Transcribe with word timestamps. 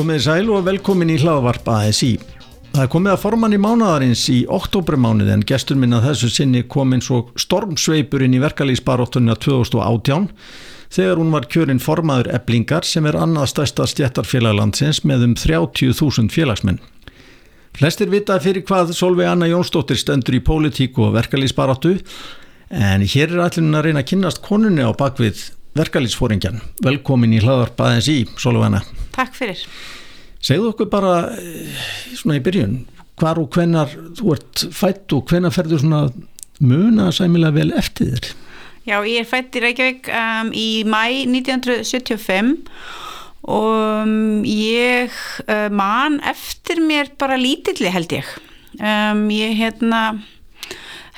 Komið 0.00 0.20
sæl 0.24 0.46
og 0.48 0.62
velkomin 0.64 1.10
í 1.12 1.18
hlaðvarp 1.20 1.66
ASI. 1.68 2.14
Það 2.70 2.84
er 2.86 2.88
komið 2.88 3.12
að 3.12 3.18
forman 3.20 3.52
í 3.52 3.58
mánadarins 3.60 4.22
í 4.32 4.36
oktobermánuð 4.48 5.28
en 5.34 5.42
gestur 5.44 5.76
minna 5.76 5.98
þessu 6.00 6.30
sinni 6.32 6.62
kom 6.72 6.94
eins 6.96 7.10
og 7.12 7.34
stormsveipur 7.42 8.24
inn 8.24 8.38
í 8.38 8.40
verkalýsbaróttunina 8.40 9.36
2018 9.44 10.30
þegar 10.96 11.20
hún 11.20 11.34
var 11.36 11.50
kjörinn 11.52 11.84
formaður 11.84 12.32
eblingar 12.38 12.88
sem 12.88 13.10
er 13.10 13.20
annað 13.20 13.50
stærsta 13.52 13.84
stjættarfélaglandsins 13.92 15.02
með 15.04 15.26
um 15.28 15.36
30.000 15.36 16.32
félagsmenn. 16.32 16.80
Flestir 17.76 18.08
vita 18.08 18.40
fyrir 18.40 18.64
hvað 18.64 18.96
Solveig 18.96 19.28
Anna 19.28 19.52
Jónsdóttir 19.52 20.00
stendur 20.00 20.40
í 20.40 20.44
pólitíku 20.48 21.10
og 21.10 21.18
verkalýsbaróttu 21.20 21.98
en 22.72 23.04
hér 23.04 23.36
er 23.36 23.44
allir 23.50 23.68
að 23.68 23.90
reyna 23.90 24.00
að 24.00 24.12
kynast 24.14 24.40
konunni 24.48 24.80
á 24.80 24.96
bakvið 24.96 25.50
verkalýsfóringjan. 25.78 26.60
Velkomin 26.84 27.34
í 27.36 27.40
hlaðvarp 27.42 27.80
ASI, 27.86 28.24
Solveig 28.40 28.70
Anna. 28.70 28.82
Takk 29.14 29.36
fyrir. 29.38 29.62
Segðu 30.40 30.72
okkur 30.72 30.88
bara 30.90 31.14
eh, 31.36 31.84
svona 32.16 32.38
í 32.38 32.44
byrjun, 32.44 32.78
hvar 33.20 33.40
og 33.42 33.50
hvenar 33.54 33.92
þú 34.18 34.34
ert 34.36 34.64
fætt 34.74 35.12
og 35.16 35.30
hvenar 35.30 35.54
ferður 35.54 35.82
svona 35.82 36.06
muna 36.64 37.10
sæmilega 37.14 37.56
vel 37.56 37.74
eftir 37.76 38.14
þér? 38.14 38.30
Já, 38.88 38.96
ég 39.04 39.20
er 39.20 39.28
fætt 39.28 39.56
í 39.56 39.62
Reykjavík 39.62 40.08
um, 40.16 40.52
í 40.56 40.68
mæ 40.88 41.02
1975 41.28 42.54
og 43.50 44.06
um, 44.06 44.40
ég 44.48 45.12
uh, 45.44 45.68
man 45.72 46.18
eftir 46.28 46.80
mér 46.84 47.12
bara 47.20 47.38
lítilli 47.40 47.92
held 47.92 48.12
ég. 48.16 48.30
Um, 48.80 49.26
ég 49.34 49.52
hérna, 49.58 50.00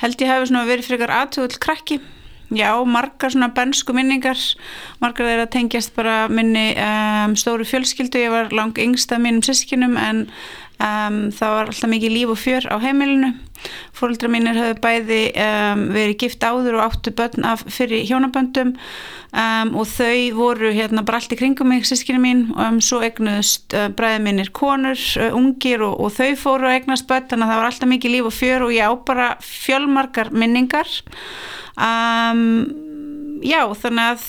held 0.03 0.19
ég 0.19 0.31
hafi 0.31 0.51
verið 0.67 0.89
fyrir 0.89 1.15
aðtöðul 1.21 1.61
krakki 1.63 2.01
Já, 2.51 2.75
margar 2.85 3.31
svona 3.31 3.49
bensku 3.55 3.95
minningar, 3.95 4.37
margar 5.01 5.25
þeirra 5.29 5.45
tengjast 5.49 5.93
bara 5.95 6.27
minni 6.29 6.73
um, 6.75 7.37
stóru 7.39 7.65
fjölskyldu, 7.65 8.19
ég 8.19 8.33
var 8.33 8.51
lang 8.53 8.77
yngst 8.77 9.13
af 9.15 9.23
mínum 9.23 9.41
sískinum 9.45 9.95
en 9.97 10.27
um, 10.79 11.17
það 11.33 11.55
var 11.57 11.71
alltaf 11.71 11.91
mikið 11.91 12.15
líf 12.15 12.31
og 12.33 12.39
fjör 12.41 12.69
á 12.71 12.77
heimilinu. 12.83 13.33
Fólkdra 13.95 14.27
mínir 14.31 14.57
höfðu 14.59 14.77
bæði 14.83 15.19
um, 15.39 15.83
verið 15.95 16.17
gift 16.23 16.43
áður 16.43 16.79
og 16.79 16.85
áttu 16.89 17.13
börn 17.15 17.47
af 17.47 17.63
fyrir 17.71 18.03
hjónaböndum. 18.09 18.73
Og 19.33 19.87
þau 19.89 20.17
voru 20.37 20.69
hérna 20.75 21.01
bara 21.05 21.17
allt 21.17 21.33
í 21.33 21.39
kringum 21.39 21.71
mig, 21.71 21.87
sískinu 21.89 22.19
mín, 22.21 22.43
og 22.53 22.83
svo 22.85 22.99
egnuðust 23.05 23.73
uh, 23.73 23.87
bræði 23.95 24.21
mínir 24.27 24.51
konur, 24.53 24.99
uh, 25.17 25.33
ungir 25.33 25.81
og, 25.81 25.95
og 26.03 26.13
þau 26.13 26.35
fóru 26.37 26.69
að 26.69 26.81
egnast 26.81 27.09
börn, 27.09 27.29
þannig 27.31 27.47
að 27.47 27.53
það 27.53 27.61
var 27.61 27.71
alltaf 27.71 27.93
mikið 27.95 28.15
líf 28.17 28.29
og 28.29 28.37
fjör 28.37 28.67
og 28.67 28.75
ég 28.75 28.85
á 28.85 28.93
bara 29.09 29.29
fjölmarkar 29.41 30.33
minningar. 30.35 30.91
Um, 31.73 32.83
já 33.43 33.61
þannig 33.75 34.13
að 34.13 34.25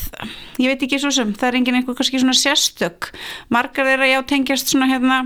ég 0.62 0.72
veit 0.72 0.84
ekki 0.87 0.98
svo 1.03 1.12
sem 1.15 1.33
það 1.37 1.48
er 1.48 1.59
enginn 1.61 1.78
einhver 1.78 1.97
kannski 1.98 2.20
svona 2.20 2.37
sérstök. 2.39 3.12
Margar 3.53 3.89
þeirra 3.89 4.11
já 4.11 4.20
tengjast 4.27 4.72
svona 4.72 4.91
hérna 4.91 5.19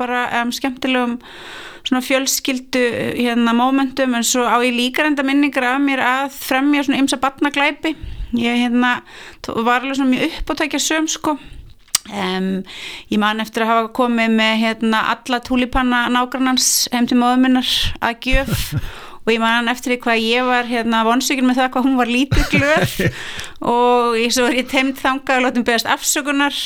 bara 0.00 0.24
um, 0.40 0.54
skemmtilegum 0.56 1.18
svona 1.84 2.02
fjölskyldu 2.04 2.82
hérna 3.16 3.54
mómentum 3.56 4.16
en 4.16 4.26
svo 4.26 4.44
á 4.44 4.56
ég 4.64 4.74
líka 4.76 5.04
reynda 5.04 5.24
minningar 5.24 5.74
af 5.74 5.84
mér 5.84 6.02
að 6.04 6.34
fremja 6.36 6.84
svona 6.84 7.00
ymsa 7.04 7.20
batnaglæpi 7.22 7.94
ég 8.36 8.66
hérna 8.66 9.00
var 9.46 9.80
alveg 9.80 9.96
svona 9.98 10.12
mjög 10.12 10.38
upp 10.40 10.52
á 10.52 10.54
tækja 10.60 10.80
söm 10.82 11.08
sko. 11.08 11.36
Um, 12.10 12.62
ég 13.12 13.20
man 13.20 13.42
eftir 13.42 13.64
að 13.64 13.70
hafa 13.70 13.92
komið 13.94 14.32
með 14.34 14.56
hérna, 14.64 15.02
alla 15.12 15.40
túlipanna 15.44 16.06
nágrannans 16.10 16.88
heim 16.94 17.06
til 17.06 17.20
móðuminnar 17.20 17.70
að 18.00 18.26
gjöf. 18.26 18.74
Og 19.26 19.34
ég 19.34 19.42
man 19.42 19.68
eftir 19.68 19.92
því 19.92 19.98
hvað 20.00 20.22
ég 20.24 20.46
var 20.48 20.66
hérna 20.66 21.02
vonsvíkinn 21.04 21.46
með 21.46 21.60
það 21.60 21.72
hvað 21.74 21.86
hún 21.86 21.98
var 21.98 22.10
lítið 22.10 22.46
glöð. 22.54 22.94
Og 23.74 24.16
ég 24.18 24.32
svo 24.32 24.46
var 24.48 24.56
ég 24.56 24.70
teimt 24.70 24.98
þangað 24.98 25.36
og 25.36 25.44
látum 25.44 25.66
beðast 25.68 25.90
afsökunar 25.92 26.56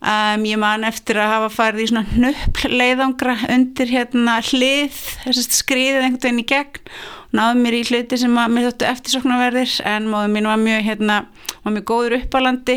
um, 0.00 0.46
ég 0.48 0.60
man 0.60 0.86
eftir 0.88 1.20
að 1.20 1.32
hafa 1.34 1.52
farið 1.54 1.84
í 1.84 1.88
svona 1.92 2.18
nöppl 2.24 2.72
leiðangra 2.72 3.36
undir 3.54 3.92
hérna 3.92 4.38
hlið 4.50 4.98
skriðið 5.34 6.04
einhvern 6.04 6.22
veginn 6.22 6.42
í 6.44 6.48
gegn. 6.48 6.92
Og 7.28 7.36
náðu 7.36 7.58
mér 7.60 7.74
í 7.76 7.82
hluti 7.84 8.16
sem 8.16 8.38
að 8.40 8.54
mér 8.54 8.70
þóttu 8.70 8.86
eftirsoknaverðir 8.88 9.72
en 9.90 10.06
móðu 10.08 10.30
mín 10.32 10.48
var 10.48 10.62
mjög 10.62 10.86
hérna 10.86 11.18
var 11.64 11.74
mjög 11.74 11.84
góður 11.90 12.16
uppálandi 12.22 12.76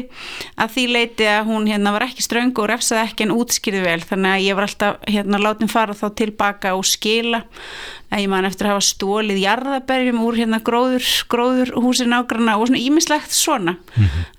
að 0.59 0.73
því 0.75 0.83
leiti 0.91 1.27
að 1.31 1.47
hún 1.47 1.69
hérna 1.69 1.93
var 1.95 2.05
ekki 2.07 2.25
ströng 2.25 2.51
og 2.59 2.67
refsaði 2.71 3.05
ekki 3.05 3.27
en 3.27 3.33
útskýrði 3.37 3.83
vel 3.85 4.03
þannig 4.03 4.33
að 4.33 4.43
ég 4.47 4.57
var 4.57 4.67
alltaf 4.67 4.99
hérna 5.07 5.39
látin 5.41 5.71
fara 5.71 5.95
þá 5.95 6.05
tilbaka 6.19 6.75
og 6.75 6.83
skila. 6.89 7.45
Að 8.11 8.25
ég 8.25 8.31
man 8.33 8.47
eftir 8.49 8.67
að 8.67 8.75
hafa 8.75 8.87
stólið 8.89 9.39
jarðaberjum 9.39 10.19
úr 10.25 10.41
hérna 10.41 10.59
gróður, 10.67 11.07
gróður 11.31 11.71
húsin 11.79 12.11
ágrana 12.17 12.57
og 12.59 12.67
svona 12.67 12.83
ímislegt 12.83 13.31
svona. 13.31 13.77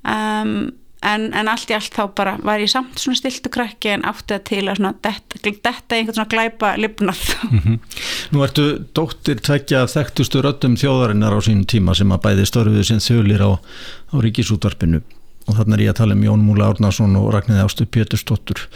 Um, 0.04 0.74
en, 1.02 1.28
en 1.34 1.50
allt 1.50 1.70
í 1.70 1.76
allt 1.76 1.94
þá 1.94 2.02
bara 2.16 2.34
var 2.42 2.62
ég 2.62 2.70
samt 2.70 3.00
svona 3.00 3.18
stiltu 3.18 3.50
krakki 3.52 3.92
en 3.94 4.04
átti 4.08 4.34
það 4.34 4.44
til 4.48 4.62
að 4.64 4.78
svona 4.80 4.92
detta, 5.02 5.96
einhvern 5.96 6.16
svona 6.18 6.28
glæpa 6.34 6.74
lipnað 6.80 7.22
mm 7.48 7.58
-hmm. 7.58 7.78
Nú 8.32 8.44
ertu 8.44 8.66
dóttir 8.94 9.40
tvekja 9.40 9.86
þekktustu 9.86 10.42
röttum 10.42 10.76
þjóðarinnar 10.76 11.36
á 11.36 11.40
sínum 11.40 11.66
tíma 11.66 11.94
sem 11.94 12.12
að 12.12 12.22
bæði 12.22 12.46
störfiðu 12.46 12.84
sinn 12.84 13.00
þjóðlir 13.00 13.42
á, 13.42 13.50
á 14.12 14.16
ríkisútvarpinu 14.20 15.02
og 15.46 15.56
þannig 15.56 15.74
er 15.74 15.84
ég 15.84 15.90
að 15.90 16.00
tala 16.00 16.14
um 16.14 16.24
Jón 16.24 16.44
Múla 16.46 16.70
Árnason 16.70 17.16
og 17.16 17.32
Ragnæði 17.34 17.64
Ástu 17.64 17.86
Pétursdóttur 17.86 18.68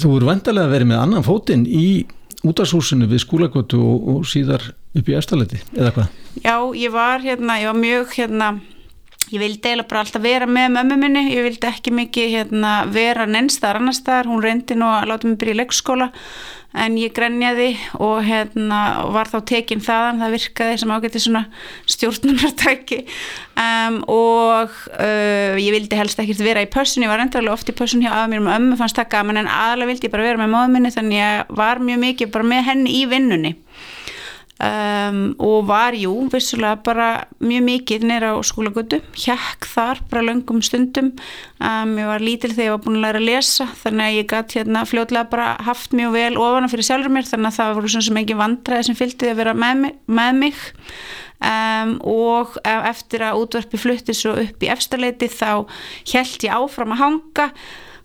Þú 0.00 0.16
eru 0.16 0.26
vandarlega 0.26 0.66
að 0.66 0.70
vera 0.70 0.84
með 0.84 0.98
annan 1.02 1.24
fótinn 1.26 1.66
í 1.66 2.06
útashúsinu 2.46 3.08
við 3.10 3.24
skólagötu 3.24 3.80
og, 3.84 4.08
og 4.08 4.28
síðar 4.28 4.62
upp 4.96 5.08
í 5.08 5.16
eftirleiti, 5.16 5.60
eða 5.76 5.92
hvað? 5.96 6.06
Já, 6.40 6.54
ég 6.78 6.94
var 6.94 7.24
hérna, 7.24 7.58
ég 7.60 7.70
var 7.70 7.78
mjög 7.78 8.14
hérna, 8.16 8.48
ég 9.30 9.42
vildi 9.42 9.62
eiginlega 9.62 9.88
bara 9.90 10.04
alltaf 10.04 10.22
vera 10.24 10.46
með 10.50 10.72
mömmu 10.76 10.96
minni, 11.00 11.26
ég 11.30 11.44
vildi 11.46 11.68
ekki 11.68 11.92
mikið 11.94 12.32
hérna 12.34 12.72
vera 12.90 13.26
nennstaðar 13.30 13.80
annar 13.80 13.96
staðar, 13.96 14.30
hún 14.30 14.42
reyndi 14.44 14.78
nú 14.78 14.88
að 14.90 15.12
láta 15.12 15.28
mig 15.28 15.38
byrja 15.40 15.54
í 15.54 15.60
leikskóla 15.60 16.10
en 16.70 16.94
ég 17.00 17.10
grenjaði 17.14 17.72
og 17.98 18.20
hérna 18.26 18.80
var 19.10 19.30
þá 19.30 19.38
tekinn 19.50 19.82
þaðan, 19.82 20.20
það 20.22 20.34
virkaði 20.36 20.76
sem 20.78 20.92
ágætti 20.94 21.22
svona 21.22 21.42
stjórnunartæki. 21.90 23.00
Um, 23.58 23.96
og 24.06 24.76
uh, 24.94 25.58
ég 25.58 25.74
vildi 25.74 25.98
helst 25.98 26.22
ekkert 26.22 26.44
vera 26.46 26.62
í 26.62 26.70
pössun, 26.70 27.02
ég 27.04 27.10
var 27.10 27.22
endrarlega 27.24 27.56
oft 27.58 27.72
í 27.72 27.74
pössun 27.76 28.04
hjá 28.04 28.12
að 28.20 28.30
mér 28.32 28.44
og 28.44 28.52
ömmu 28.54 28.78
fannst 28.78 29.00
það 29.00 29.10
gaman 29.16 29.42
en 29.42 29.50
aðalega 29.50 29.90
vildi 29.90 30.08
ég 30.08 30.14
bara 30.14 30.28
vera 30.28 30.42
með 30.42 30.54
móðminni 30.54 30.94
þannig 30.94 31.18
ég 31.18 31.54
var 31.58 31.82
mjög 31.82 32.02
mikið 32.06 32.32
bara 32.38 32.50
með 32.54 32.66
henni 32.70 32.94
í 33.00 33.02
vinnunni 33.10 33.54
Um, 34.60 35.20
og 35.40 35.70
var 35.70 35.94
jú 35.96 36.12
vissulega 36.28 36.82
bara 36.84 37.04
mjög 37.40 37.62
mikið 37.64 38.02
nýra 38.10 38.34
á 38.36 38.44
skólagötu, 38.44 38.98
hjekk 39.16 39.64
þar 39.64 40.02
bara 40.10 40.24
löngum 40.26 40.58
stundum 40.60 41.14
um, 41.64 41.94
ég 41.96 42.10
var 42.10 42.20
lítil 42.20 42.50
þegar 42.52 42.66
ég 42.66 42.74
var 42.74 42.82
búin 42.84 42.98
að 42.98 43.06
læra 43.06 43.22
að 43.22 43.28
lesa 43.30 43.70
þannig 43.80 44.04
að 44.04 44.18
ég 44.18 44.28
gæti 44.34 44.60
hérna 44.60 44.84
fljóðlega 44.90 45.32
bara 45.32 45.48
haft 45.64 45.96
mjög 45.96 46.12
vel 46.18 46.36
ofana 46.36 46.68
fyrir 46.68 46.90
sjálfur 46.90 47.16
mér 47.16 47.30
þannig 47.30 47.48
að 47.48 47.56
það 47.56 47.74
voru 47.78 47.94
svona 47.94 48.08
sem 48.10 48.20
ekki 48.20 48.38
vandræði 48.42 48.88
sem 48.90 49.00
fylgdi 49.00 49.32
að 49.32 49.40
vera 49.40 49.58
með 49.64 49.80
mig, 49.86 49.98
með 50.20 50.40
mig. 50.44 50.62
Um, 51.40 51.96
og 52.04 52.58
eftir 52.68 53.24
að 53.24 53.40
útvarpi 53.40 53.80
flutti 53.80 54.12
svo 54.12 54.36
upp 54.42 54.60
í 54.60 54.68
efstaleiti 54.76 55.30
þá 55.32 55.64
held 56.12 56.44
ég 56.44 56.52
áfram 56.52 56.92
að 56.98 57.06
hanga 57.06 57.52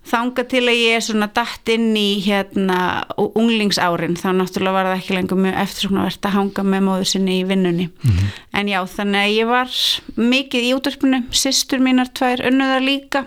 þanga 0.06 0.44
til 0.50 0.64
að 0.64 0.80
ég 0.80 0.98
er 0.98 1.04
svona 1.04 1.28
dætt 1.34 1.72
inn 1.74 1.96
í 1.98 2.20
hérna 2.26 2.80
unglingsárin 3.18 4.18
þá 4.20 4.28
náttúrulega 4.38 4.76
var 4.76 4.90
það 4.90 5.00
ekki 5.00 5.16
lengur 5.18 5.42
mjög 5.42 5.58
eftir 5.64 5.88
svona 5.88 6.06
verðt 6.06 6.28
að 6.30 6.36
hanga 6.38 6.66
með 6.74 6.86
móður 6.86 7.10
sinni 7.10 7.40
í 7.40 7.48
vinnunni. 7.50 7.88
Mm 7.90 8.12
-hmm. 8.12 8.36
en 8.60 8.70
já 8.70 8.80
þannig 8.98 9.22
að 9.22 9.36
ég 9.36 9.48
var 9.50 9.80
mikið 10.16 10.68
í 10.68 10.76
útverfinu, 10.78 11.24
sýstur 11.32 11.82
mínar 11.82 12.14
tvær 12.14 12.46
önnuðar 12.46 12.86
líka. 12.86 13.26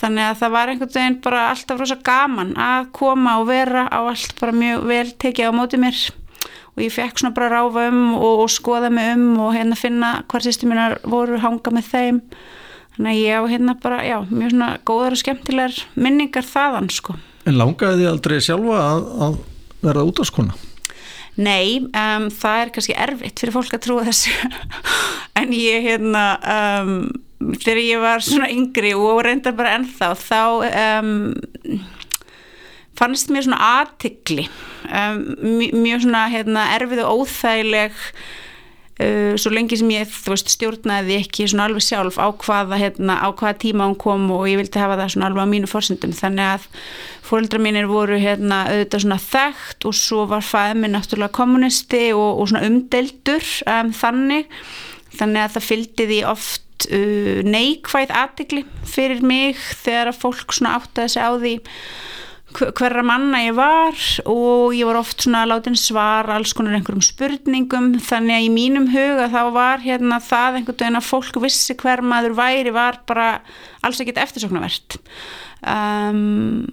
Þannig 0.00 0.24
að 0.24 0.38
það 0.40 0.50
var 0.50 0.68
einhvern 0.68 0.94
veginn 0.94 1.20
bara 1.20 1.48
alltaf 1.50 1.80
rosa 1.80 1.96
gaman 1.96 2.54
að 2.56 2.86
koma 2.92 3.38
og 3.40 3.50
vera 3.50 3.88
á 3.90 4.00
allt 4.00 4.32
bara 4.40 4.52
mjög 4.52 4.86
vel 4.86 5.10
tekið 5.18 5.50
á 5.50 5.52
móti 5.52 5.76
mér. 5.76 5.98
Og 6.76 6.84
ég 6.86 6.92
fekk 6.94 7.18
svona 7.18 7.34
bara 7.34 7.50
ráfa 7.50 7.88
um 7.90 8.14
og, 8.14 8.46
og 8.46 8.50
skoða 8.50 8.90
mig 8.90 9.12
um 9.16 9.40
og 9.40 9.54
hérna 9.54 9.76
finna 9.76 10.22
hvar 10.30 10.40
sýstur 10.40 10.70
mínar 10.70 10.98
voru 11.04 11.36
hanga 11.42 11.70
með 11.70 11.84
þeim 11.92 12.22
Þannig 12.96 13.12
að 13.12 13.20
ég 13.20 13.38
á 13.38 13.42
hérna 13.52 13.76
bara, 13.80 14.00
já, 14.04 14.16
mjög 14.28 14.54
svona 14.54 14.70
góðar 14.88 15.16
og 15.16 15.20
skemmtilegar 15.22 15.78
minningar 15.94 16.46
þaðan, 16.46 16.90
sko. 16.92 17.16
En 17.48 17.56
langaði 17.56 18.02
þið 18.02 18.10
aldrei 18.10 18.36
sjálfa 18.44 18.80
að, 18.82 19.06
að 19.26 19.38
verða 19.86 20.04
út 20.10 20.20
á 20.20 20.24
skona? 20.28 20.58
Nei, 21.40 21.78
um, 21.86 22.26
það 22.34 22.64
er 22.64 22.72
kannski 22.74 22.96
erfitt 22.98 23.40
fyrir 23.40 23.54
fólk 23.54 23.76
að 23.76 23.84
trúa 23.86 24.04
þessu. 24.08 24.34
en 25.40 25.54
ég, 25.56 25.86
hérna, 25.86 26.24
um, 26.82 26.92
þegar 27.54 27.82
ég 27.84 28.02
var 28.02 28.26
svona 28.26 28.50
yngri 28.52 28.92
og 28.98 29.22
reyndar 29.24 29.56
bara 29.56 29.78
ennþá, 29.78 30.10
þá 30.20 30.42
um, 31.00 31.14
fannst 32.98 33.32
mér 33.32 33.46
svona 33.46 33.62
aðtikli, 33.78 34.44
mjög 34.90 36.04
svona, 36.04 36.26
hérna, 36.32 36.66
erfið 36.76 37.04
og 37.06 37.22
óþægileg 37.22 37.96
Uh, 39.00 39.32
svo 39.40 39.48
lengi 39.54 39.78
sem 39.80 39.88
ég 39.94 40.08
veist, 40.26 40.50
stjórnaði 40.52 41.14
ekki 41.22 41.46
alveg 41.56 41.84
sjálf 41.86 42.18
á 42.20 42.28
hvaða, 42.36 42.76
hérna, 42.76 43.14
á 43.24 43.32
hvaða 43.32 43.54
tíma 43.62 43.86
hún 43.88 43.96
kom 43.96 44.26
og 44.34 44.44
ég 44.50 44.58
vildi 44.60 44.76
hafa 44.76 44.98
það 44.98 45.24
alveg 45.24 45.46
á 45.48 45.52
mínu 45.54 45.70
fórsendum 45.70 46.12
þannig 46.12 46.50
að 46.58 46.66
fóröldra 47.24 47.62
mínir 47.64 47.88
voru 47.88 48.18
hérna, 48.20 48.66
auðvitað 48.68 49.04
svona 49.06 49.20
þekkt 49.24 49.86
og 49.88 49.96
svo 49.96 50.26
var 50.28 50.44
fæðið 50.44 50.82
minn 50.82 50.96
náttúrulega 50.98 51.36
kommunisti 51.38 52.02
og, 52.12 52.42
og 52.42 52.50
svona 52.50 52.66
umdeldur 52.68 53.48
um, 53.72 53.94
þannig. 53.96 54.52
Þannig 55.16 55.46
að 55.46 55.56
það 55.56 55.68
fylgdi 55.70 56.08
því 56.10 56.20
oft 56.34 56.88
uh, 56.90 57.40
neikvæð 57.46 58.14
aðtikli 58.20 58.66
fyrir 58.84 59.24
mig 59.24 59.64
þegar 59.80 60.12
að 60.12 60.20
fólk 60.26 60.58
svona 60.58 60.76
áttaði 60.76 61.14
sig 61.14 61.24
á 61.24 61.32
því 61.40 61.56
hverra 62.56 63.02
manna 63.06 63.40
ég 63.44 63.54
var 63.56 63.96
og 64.28 64.74
ég 64.74 64.88
var 64.88 64.98
oft 65.00 65.24
svona 65.24 65.44
henn 65.46 65.78
svara 65.78 66.36
alls 66.36 66.52
konar 66.56 66.74
einhverjum 66.76 67.04
spurningum. 67.04 67.92
Þannig 68.02 68.36
að 68.36 68.46
í 68.46 68.50
mínum 68.54 68.88
huga 68.90 69.28
þá 69.32 69.42
var 69.54 69.84
hérna 69.84 70.20
það 70.24 70.60
einhvern 70.60 70.80
veginn 70.82 71.00
að 71.00 71.08
fólk 71.08 71.40
vissi 71.44 71.76
hver 71.78 72.02
maður 72.02 72.36
væri 72.38 72.74
var 72.74 73.00
bara 73.06 73.30
alls 73.86 74.00
ekkit 74.02 74.20
eftirsoknavert 74.20 74.98
um, 75.62 76.66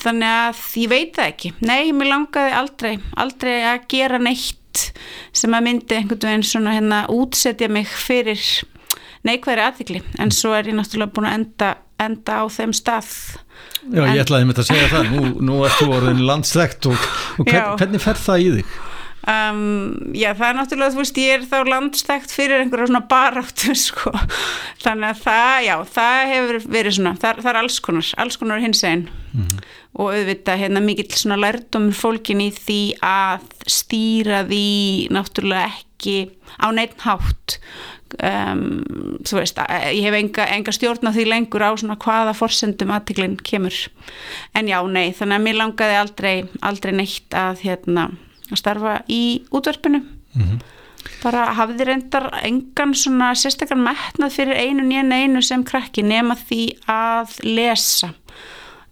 þannig 0.00 0.30
að 0.30 0.64
ég 0.82 0.90
veit 0.92 1.14
það 1.18 1.30
ekki. 1.34 1.52
Nei, 1.60 1.92
mér 1.96 2.12
langaði 2.14 2.56
aldrei 2.56 2.94
aldrei 3.20 3.54
að 3.74 3.86
gera 3.92 4.20
neitt 4.22 4.56
sem 5.36 5.54
að 5.54 5.66
myndi 5.66 5.96
einhvern 5.96 6.26
veginn 6.28 6.46
svona 6.46 6.76
hérna 6.76 7.04
útsetja 7.12 7.68
mig 7.72 7.90
fyrir 7.90 8.40
neikværi 9.26 9.64
aðvikli 9.64 10.02
en 10.22 10.32
svo 10.32 10.54
er 10.56 10.70
ég 10.70 10.76
náttúrulega 10.78 11.14
búin 11.16 11.28
að 11.28 11.38
enda, 11.40 11.70
enda 12.00 12.40
á 12.40 12.44
þeim 12.52 12.72
stað 12.76 13.10
Já, 13.80 14.02
en, 14.04 14.14
ég 14.14 14.22
ætlaði 14.22 14.46
með 14.46 14.58
þetta 14.58 14.64
að 14.66 14.70
segja 14.70 14.92
það, 14.92 15.10
nú, 15.14 15.34
nú 15.48 15.58
ert 15.64 15.80
þú 15.80 15.90
orðin 15.96 16.24
landslegt 16.28 16.88
og, 16.90 17.10
og 17.40 17.48
hvern, 17.48 17.76
hvernig 17.80 18.02
fer 18.04 18.20
það 18.20 18.44
í 18.44 18.48
þig? 18.58 18.78
Um, 19.20 20.14
já, 20.16 20.30
það 20.32 20.46
er 20.46 20.56
náttúrulega, 20.56 20.92
þú 20.94 21.00
veist, 21.02 21.18
ég 21.20 21.34
er 21.34 21.42
þá 21.44 21.68
landstækt 21.68 22.32
fyrir 22.32 22.62
einhverja 22.62 22.88
svona 22.88 23.02
baráttu, 23.10 23.74
sko, 23.86 24.12
þannig 24.80 25.10
að 25.10 25.20
það, 25.26 25.56
já, 25.66 25.74
það 25.96 26.20
hefur 26.32 26.58
verið 26.76 26.96
svona, 26.96 27.12
það, 27.20 27.42
það 27.44 27.50
er 27.52 27.60
alls 27.60 27.78
konar, 27.84 28.08
alls 28.24 28.40
konar 28.40 28.64
hins 28.64 28.80
einn 28.88 29.04
mm 29.10 29.42
-hmm. 29.44 29.68
og 30.00 30.12
auðvitað, 30.14 30.60
hérna, 30.64 30.84
mikill 30.84 31.12
svona 31.12 31.40
lærdomur 31.40 32.00
fólkin 32.00 32.40
í 32.40 32.50
því 32.56 32.80
að 33.04 33.46
stýra 33.68 34.42
því 34.48 34.66
náttúrulega 35.12 35.68
ekki 35.68 36.18
á 36.56 36.68
neitt 36.72 37.00
hátt 37.04 37.60
Um, 38.18 39.20
þú 39.22 39.36
veist, 39.38 39.60
ég 39.94 40.02
hef 40.02 40.16
enga, 40.18 40.46
enga 40.56 40.72
stjórn 40.74 41.10
á 41.10 41.14
því 41.14 41.26
lengur 41.28 41.62
á 41.62 41.70
svona 41.78 41.98
hvaða 42.00 42.34
forsendum 42.34 42.90
aðtiklinn 42.90 43.36
kemur. 43.46 43.76
En 44.54 44.66
já, 44.68 44.80
nei, 44.88 45.12
þannig 45.14 45.38
að 45.38 45.46
mér 45.46 45.60
langaði 45.60 46.00
aldrei 46.00 46.34
aldrei 46.60 46.92
neitt 46.96 47.36
að 47.36 47.62
hérna 47.64 48.10
að 48.50 48.60
starfa 48.60 48.94
í 49.08 49.42
útverfinu 49.54 50.00
mm 50.00 50.42
-hmm. 50.42 50.60
bara 51.22 51.44
hafði 51.54 51.84
reyndar 51.84 52.30
engan 52.42 52.94
svona 52.94 53.34
sérstakar 53.34 53.78
metnað 53.78 54.36
fyrir 54.36 54.56
einu 54.56 54.82
nýjan 54.82 55.12
einu 55.12 55.42
sem 55.42 55.64
krakki 55.64 56.02
nema 56.02 56.34
því 56.34 56.62
að 56.86 57.36
lesa 57.44 58.14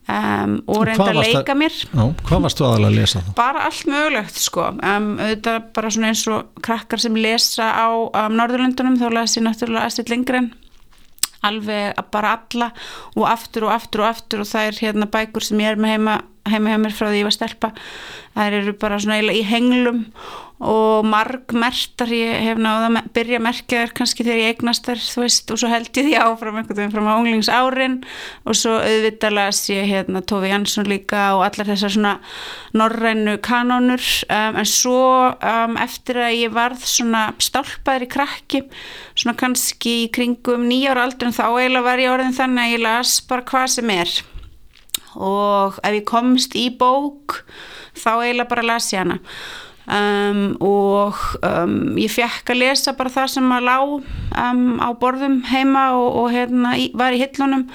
Um, 0.09 0.55
og 0.73 0.87
reynda 0.89 1.11
að 1.11 1.19
leika 1.21 1.53
mér. 1.59 1.75
Já, 1.85 2.05
hvað 2.25 2.45
varstu 2.47 2.65
aðalega 2.65 2.89
að 2.89 2.95
lesa 2.97 3.21
það? 3.27 3.35
bara 3.37 3.65
allt 3.69 3.91
mögulegt 3.93 4.39
sko. 4.41 4.71
Um, 4.81 5.11
auðvitað 5.21 5.67
bara 5.77 5.91
svona 5.93 6.13
eins 6.15 6.23
og 6.33 6.63
krakkar 6.65 7.03
sem 7.03 7.19
lesa 7.21 7.67
á 7.77 7.89
um, 7.93 8.39
Norðurlundunum 8.39 8.97
þá 9.03 9.05
lesi 9.19 9.41
ég 9.43 9.45
náttúrulega 9.45 9.85
Astrid 9.91 10.09
Lindgren. 10.15 10.49
Alveg 11.45 12.01
bara 12.11 12.33
alla 12.39 12.71
og 13.15 13.29
aftur 13.29 13.69
og 13.69 13.75
aftur 13.77 14.03
og 14.07 14.09
aftur 14.15 14.43
og 14.43 14.49
það 14.49 14.71
er 14.71 14.81
hérna 14.87 15.07
bækur 15.13 15.45
sem 15.45 15.61
ég 15.63 15.77
er 15.77 15.79
með 15.79 15.99
heima 15.99 16.17
heima 16.49 16.73
hjá 16.73 16.81
mér 16.83 16.97
frá 16.97 17.11
því 17.11 17.21
ég 17.21 17.29
var 17.29 17.37
stelpa 17.37 17.71
það 18.35 18.57
eru 18.59 18.75
bara 18.81 18.99
svona 19.03 19.19
eiginlega 19.19 19.43
í 19.43 19.47
henglum 19.49 20.01
og 20.59 21.07
margmertar 21.07 22.11
ég 22.11 22.33
hef 22.49 22.59
náða 22.59 22.89
að 22.91 23.11
byrja 23.15 23.39
að 23.39 23.45
merkja 23.45 23.83
þær 23.85 23.93
kannski 24.01 24.25
þegar 24.27 24.41
ég 24.41 24.57
eignast 24.57 24.89
þær 24.89 25.03
þú 25.05 25.23
veist 25.23 25.53
og 25.55 25.61
svo 25.61 25.69
held 25.71 25.91
ég 25.93 26.09
því 26.09 26.15
áfram 26.19 26.57
einhvern 26.59 26.81
veginn 26.81 26.95
frá 26.97 27.11
unglingsárin 27.13 27.95
og 28.43 28.59
svo 28.59 28.73
auðvitað 28.83 29.37
las 29.37 29.61
ég 29.71 29.87
hérna 29.87 30.23
Tófi 30.27 30.51
Jansson 30.51 30.91
líka 30.91 31.29
og 31.37 31.45
allar 31.47 31.71
þessar 31.71 31.95
svona 31.95 32.15
norrænu 32.75 33.37
kanónur. 33.45 34.03
Um, 34.27 34.59
en 34.59 34.67
svo 34.67 35.05
um, 35.31 35.79
eftir 35.79 36.19
að 36.25 36.41
ég 36.41 36.57
varð 36.57 36.83
svona 36.91 37.29
stálpaður 37.39 38.09
í 38.09 38.11
krakki 38.17 38.65
svona 39.15 39.37
kannski 39.39 39.95
í 40.09 40.11
kringum 40.15 40.67
nýjára 40.67 41.07
aldrun 41.07 41.37
þá 41.37 41.45
eiginlega 41.53 41.87
var 41.87 42.03
ég 42.03 42.17
orðin 42.17 42.35
þannig 42.35 42.65
að 42.65 42.75
ég 42.75 42.85
las 42.89 43.15
bara 43.31 43.47
hvað 43.47 43.71
sem 43.79 43.95
er. 43.95 44.19
Og 45.15 45.79
ef 45.87 46.01
ég 46.01 46.05
komst 46.09 46.59
í 46.59 46.67
bók 46.75 47.45
þá 47.95 48.11
eiginlega 48.27 48.51
bara 48.51 48.69
las 48.75 48.91
ég 48.91 49.07
hana 49.07 49.23
um, 49.89 50.43
og 50.65 51.17
um, 51.45 51.97
ég 52.01 52.13
fekk 52.13 52.53
að 52.53 52.61
lesa 52.63 52.95
bara 52.99 53.13
það 53.13 53.33
sem 53.37 53.55
að 53.57 53.69
lá 53.69 53.79
á 54.85 54.89
borðum 55.01 55.41
heima 55.49 55.91
og, 55.97 56.09
og 56.23 56.29
hérna, 56.35 56.77
í, 56.79 56.91
var 56.97 57.17
í 57.17 57.23
hillunum. 57.23 57.69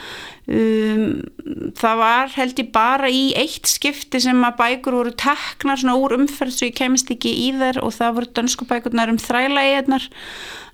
Það 1.79 1.99
var 2.01 2.33
held 2.35 2.57
ég 2.59 2.71
bara 2.75 3.07
í 3.07 3.21
eitt 3.39 3.69
skipti 3.71 4.19
sem 4.19 4.41
að 4.43 4.57
bækur 4.59 4.97
voru 4.97 5.13
teknar 5.15 5.79
svona 5.79 5.95
úr 5.95 6.17
umferð 6.17 6.57
svo 6.57 6.67
ég 6.67 6.75
kemist 6.75 7.13
ekki 7.15 7.31
í 7.45 7.53
þær 7.55 7.79
og 7.85 7.95
það 7.95 8.17
voru 8.17 8.31
dönsku 8.39 8.67
bækurnar 8.67 9.13
um 9.13 9.21
þræla 9.23 9.63
eiginnar 9.69 10.09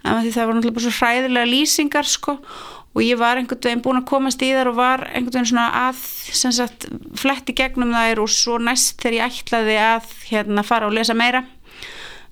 því 0.01 0.31
það 0.33 0.47
voru 0.47 0.57
náttúrulega 0.57 0.85
svo 0.87 0.95
hræðilega 0.97 1.51
lýsingar 1.51 2.07
sko 2.09 2.37
og 2.95 3.03
ég 3.05 3.19
var 3.19 3.37
einhvern 3.37 3.61
veginn 3.63 3.83
búin 3.85 4.01
að 4.01 4.09
komast 4.09 4.41
í 4.41 4.49
þar 4.55 4.71
og 4.71 4.79
var 4.79 5.05
einhvern 5.11 5.35
veginn 5.35 5.51
svona 5.51 5.67
að 5.87 6.01
sagt, 6.33 6.87
fletti 7.19 7.53
gegnum 7.57 7.93
þær 7.93 8.23
og 8.23 8.33
svo 8.33 8.57
næst 8.61 8.97
þegar 9.03 9.17
ég 9.19 9.39
ætlaði 9.43 9.77
að 9.83 10.11
hérna, 10.31 10.65
fara 10.65 10.89
og 10.89 10.95
lesa 10.97 11.17
meira 11.17 11.43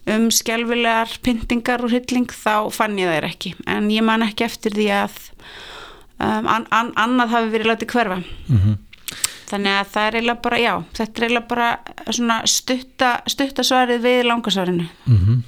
um 0.08 0.30
skjálfilegar 0.32 1.18
pyntingar 1.24 1.84
og 1.84 1.92
hylling 1.92 2.32
þá 2.32 2.72
fann 2.74 2.98
ég 3.00 3.12
þær 3.12 3.28
ekki 3.28 3.54
en 3.68 3.90
ég 3.92 4.06
man 4.08 4.26
ekki 4.26 4.48
eftir 4.48 4.76
því 4.78 4.88
að 5.04 5.18
um, 6.24 6.48
an, 6.48 6.68
an, 6.72 6.94
annað 6.96 7.36
hafi 7.36 7.54
verið 7.54 7.72
látið 7.74 7.94
hverfa 7.94 8.20
mm 8.22 8.58
-hmm. 8.58 8.78
þannig 9.52 9.74
að 9.76 9.92
það 9.94 10.08
er 10.08 10.20
eiginlega 10.20 10.46
bara 10.48 10.62
já, 10.64 10.74
þetta 10.94 11.22
er 11.22 11.28
eiginlega 11.28 11.48
bara 11.54 11.70
svona 12.10 12.42
stutta, 12.46 13.12
stutta 13.28 13.64
svarið 13.64 14.02
við 14.02 14.26
langasvarinu 14.32 14.88
mm 15.06 15.18
-hmm. 15.18 15.46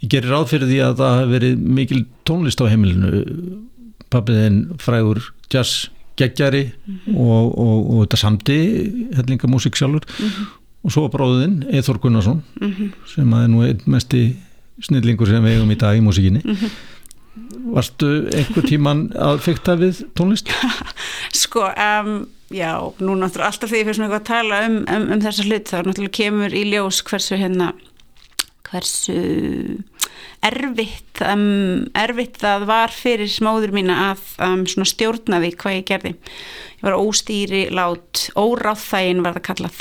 Ég 0.00 0.08
gerir 0.08 0.30
ráð 0.30 0.48
fyrir 0.48 0.68
því 0.68 0.78
að 0.80 0.94
það 0.96 1.18
hefur 1.18 1.32
verið 1.32 1.56
mikil 1.58 2.06
tónlist 2.24 2.60
á 2.62 2.70
heimilinu 2.70 3.08
pappiðin 4.10 4.58
frægur 4.82 5.22
jazz 5.52 5.88
geggjari 6.18 6.64
mm 6.64 6.98
-hmm. 7.06 7.16
og, 7.16 7.58
og, 7.58 7.90
og 7.90 8.04
þetta 8.04 8.16
samti 8.16 8.58
hellingamúsík 9.16 9.76
sjálfur 9.76 10.04
mm 10.04 10.28
-hmm. 10.28 10.46
og 10.82 10.92
svo 10.92 11.08
bróðin 11.08 11.64
Eithor 11.72 11.98
Gunnarsson 11.98 12.42
mm 12.60 12.72
-hmm. 12.72 12.90
sem 13.14 13.32
er 13.32 13.46
nú 13.46 13.62
einn 13.66 13.80
mesti 13.86 14.36
snillingur 14.80 15.26
sem 15.26 15.44
við 15.44 15.54
eigum 15.54 15.70
í 15.70 15.78
dag 15.78 15.96
í 15.96 16.00
músíkinni 16.00 16.42
mhm. 16.44 16.70
Varstu 17.74 18.28
einhver 18.34 18.64
tíman 18.66 19.12
að 19.14 19.38
fyrta 19.38 19.76
við 19.76 20.02
tónlist? 20.18 20.48
Sko, 21.42 21.60
um, 21.60 22.26
já, 22.50 22.72
nú 22.98 23.14
náttúrulega 23.14 23.46
alltaf 23.46 23.70
þegar 23.70 23.78
ég 23.78 23.84
fyrir 23.86 23.94
svona 23.94 24.08
eitthvað 24.08 24.20
að 24.20 24.30
tala 24.32 24.66
um, 24.66 24.76
um, 24.94 25.12
um 25.12 25.20
þessa 25.20 25.44
hlut 25.44 25.68
þá 25.68 25.78
náttúrulega 25.86 26.18
kemur 26.18 26.56
í 26.56 26.64
ljós 26.72 27.02
hversu 27.02 27.36
hérna 27.36 27.72
hversu 28.68 29.18
erfitt, 30.44 31.20
um, 31.26 31.88
erfitt 31.98 32.38
það 32.42 32.66
var 32.68 32.94
fyrir 32.94 33.30
smóður 33.30 33.74
mína 33.74 33.96
að 34.12 34.24
um, 34.44 34.64
stjórna 34.66 35.40
því 35.42 35.52
hvað 35.58 35.76
ég 35.78 35.86
gerði. 35.88 36.14
Ég 36.78 36.86
var 36.86 36.98
óstýri 36.98 37.62
lát 37.74 38.24
óráþægin 38.38 39.24
var 39.24 39.38
það 39.38 39.46
kallað. 39.48 39.80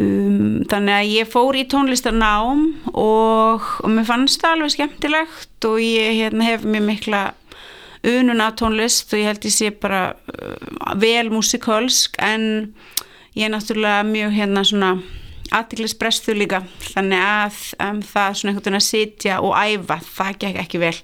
Um, 0.00 0.62
þannig 0.70 0.96
að 0.96 1.12
ég 1.14 1.30
fór 1.32 1.58
í 1.58 1.66
tónlistarnám 1.70 2.64
og, 2.92 3.68
og 3.80 3.92
mér 3.92 4.08
fannst 4.08 4.44
það 4.44 4.56
alveg 4.56 4.74
skemmtilegt 4.76 5.68
og 5.70 5.80
ég 5.82 6.18
hérna, 6.20 6.50
hef 6.52 6.66
mér 6.68 6.84
mikla 6.86 7.22
unun 8.06 8.40
af 8.40 8.56
tónlist 8.60 9.12
og 9.12 9.20
ég 9.20 9.28
held 9.28 9.48
ég 9.48 9.56
sé 9.56 9.72
bara 9.76 10.10
uh, 10.32 10.92
vel 11.00 11.32
músikalsk 11.32 12.20
en 12.22 12.74
ég 13.36 13.48
er 13.48 13.52
náttúrulega 13.52 14.04
mjög 14.08 14.36
hérna 14.36 14.64
svona 14.64 14.92
aðtiklisbrestu 15.54 16.34
líka. 16.36 16.62
Þannig 16.92 17.24
að 17.24 17.58
um, 17.86 18.00
það 18.06 18.38
svona 18.38 18.52
einhvern 18.52 18.66
veginn 18.66 18.80
að 18.80 18.86
sitja 18.86 19.40
og 19.44 19.56
æfa, 19.56 19.98
það 20.06 20.38
gekk 20.44 20.62
ekki 20.64 20.82
vel. 20.82 20.96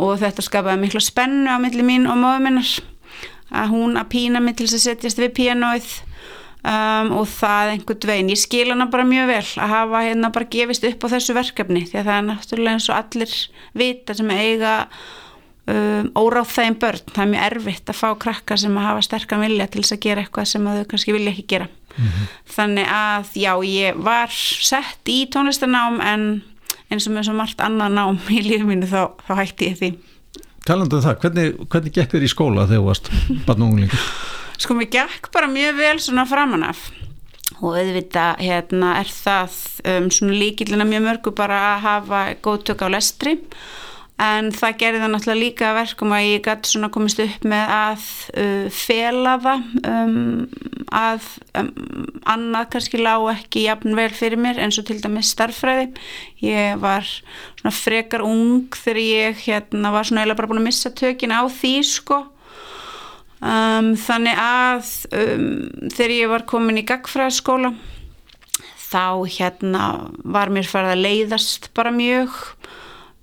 Og 0.00 0.16
þetta 0.22 0.44
skapaði 0.44 0.82
miklu 0.82 1.02
spennu 1.04 1.52
á 1.52 1.58
milli 1.62 1.86
mín 1.86 2.08
og 2.10 2.18
móðu 2.20 2.42
minnar. 2.46 2.72
Að 3.54 3.74
hún 3.74 4.00
að 4.00 4.10
pína 4.14 4.42
mig 4.42 4.56
til 4.58 4.66
þess 4.66 4.80
að 4.80 4.86
setjast 4.88 5.20
við 5.22 5.34
pianoið 5.36 5.90
um, 6.64 7.12
og 7.20 7.28
það 7.30 7.74
einhvern 7.74 8.08
veginn, 8.10 8.32
ég 8.32 8.40
skil 8.40 8.70
hana 8.72 8.88
bara 8.90 9.04
mjög 9.08 9.28
vel 9.30 9.42
að 9.62 9.74
hafa 9.74 10.06
hérna 10.08 10.32
bara 10.34 10.50
gefist 10.56 10.88
upp 10.88 11.06
á 11.06 11.12
þessu 11.14 11.36
verkefni. 11.36 11.84
Því 11.90 12.00
að 12.00 12.08
það 12.08 12.16
er 12.16 12.26
náttúrulega 12.30 12.78
eins 12.78 12.88
og 12.90 12.98
allir 12.98 13.36
vita 13.84 14.16
sem 14.18 14.34
eiga 14.34 14.74
um, 15.70 16.10
óráð 16.18 16.50
þeim 16.56 16.80
börn, 16.82 17.06
það 17.12 17.24
er 17.26 17.32
mjög 17.36 17.48
erfitt 17.50 17.92
að 17.92 18.00
fá 18.00 18.08
krakka 18.26 18.58
sem 18.60 18.80
að 18.80 18.88
hafa 18.88 19.06
sterkan 19.08 19.44
vilja 19.44 19.68
til 19.70 19.84
þess 19.84 19.98
að 19.98 20.04
gera 20.08 20.24
eitthvað 20.24 20.50
sem 20.50 20.70
þau 20.70 20.86
kannski 20.90 21.16
vilja 21.16 21.34
ekki 21.34 21.48
gera 21.54 21.70
mm 21.96 22.06
-hmm. 22.06 22.32
þannig 22.56 22.88
að 22.88 23.24
já, 23.34 23.52
ég 23.64 23.96
var 23.96 24.28
sett 24.70 25.08
í 25.08 25.26
tónlistanám 25.26 26.00
en 26.00 26.42
eins 26.90 27.06
og 27.06 27.14
með 27.14 27.28
svo 27.28 27.34
margt 27.34 27.60
annað 27.60 27.92
nám 27.92 28.18
í 28.28 28.42
lífið 28.42 28.66
mínu 28.66 28.86
þá, 28.86 29.10
þá 29.26 29.34
hætti 29.34 29.70
ég 29.70 29.78
því 29.78 29.94
Talandu 30.64 30.96
um 30.96 31.02
það, 31.02 31.18
hvernig, 31.20 31.56
hvernig 31.68 31.92
gekk 31.92 32.12
þér 32.14 32.24
í 32.24 32.28
skóla 32.32 32.66
þegar 32.68 32.80
þú 32.80 32.86
varst 32.86 33.10
barnunglingur? 33.46 34.04
Sko, 34.56 34.74
mér 34.78 34.88
gekk 34.88 35.28
bara 35.34 35.46
mjög 35.50 35.76
vel 35.76 35.98
svona 36.00 36.24
framanaf 36.24 36.86
og 37.60 37.76
auðvitað 37.76 38.40
hérna 38.40 38.94
er 39.00 39.10
það 39.12 39.58
um, 39.84 40.10
svona 40.10 40.38
líkilina 40.40 40.86
mjög 40.88 41.04
mörgu 41.04 41.34
bara 41.36 41.58
að 41.74 41.82
hafa 41.84 42.22
góð 42.44 42.64
tök 42.70 42.84
á 42.84 42.88
lestri 42.96 43.36
en 44.22 44.52
það 44.54 44.76
gerði 44.78 45.00
það 45.02 45.10
náttúrulega 45.10 45.40
líka 45.40 45.70
verkum 45.74 46.12
að 46.14 46.26
ég 46.28 46.42
gæti 46.44 46.70
svona 46.70 46.90
komist 46.94 47.22
upp 47.24 47.46
með 47.50 47.72
að 47.74 48.04
uh, 48.38 48.66
fela 48.70 49.32
það 49.42 49.64
um, 49.90 50.44
að 50.94 51.26
um, 51.58 51.72
annað 52.30 52.68
kannski 52.76 53.00
lág 53.02 53.26
ekki 53.32 53.64
jafn 53.64 53.98
vel 53.98 54.10
fyrir 54.14 54.38
mér 54.38 54.60
eins 54.62 54.78
og 54.78 54.86
til 54.86 55.00
dæmis 55.02 55.32
starffræði 55.34 55.88
ég 56.46 56.78
var 56.82 57.08
svona 57.08 57.74
frekar 57.74 58.22
ung 58.22 58.70
þegar 58.78 59.02
ég 59.02 59.42
hérna 59.48 59.90
var 59.94 60.06
svona 60.06 60.22
eða 60.22 60.38
bara 60.38 60.52
búin 60.52 60.62
að 60.62 60.68
missa 60.68 60.94
tökin 60.94 61.34
á 61.34 61.42
því 61.50 61.74
sko. 61.88 62.20
Um, 63.44 63.90
þannig 63.98 64.38
að 64.40 64.92
um, 65.10 65.50
þegar 65.90 66.14
ég 66.14 66.30
var 66.30 66.46
komin 66.48 66.78
í 66.80 66.86
gagfræðaskóla 66.86 67.74
þá 68.94 69.26
hérna 69.26 69.86
var 70.22 70.52
mér 70.54 70.70
farið 70.70 70.94
að 70.94 71.02
leiðast 71.02 71.72
bara 71.74 71.90
mjög 71.92 72.53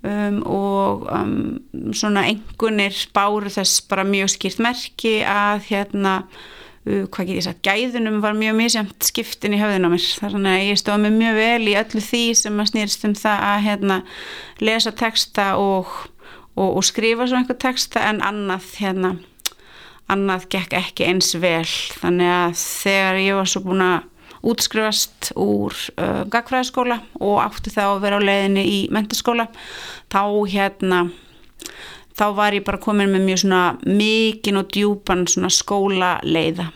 Um, 0.02 0.40
og 0.50 1.04
um, 1.14 1.92
svona 1.94 2.24
engunir 2.32 2.96
báru 3.14 3.52
þess 3.54 3.84
bara 3.86 4.02
mjög 4.02 4.32
skýrt 4.34 4.62
merki 4.66 5.20
að 5.22 5.68
hérna 5.68 6.16
uh, 6.24 7.04
hvað 7.06 7.28
get 7.28 7.38
ég 7.38 7.46
sagt, 7.46 7.62
gæðunum 7.68 8.18
var 8.24 8.34
mjög 8.34 8.58
misjamt 8.58 9.06
skiptin 9.06 9.54
í 9.54 9.62
höfðun 9.62 9.86
á 9.86 9.94
mér. 9.94 10.08
Þannig 10.24 10.56
að 10.56 10.70
ég 10.72 10.82
stóð 10.82 11.04
mig 11.04 11.14
mjög 11.20 11.38
vel 11.38 11.70
í 11.70 11.78
öllu 11.84 12.02
því 12.08 12.24
sem 12.42 12.64
að 12.64 12.72
snýrst 12.72 13.06
um 13.12 13.18
það 13.22 13.46
að 13.52 13.66
hérna 13.68 14.00
lesa 14.64 14.96
texta 15.04 15.52
og, 15.62 15.92
og, 16.56 16.70
og 16.72 16.88
skrifa 16.90 17.30
svona 17.30 17.44
einhver 17.44 17.62
texta 17.62 18.08
en 18.10 18.24
annað 18.26 18.72
hérna 18.82 19.20
annað 20.12 20.48
gekk 20.52 20.74
ekki 20.82 21.08
eins 21.08 21.36
vel. 21.40 21.68
Þannig 22.02 22.32
að 22.40 22.56
þegar 22.60 23.22
ég 23.22 23.38
var 23.38 23.52
svo 23.54 23.62
búin 23.70 23.86
að 23.86 24.10
útskrifast 24.42 25.32
úr 25.40 25.76
uh, 25.98 26.24
gagfræðaskóla 26.32 27.02
og 27.22 27.42
átti 27.44 27.74
þá 27.74 27.84
að 27.92 28.02
vera 28.06 28.22
á 28.22 28.28
leiðinni 28.28 28.64
í 28.66 28.80
mentaskóla 28.94 29.48
þá 30.12 30.24
hérna 30.50 31.04
þá 32.18 32.26
var 32.38 32.58
ég 32.58 32.66
bara 32.66 32.82
komin 32.82 33.12
með 33.14 33.28
mjög 33.28 33.44
svona 33.44 33.62
mikinn 33.86 34.60
og 34.62 34.72
djúpan 34.74 35.28
svona 35.30 35.52
skóla 35.54 36.16
leiða 36.26 36.72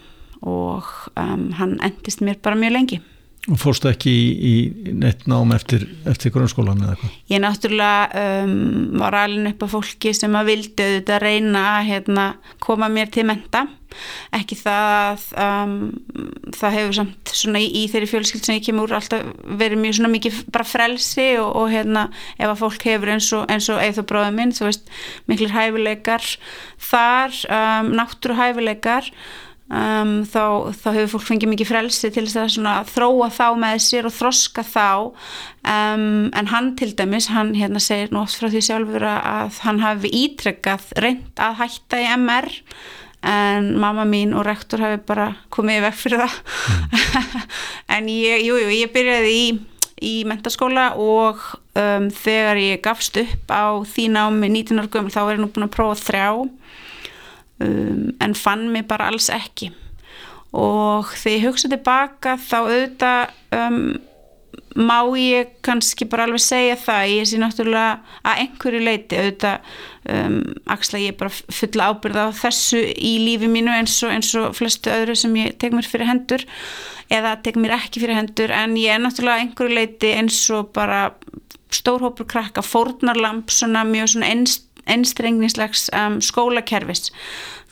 og 0.46 0.86
um, 1.18 1.50
hann 1.58 1.78
endist 1.84 2.22
mér 2.22 2.38
bara 2.44 2.60
mjög 2.60 2.76
lengi 2.78 3.02
Og 3.46 3.60
fórstu 3.62 3.92
ekki 3.92 4.10
í, 4.10 4.22
í 4.34 4.94
neitt 4.98 5.28
nám 5.30 5.52
eftir, 5.54 5.84
eftir 6.10 6.32
grunnskólan 6.34 6.80
eða 6.82 6.96
eitthvað? 6.96 7.18
Ég 7.30 7.42
náttúrulega 7.44 8.24
um, 8.42 8.56
var 8.98 9.18
alveg 9.20 9.52
upp 9.52 9.66
á 9.70 9.74
fólki 9.76 10.14
sem 10.18 10.38
að 10.40 10.50
vildi 10.50 10.88
auðvitað 10.88 11.22
reyna 11.22 11.66
að 11.76 11.90
hérna, 11.92 12.26
koma 12.66 12.90
mér 12.90 13.14
til 13.14 13.28
menta. 13.30 13.68
Ekki 14.34 14.58
það, 14.58 15.28
um, 15.46 15.78
það 16.58 16.76
hefur 16.80 16.98
samt 16.98 17.36
svona 17.38 17.62
í, 17.62 17.70
í 17.70 17.86
þeirri 17.94 18.10
fjölskyld 18.16 18.50
sem 18.50 18.58
ég 18.58 18.66
kemur 18.66 18.98
alltaf 18.98 19.30
verið 19.46 19.84
mjög 19.84 20.00
svona 20.00 20.14
mikið 20.18 20.42
bara 20.50 20.68
frelsi 20.68 21.30
og, 21.38 21.54
og 21.62 21.72
hérna 21.72 22.10
ef 22.40 22.50
að 22.50 22.60
fólk 22.66 22.90
hefur 22.90 23.14
eins 23.14 23.30
og, 23.38 23.46
og 23.46 23.86
eða 23.86 24.10
bróðum 24.10 24.42
minn, 24.42 24.58
þú 24.58 24.72
veist, 24.72 24.90
miklir 25.30 25.54
hæfileikar 25.54 26.28
þar, 26.90 27.42
um, 27.46 27.94
náttúru 28.02 28.42
hæfileikar 28.42 29.14
Um, 29.66 30.20
þá, 30.30 30.70
þá 30.78 30.90
hefur 30.94 31.16
fólk 31.16 31.24
fengið 31.26 31.50
mikið 31.50 31.70
frelsi 31.72 32.10
til 32.14 32.28
þess 32.30 32.60
að 32.62 32.92
þróa 32.94 33.32
þá 33.34 33.46
með 33.58 33.80
sér 33.82 34.06
og 34.06 34.14
þroska 34.14 34.62
þá. 34.62 34.90
Um, 35.66 36.28
en 36.38 36.52
hann 36.52 36.76
til 36.78 36.92
dæmis, 36.94 37.32
hann 37.34 37.56
hérna 37.58 37.82
segir 37.82 38.14
nú 38.14 38.22
oft 38.22 38.38
frá 38.38 38.52
því 38.54 38.62
sjálfur 38.68 39.08
að 39.10 39.58
hann 39.66 39.82
hafi 39.82 40.12
ítrekkað 40.14 40.92
reynd 41.02 41.42
að 41.42 41.58
hætta 41.64 42.04
í 42.04 42.06
MR 42.14 42.52
en 43.26 43.72
mamma 43.82 44.06
mín 44.06 44.36
og 44.38 44.46
rektor 44.46 44.84
hafi 44.86 45.00
bara 45.08 45.32
komið 45.50 45.88
vekk 45.88 45.98
fyrir 45.98 46.22
það. 46.22 46.36
Mm. 46.70 47.40
en 47.98 48.10
ég, 48.14 48.46
jú, 48.46 48.60
jú, 48.62 48.70
ég 48.70 48.94
byrjaði 48.94 49.34
í, 49.34 49.48
í 50.06 50.16
mentaskóla 50.30 50.92
og 51.02 51.42
um, 51.74 52.12
þegar 52.14 52.62
ég 52.62 52.84
gafst 52.86 53.18
upp 53.24 53.50
á 53.50 53.82
því 53.82 54.12
námi 54.14 54.52
19 54.54 54.84
ára 54.84 54.94
gömul 54.94 55.16
þá 55.16 55.24
er 55.24 55.34
ég 55.40 55.42
nú 55.42 55.50
búin 55.50 55.66
að 55.66 55.74
prófa 55.74 55.98
þrjá 56.04 56.30
um, 57.64 58.12
en 58.22 58.36
fann 58.38 58.70
mig 58.74 58.88
bara 58.90 59.10
alls 59.12 59.30
ekki. 59.34 59.72
Og 60.56 61.12
þegar 61.20 61.38
ég 61.38 61.48
hugsa 61.50 61.72
tilbaka 61.72 62.38
þá 62.40 62.58
auðvitað 62.62 63.34
um, 63.60 63.80
má 64.76 65.00
ég 65.16 65.52
kannski 65.64 66.08
bara 66.08 66.26
alveg 66.28 66.44
segja 66.44 66.76
það. 66.80 67.12
Ég 67.14 67.30
sé 67.30 67.40
náttúrulega 67.40 68.18
að 68.28 68.42
einhverju 68.44 68.82
leiti 68.84 69.20
auðvitað 69.20 69.70
um, 70.12 70.42
axla 70.76 71.02
ég 71.04 71.18
bara 71.20 71.32
fulla 71.32 71.90
ábyrða 71.92 72.28
á 72.28 72.40
þessu 72.44 72.82
í 72.96 73.14
lífi 73.24 73.50
mínu 73.52 73.72
eins 73.72 73.96
og, 74.04 74.12
eins 74.16 74.34
og 74.40 74.52
flestu 74.58 74.92
öðru 74.92 75.16
sem 75.20 75.36
ég 75.40 75.56
tek 75.62 75.76
mér 75.76 75.88
fyrir 75.88 76.12
hendur 76.12 76.44
eða 77.14 77.36
tek 77.46 77.60
mér 77.62 77.78
ekki 77.80 78.04
fyrir 78.04 78.20
hendur. 78.20 78.52
En 78.52 78.76
ég 78.80 78.96
er 78.96 79.04
náttúrulega 79.04 79.46
einhverju 79.46 79.80
leiti 79.80 80.12
eins 80.16 80.44
og 80.56 80.74
bara 80.76 81.08
stórhópur 81.76 82.28
krakka 82.28 82.64
fórnarlamp 82.64 83.52
svona 83.52 83.84
mjög 83.88 84.16
svona 84.16 84.32
einst 84.32 84.68
einstrengnislegs 84.90 85.90
um, 85.96 86.20
skólakerfis 86.24 87.12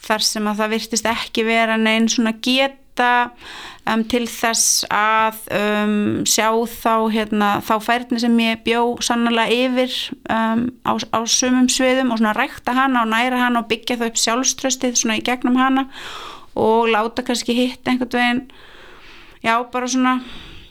þar 0.04 0.24
sem 0.24 0.48
að 0.48 0.60
það 0.60 0.74
virtist 0.74 1.08
ekki 1.08 1.46
vera 1.46 1.76
neinn 1.80 2.08
svona 2.12 2.34
geta 2.44 3.08
um, 3.88 4.04
til 4.10 4.24
þess 4.30 4.84
að 4.92 5.40
um, 5.56 5.96
sjá 6.28 6.48
þá, 6.70 6.94
hérna, 7.14 7.50
þá 7.64 7.74
færni 7.84 8.20
sem 8.22 8.36
ég 8.44 8.62
bjó 8.66 8.82
sannlega 9.04 9.48
yfir 9.54 9.96
um, 10.32 10.66
á, 10.84 10.92
á 10.98 11.20
sumum 11.24 11.68
sviðum 11.72 12.12
og 12.14 12.20
svona 12.20 12.36
rækta 12.36 12.76
hana 12.76 13.04
og 13.04 13.12
næra 13.12 13.40
hana 13.46 13.64
og 13.64 13.70
byggja 13.72 13.98
það 14.00 14.12
upp 14.12 14.22
sjálfströstið 14.24 15.00
svona 15.00 15.18
í 15.20 15.24
gegnum 15.26 15.58
hana 15.60 15.88
og 16.54 16.90
láta 16.92 17.24
kannski 17.26 17.56
hitt 17.56 17.88
einhvern 17.88 18.14
veginn. 18.14 18.44
Já 19.44 19.58
bara 19.72 19.88
svona 19.90 20.18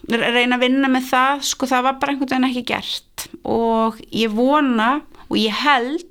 reyna 0.10 0.58
að 0.58 0.64
vinna 0.66 0.90
með 0.92 1.10
það 1.12 1.44
sko 1.48 1.68
það 1.70 1.86
var 1.88 2.00
bara 2.00 2.14
einhvern 2.14 2.32
veginn 2.32 2.50
ekki 2.50 2.66
gert. 2.72 3.28
Og 3.44 4.00
ég 4.16 4.32
vona 4.34 4.96
og 5.28 5.38
ég 5.40 5.64
held 5.64 6.08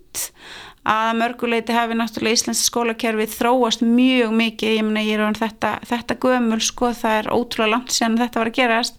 að 0.83 1.13
mörguleiti 1.21 1.75
hafi 1.77 1.95
náttúrulega 1.95 2.39
Íslands 2.39 2.65
skólakerfi 2.67 3.29
þróast 3.31 3.85
mjög 3.87 4.33
mikið, 4.35 4.79
ég 4.79 4.87
menna 4.87 5.05
ég 5.07 5.21
er 5.21 5.31
á 5.31 5.39
þetta, 5.39 5.77
þetta 5.87 6.19
gömul 6.25 6.59
sko, 6.63 6.91
það 6.99 7.19
er 7.21 7.31
ótrúlega 7.31 7.75
langt 7.77 7.95
sen 7.95 8.19
þetta 8.19 8.43
var 8.43 8.51
að 8.51 8.59
gerast. 8.59 8.99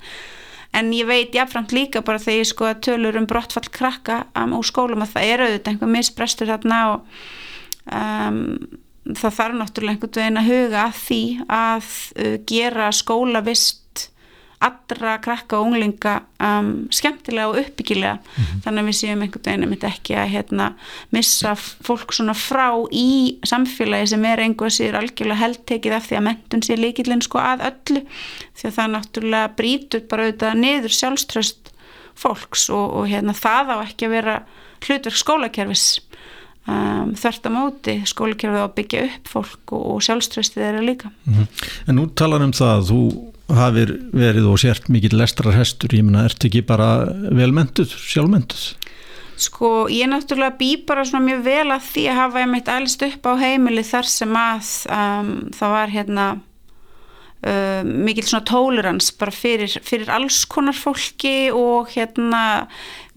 En 0.74 0.90
ég 0.96 1.06
veit 1.06 1.36
jáfnframt 1.36 1.74
líka 1.76 2.02
bara 2.02 2.22
þegar 2.22 2.40
ég 2.40 2.50
sko 2.50 2.70
að 2.70 2.80
tölur 2.88 3.20
um 3.20 3.28
brottfall 3.30 3.70
krakka 3.70 4.24
um, 4.40 4.56
úr 4.58 4.66
skólum 4.66 5.04
að 5.06 5.12
það 5.18 5.28
er 5.28 5.44
auðvitað 5.44 5.74
einhver 5.74 5.92
misbrestur 5.92 6.50
þarna 6.50 6.80
og 6.94 7.04
um, 7.94 8.40
það 9.12 9.38
þarf 9.38 9.60
náttúrulega 9.60 9.94
einhvern 9.94 10.18
veginn 10.18 10.42
að 10.42 10.50
huga 10.50 10.88
að 10.88 10.98
því 11.04 11.22
að 11.60 11.92
uh, 12.24 12.36
gera 12.50 12.90
skólavist 12.96 13.83
allra 14.64 15.18
krakka 15.24 15.58
og 15.60 15.68
unglinga 15.68 16.14
um, 16.44 16.72
skemmtilega 16.94 17.50
og 17.50 17.60
uppbyggilega 17.62 18.14
mm 18.14 18.44
-hmm. 18.44 18.62
þannig 18.64 18.84
að 18.84 18.88
við 18.88 18.98
séum 19.00 19.22
einhvern 19.22 19.46
veginn 19.46 19.74
að 19.74 19.90
ekki 19.90 20.16
að 20.16 20.32
hérna, 20.36 20.74
missa 21.12 21.56
fólk 21.56 22.14
svona 22.14 22.34
frá 22.34 22.70
í 22.92 23.38
samfélagi 23.46 24.08
sem 24.08 24.26
er 24.26 24.40
einhver 24.40 24.72
sér 24.72 24.96
algjörlega 24.96 25.42
heldtekið 25.44 25.94
af 25.94 26.08
því 26.08 26.16
að 26.18 26.28
mentun 26.30 26.64
sé 26.64 26.78
líkillin 26.78 27.22
sko 27.22 27.38
að 27.40 27.66
öllu 27.70 28.02
því 28.56 28.68
að 28.68 28.76
það 28.78 28.94
náttúrulega 28.96 29.56
brítur 29.58 30.02
bara 30.10 30.24
auðvitað 30.24 30.58
niður 30.58 30.90
sjálfströst 31.00 31.74
fólks 32.16 32.70
og, 32.70 32.94
og 32.94 33.08
hérna, 33.08 33.34
það 33.34 33.66
á 33.74 33.78
ekki 33.84 34.06
að 34.06 34.16
vera 34.18 34.44
hlutverk 34.84 35.16
skólakerfis 35.16 36.02
Um, 36.64 37.10
þvert 37.20 37.48
að 37.50 37.52
móti 37.52 37.94
skólakerfið 38.08 38.62
á 38.64 38.64
að 38.64 38.76
byggja 38.78 39.00
upp 39.04 39.26
fólk 39.28 39.72
og, 39.76 39.82
og 39.84 40.04
sjálfströstið 40.06 40.64
er 40.64 40.78
að 40.80 40.86
líka 40.88 41.10
mm 41.12 41.34
-hmm. 41.34 41.48
En 41.88 41.96
nú 42.00 42.06
talar 42.16 42.42
um 42.42 42.54
það 42.54 42.72
að 42.78 42.88
þú 42.88 43.33
hafið 43.52 43.92
verið 44.16 44.48
og 44.48 44.62
sért 44.62 44.88
mikill 44.94 45.18
lestrarhestur, 45.20 45.94
ég 45.96 46.06
menna, 46.06 46.28
ert 46.30 46.46
ekki 46.48 46.64
bara 46.66 47.10
velmentuð, 47.12 47.92
sjálfmentuð? 47.92 48.70
Sko, 49.44 49.90
ég 49.92 50.08
náttúrulega 50.08 50.56
bý 50.60 50.72
bara 50.88 51.04
svona 51.08 51.26
mjög 51.26 51.44
vel 51.48 51.68
að 51.74 51.86
því 51.90 52.08
að 52.12 52.20
hafa 52.22 52.44
ég 52.44 52.50
meitt 52.52 52.72
allist 52.72 53.06
upp 53.08 53.26
á 53.28 53.34
heimili 53.42 53.84
þar 53.86 54.10
sem 54.10 54.36
að 54.38 54.70
um, 54.94 55.32
það 55.58 55.74
var 55.74 55.94
hérna 55.94 56.28
uh, 57.42 57.82
mikill 57.84 58.28
svona 58.30 58.46
tolerans 58.48 59.10
bara 59.18 59.34
fyrir, 59.34 59.74
fyrir 59.84 60.14
alls 60.14 60.44
konar 60.46 60.78
fólki 60.78 61.50
og 61.50 61.92
hérna 61.96 62.44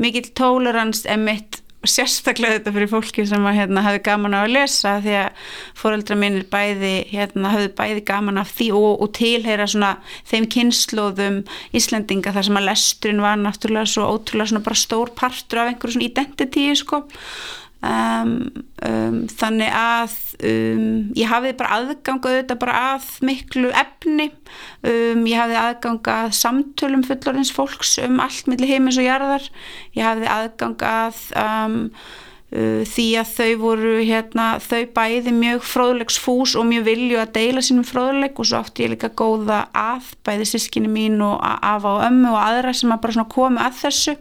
mikill 0.02 0.32
tolerans 0.38 1.04
emitt 1.10 1.60
sérstaklega 1.86 2.58
þetta 2.58 2.72
fyrir 2.74 2.90
fólki 2.90 3.24
sem 3.28 3.44
að, 3.46 3.58
hérna, 3.60 3.82
hafði 3.84 4.00
gaman 4.08 4.36
á 4.36 4.40
að 4.42 4.54
lesa 4.54 4.94
því 5.04 5.16
að 5.20 5.50
fóreldra 5.78 6.16
mínir 6.18 6.46
bæði 6.50 6.94
hérna, 7.12 7.52
hafði 7.54 7.72
bæði 7.78 8.04
gaman 8.08 8.40
af 8.42 8.54
því 8.56 8.70
og, 8.78 8.88
og 9.04 9.12
tilheyra 9.18 9.68
svona 9.70 9.92
þeim 10.30 10.48
kynnslóðum 10.56 11.42
Íslendinga 11.76 12.34
þar 12.34 12.48
sem 12.48 12.58
að 12.60 12.68
lesturinn 12.70 13.22
var 13.24 13.38
náttúrulega 13.42 13.92
svo 13.92 14.08
ótrúlega 14.16 14.64
bara 14.64 14.82
stór 14.82 15.14
partur 15.18 15.62
af 15.62 15.70
einhverju 15.72 15.98
svona 15.98 16.10
identity 16.10 16.66
sko 16.80 17.04
Um, 17.84 18.30
um, 18.88 19.18
þannig 19.28 19.68
að 19.76 20.14
um, 20.48 20.84
ég 21.14 21.28
hafði 21.28 21.52
bara 21.58 21.76
aðganga 21.76 22.30
auðvitað 22.32 22.60
bara 22.62 22.76
að 22.94 23.08
miklu 23.28 23.70
efni. 23.76 24.30
Ég 24.86 25.36
hafði 25.36 25.58
aðganga 25.60 26.20
að 26.24 26.36
samtölum 26.40 27.04
fullorins 27.06 27.52
fólks 27.54 27.96
um 28.02 28.22
allt 28.24 28.48
millir 28.50 28.72
heimis 28.72 28.98
og 29.00 29.06
jarðar. 29.06 29.50
Ég 29.96 30.06
hafði 30.08 30.30
aðganga 30.32 30.94
að 31.06 31.20
uh, 31.36 32.82
því 32.88 33.06
að 33.20 33.32
þau 33.36 33.50
voru 33.60 33.94
hérna, 34.00 34.46
þau 34.62 34.86
bæði 34.96 35.34
mjög 35.36 35.66
fróðlegsfús 35.66 36.54
og 36.56 36.68
mjög 36.70 36.86
vilju 36.88 37.20
að 37.20 37.34
deila 37.36 37.64
sínum 37.64 37.86
fróðleg 37.86 38.38
og 38.40 38.48
svo 38.48 38.62
átti 38.62 38.86
ég 38.86 38.94
líka 38.94 39.12
góða 39.12 39.66
að 39.76 40.14
bæði 40.26 40.48
sískinni 40.54 40.90
mín 40.90 41.20
og 41.26 41.36
afa 41.44 41.98
og 41.98 42.06
ömmu 42.08 42.32
og 42.32 42.40
aðra 42.40 42.74
sem 42.76 42.94
að 42.94 43.04
bara 43.04 43.28
komi 43.36 43.62
að 43.62 43.84
þessu 43.84 44.16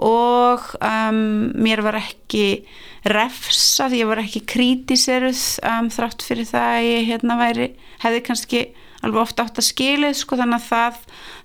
og 0.00 0.64
um, 0.78 1.50
mér 1.60 1.82
var 1.84 1.98
ekki 2.00 2.64
refsað, 3.08 3.98
ég 3.98 4.08
var 4.08 4.22
ekki 4.22 4.44
krítiseruð 4.48 5.42
um, 5.68 5.90
þrátt 5.92 6.24
fyrir 6.24 6.48
það 6.48 6.68
að 6.70 6.86
ég 6.86 7.10
hérna 7.10 7.38
væri, 7.40 7.68
hefði 8.04 8.24
kannski 8.28 8.62
alveg 9.02 9.22
ofta 9.24 9.46
átt 9.46 9.58
að 9.58 9.66
skilið 9.66 10.14
sko 10.20 10.38
þannig 10.38 10.60
að 10.60 10.66
það, 10.68 10.98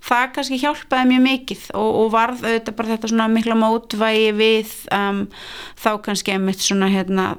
það 0.08 0.26
kannski 0.36 0.60
hjálpaði 0.62 1.10
mjög 1.12 1.24
mikið 1.26 1.64
og, 1.74 1.88
og 2.02 2.12
varð 2.14 2.44
auðvitað 2.46 2.78
bara 2.78 2.92
þetta 2.94 3.12
svona 3.12 3.30
mikla 3.34 3.58
mótvægi 3.58 4.28
við 4.38 4.76
um, 4.94 5.24
þá 5.82 5.90
kannski 6.06 6.36
einmitt 6.36 6.62
svona 6.62 6.92
hérna 6.94 7.32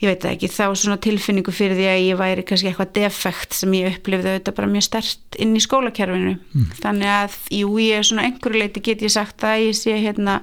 ég 0.00 0.08
veit 0.08 0.24
ekki, 0.30 0.48
þá 0.48 0.64
svona 0.72 0.96
tilfinningu 1.02 1.52
fyrir 1.52 1.76
því 1.76 1.86
að 1.90 2.00
ég 2.06 2.20
væri 2.20 2.46
kannski 2.48 2.70
eitthvað 2.70 2.94
defekt 2.96 3.56
sem 3.58 3.76
ég 3.76 3.98
upplifði 3.98 4.32
auðvitað 4.32 4.56
bara 4.56 4.72
mjög 4.72 4.86
stert 4.86 5.38
inn 5.40 5.52
í 5.56 5.62
skólakerfinu. 5.64 6.34
Mm. 6.54 6.72
þannig 6.80 7.12
að, 7.12 7.38
jú, 7.60 7.76
ég 7.84 8.00
er 8.00 8.08
svona 8.08 8.26
einhverju 8.28 8.64
leiti 8.64 8.84
get 8.84 9.04
ég 9.04 9.12
sagt 9.12 9.44
að 9.44 9.68
ég 9.68 9.80
sé 9.80 9.96
hérna 10.00 10.40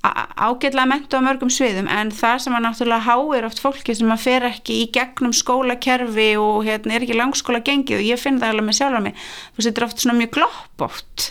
ágætlega 0.00 0.88
mentu 0.88 1.18
á 1.20 1.20
mörgum 1.20 1.50
sviðum 1.52 1.88
en 1.92 2.08
það 2.14 2.38
sem 2.46 2.54
að 2.56 2.62
náttúrulega 2.64 3.04
háir 3.04 3.46
oft 3.50 3.60
fólki 3.60 3.92
sem 3.96 4.08
að 4.08 4.22
fer 4.22 4.46
ekki 4.48 4.78
í 4.80 4.86
gegnum 4.94 5.34
skólakerfi 5.36 6.30
og 6.40 6.62
hérna 6.64 6.96
er 6.96 7.04
ekki 7.04 7.18
langskóla 7.18 7.60
gengið 7.66 7.98
og 7.98 8.08
ég 8.08 8.22
finn 8.22 8.40
það 8.40 8.54
alveg 8.54 8.68
með 8.70 8.78
sjálf 8.78 8.96
að 8.96 9.04
mig. 9.10 9.26
Þú 9.58 9.66
er 9.68 9.84
oft 9.84 10.00
svona 10.00 10.16
mjög 10.22 10.32
gloppótt. 10.38 11.26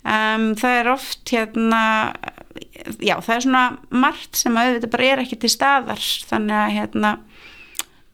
Um, 0.00 0.46
það 0.56 0.76
er 0.80 0.90
oft 0.90 1.30
hérna 1.30 1.82
já 2.98 3.16
það 3.20 3.34
er 3.36 3.44
svona 3.46 3.64
margt 3.90 4.38
sem 4.40 4.56
að 4.58 4.76
þetta 4.76 4.92
bara 4.94 5.10
er 5.12 5.24
ekki 5.24 5.40
til 5.40 5.52
staðar 5.52 6.06
þannig 6.30 6.56
að 6.60 6.76
hérna 6.78 7.18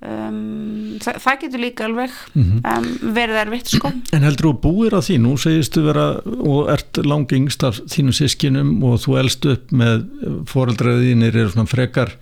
Um, 0.05 0.99
það, 1.01 1.17
það 1.25 1.37
getur 1.41 1.61
líka 1.63 1.85
alveg 1.87 2.11
mm 2.35 2.43
-hmm. 2.45 2.59
um, 2.69 3.15
verið 3.17 3.39
erfitt 3.41 3.71
sko 3.73 3.91
En 4.15 4.27
heldur 4.27 4.51
þú 4.51 4.53
búir 4.61 4.93
að 4.93 5.07
því, 5.07 5.17
nú 5.25 5.33
segistu 5.41 5.83
vera 5.87 6.21
og 6.21 6.69
ert 6.69 7.01
langingst 7.01 7.65
af 7.65 7.81
þínum 7.81 8.13
sískinum 8.13 8.85
og 8.85 9.01
þú 9.01 9.17
elst 9.23 9.47
upp 9.49 9.73
með 9.73 10.05
foreldraðinir 10.53 11.33
eru 11.33 11.49
svona 11.49 11.67
frekar 11.67 12.13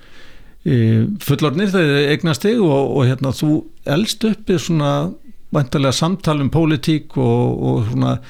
e, 0.63 1.09
fullornir 1.19 1.75
þegar 1.75 2.15
eignast 2.15 2.47
þig 2.47 2.63
og, 2.63 2.95
og 2.95 3.11
hérna 3.11 3.35
þú 3.35 3.51
elst 3.85 4.25
upp 4.25 4.55
í 4.55 4.59
svona 4.59 5.11
vantarlega 5.51 5.93
samtal 5.93 6.41
um 6.41 6.51
pólitík 6.55 7.19
og, 7.19 7.63
og 7.63 7.91
svona 7.91 8.21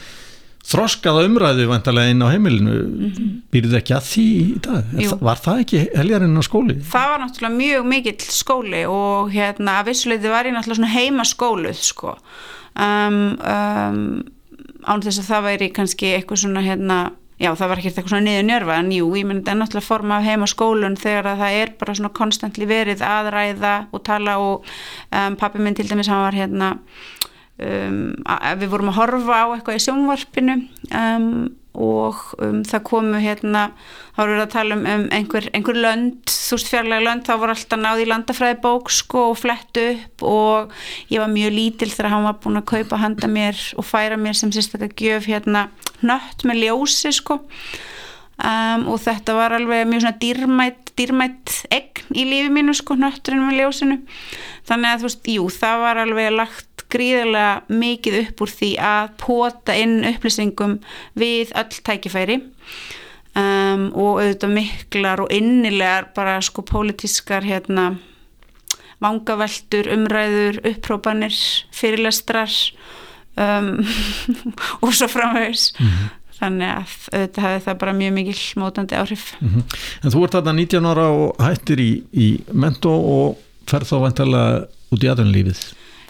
þroskaða 0.64 1.25
umræðu 1.28 1.66
vantarlega 1.68 2.14
inn 2.14 2.25
á 2.25 2.33
heimilinu 2.33 2.75
mm 2.75 3.09
-hmm. 3.11 3.33
býrðu 3.52 3.78
ekki 3.78 3.94
að 3.97 4.06
því 4.11 4.26
í 4.40 4.61
dag 4.64 4.94
Jú. 5.04 5.18
var 5.21 5.40
það 5.44 5.61
ekki 5.64 5.83
heljarinn 5.94 6.40
á 6.40 6.42
skóli? 6.42 6.76
Það 6.80 7.09
var 7.11 7.21
náttúrulega 7.21 7.56
mjög 7.56 7.88
mikill 7.92 8.21
skóli 8.21 8.85
og 8.88 9.33
hérna 9.33 9.80
að 9.80 9.87
vissuleiti 9.90 10.28
var 10.28 10.47
ég 10.47 10.54
náttúrulega 10.56 10.80
svona 10.80 10.97
heima 10.97 11.25
skóluð 11.25 11.83
sko 11.83 12.16
um, 12.80 13.37
um, 13.44 14.25
án 14.85 15.04
þess 15.04 15.21
að 15.21 15.28
það 15.28 15.47
væri 15.49 15.68
kannski 15.73 16.14
eitthvað 16.14 16.42
svona 16.44 16.64
hérna 16.64 16.99
já 17.40 17.50
það 17.59 17.68
var 17.68 17.78
ekki 17.78 17.90
eitthvað 17.90 18.12
svona 18.12 18.25
niður 18.25 18.47
njörfa 18.49 18.78
en 18.78 18.90
jú, 18.94 19.06
ég 19.18 19.26
myndi 19.26 19.54
náttúrulega 19.59 19.87
forma 19.87 20.16
af 20.18 20.25
heima 20.25 20.47
skólun 20.47 20.97
þegar 20.97 21.26
að 21.33 21.42
það 21.42 21.59
er 21.61 21.73
bara 21.80 21.94
svona 21.99 22.12
konstantli 22.14 22.68
verið 22.71 23.02
aðræða 23.04 23.75
og 23.92 24.04
tala 24.06 24.38
og 24.38 24.64
um, 25.11 25.37
pappi 25.37 25.59
minn 25.59 25.75
til 25.75 25.88
dæmis 25.90 26.09
hann 26.09 26.25
var 26.25 26.37
hérna 26.38 26.78
Um, 27.54 28.16
við 28.58 28.70
vorum 28.73 28.90
að 28.90 28.96
horfa 28.99 29.37
á 29.38 29.46
eitthvað 29.54 29.76
í 29.78 29.82
sjónvarpinu 29.84 30.56
um, 30.90 31.28
og 31.75 32.18
um, 32.42 32.64
það 32.66 32.82
komu 32.87 33.20
hérna, 33.23 33.68
þá 34.14 34.18
vorum 34.18 34.34
við 34.34 34.42
að 34.42 34.52
tala 34.56 34.75
um, 34.75 34.82
um 34.90 35.04
einhver, 35.14 35.46
einhver 35.54 35.78
lönd, 35.78 36.18
þú 36.30 36.58
veist 36.58 36.70
fjarlæg 36.73 37.04
lönd, 37.06 37.25
þá 37.26 37.32
voru 37.38 37.54
alltaf 37.54 37.78
náði 37.78 38.08
landafræði 38.11 38.58
bók 38.64 38.90
sko 38.94 39.28
og 39.30 39.38
flett 39.38 39.80
upp 39.84 40.26
og 40.26 40.75
ég 41.14 41.23
var 41.23 41.30
mjög 41.30 41.54
lítil 41.54 41.90
þegar 41.92 42.11
hann 42.16 42.26
var 42.26 42.38
búin 42.42 42.58
að 42.58 42.68
kaupa 42.75 42.99
handa 43.04 43.30
mér 43.30 43.62
og 43.78 43.87
færa 43.87 44.18
mér 44.18 44.38
sem 44.38 44.50
sérstaklega 44.54 44.99
gjöf 45.06 45.30
hérna 45.30 45.68
nött 46.02 46.46
með 46.46 46.64
ljósi 46.64 47.14
sko. 47.14 47.38
Um, 48.34 48.88
og 48.90 48.99
þetta 48.99 49.38
var 49.38 49.54
alveg 49.54 49.87
mjög 49.87 50.02
svona 50.02 50.18
dýrmætt, 50.18 50.90
dýrmætt 50.99 51.52
egn 51.75 52.18
í 52.18 52.26
lífi 52.26 52.50
mínu 52.50 52.75
sko 52.75 52.99
nötturinn 52.99 53.46
með 53.46 53.61
ljósinu. 53.62 54.00
Þannig 54.67 54.90
að 54.90 55.02
þú 55.02 55.06
veist, 55.06 55.28
jú, 55.36 55.45
það 55.54 55.82
var 55.84 56.00
alveg 56.02 56.32
lagt 56.34 56.74
gríðilega 56.95 57.78
mikið 57.83 58.21
upp 58.23 58.45
úr 58.47 58.54
því 58.54 58.71
að 58.78 59.13
pota 59.21 59.76
inn 59.76 60.00
upplýsingum 60.09 60.78
við 61.19 61.52
öll 61.59 61.80
tækifæri 61.87 62.41
um, 63.35 63.91
og 63.93 64.23
auðvitað 64.23 64.57
miklar 64.57 65.25
og 65.25 65.33
innilegar 65.35 66.11
bara 66.17 66.41
sko 66.45 66.65
pólitískar 66.67 67.47
hérna 67.47 67.95
vangaveltur, 69.04 69.89
umræður, 69.93 70.61
upprópanir, 70.71 71.37
fyrirlestrar 71.75 72.52
um, 73.37 73.80
og 74.85 74.95
svo 74.95 75.09
framvegs. 75.11 75.73
Mm 75.78 75.87
-hmm. 75.87 76.13
Þannig 76.35 76.69
að 76.69 76.95
auðvitað 77.13 77.45
hefði 77.45 77.65
það 77.65 77.78
bara 77.78 77.93
mjög 77.93 78.13
mikil 78.13 78.41
mótandi 78.57 78.95
áhrif. 78.95 79.35
Mm 79.41 79.49
-hmm. 79.49 79.63
En 80.04 80.11
þú 80.11 80.25
ert 80.25 80.35
þarna 80.35 80.52
19 80.52 80.87
ára 80.87 81.07
og 81.09 81.37
hættir 81.39 81.80
í, 81.80 82.02
í 82.13 82.41
mentó 82.52 82.91
og 82.91 83.39
ferð 83.67 83.89
þá 83.89 83.97
vantarlega 84.00 84.67
út 84.91 85.04
í 85.04 85.09
aðrunlífið. 85.09 85.61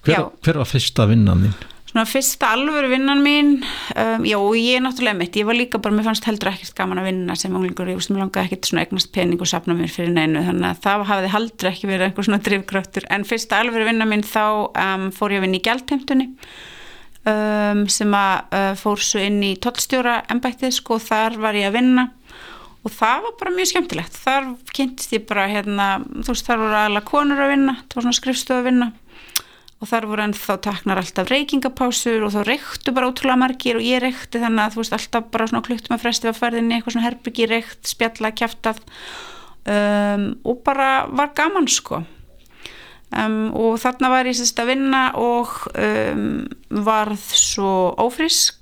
Hver, 0.04 0.28
hver 0.44 0.60
var 0.60 0.68
fyrsta 0.68 1.06
vinnan 1.08 1.46
þín? 1.46 1.54
Svona 1.94 2.08
fyrsta 2.10 2.48
alvöru 2.50 2.88
vinnan 2.90 3.20
mín 3.22 3.50
um, 3.62 4.24
já 4.26 4.34
og 4.40 4.56
ég 4.58 4.80
er 4.80 4.82
náttúrulega 4.82 5.14
mitt. 5.14 5.36
Ég 5.38 5.46
var 5.46 5.54
líka 5.54 5.78
bara, 5.78 5.94
mér 5.94 6.08
fannst 6.08 6.26
heldur 6.26 6.50
ekkert 6.50 6.74
gaman 6.74 6.98
að 6.98 7.06
vinna 7.06 7.36
sem 7.38 7.54
unglingur, 7.54 7.92
ég 7.92 8.08
langaði 8.10 8.48
ekkert 8.48 8.66
svona 8.66 8.82
eignast 8.82 9.12
pening 9.14 9.38
og 9.38 9.46
sapna 9.46 9.76
mér 9.78 9.92
fyrir 9.94 10.10
neinu, 10.10 10.42
þannig 10.42 10.72
að 10.72 10.80
það 10.82 11.04
hafiði 11.12 11.30
heldur 11.36 11.70
ekki 11.70 11.90
verið 11.92 12.08
einhver 12.08 12.26
svona 12.26 12.40
drivkraftur 12.48 13.06
en 13.14 13.26
fyrsta 13.28 13.60
alvöru 13.62 13.86
vinnan 13.86 14.10
mín 14.10 14.26
þá 14.26 14.42
um, 14.74 15.06
fór 15.14 15.36
ég 15.36 15.38
að 15.38 15.46
vinna 15.46 15.60
í 15.60 15.64
gælteimtunni 15.68 16.28
um, 17.30 17.86
sem 17.94 18.18
að 18.18 18.58
uh, 18.58 18.74
fór 18.82 19.06
svo 19.06 19.22
inn 19.22 19.38
í 19.46 19.54
tollstjóra 19.62 20.18
ennbættið, 20.34 20.74
sko, 20.80 20.98
þar 20.98 21.38
var 21.46 21.60
ég 21.62 21.70
að 21.70 21.78
vinna. 21.78 22.08
Og 22.84 22.92
það 22.92 23.22
var 23.24 23.38
bara 23.40 23.54
mjög 23.54 23.70
skemmtilegt. 23.70 24.16
Þar 24.20 24.50
kynntist 24.76 25.14
ég 25.14 25.22
bara, 25.30 25.46
hérna, 25.48 25.86
þú 26.18 26.34
veist, 26.34 26.44
þar 26.44 26.60
voru 26.60 26.76
aðla 26.82 27.00
konur 27.08 27.40
að 27.40 27.54
vinna, 27.54 27.78
það 27.86 28.02
var 28.02 28.18
svona 28.18 28.58
vinna 28.66 28.90
og 29.82 29.90
þar 29.90 30.06
voru 30.08 30.24
ennþá 30.24 30.56
taknar 30.64 31.00
alltaf 31.00 31.28
reykingapásur 31.32 32.24
og 32.24 32.32
þá 32.34 32.40
reyktu 32.48 32.94
bara 32.94 33.10
ótrúlega 33.10 33.40
margir 33.40 33.78
og 33.78 33.84
ég 33.84 34.02
reykti 34.04 34.40
þannig 34.42 34.64
að 34.64 34.74
þú 34.74 34.82
veist 34.82 34.96
alltaf 34.98 35.30
bara 35.34 35.48
svona 35.50 35.66
kluktum 35.66 35.96
að 35.96 36.04
fresti 36.04 36.30
að 36.30 36.40
ferðinni 36.40 36.76
eitthvað 36.76 36.96
svona 36.96 37.08
herbyggi 37.08 37.48
reykt, 37.50 37.80
spjalla, 37.90 38.32
kæftað 38.38 38.82
um, 39.68 40.26
og 40.46 40.60
bara 40.66 40.90
var 41.12 41.34
gaman 41.36 41.68
sko. 41.70 42.04
Um, 43.14 43.52
og 43.54 43.78
þarna 43.82 44.10
var 44.10 44.26
ég 44.26 44.34
sérst 44.38 44.58
að 44.58 44.72
vinna 44.72 45.04
og 45.20 45.52
um, 45.78 46.44
varð 46.84 47.28
svo 47.38 47.92
ófrisk 48.02 48.58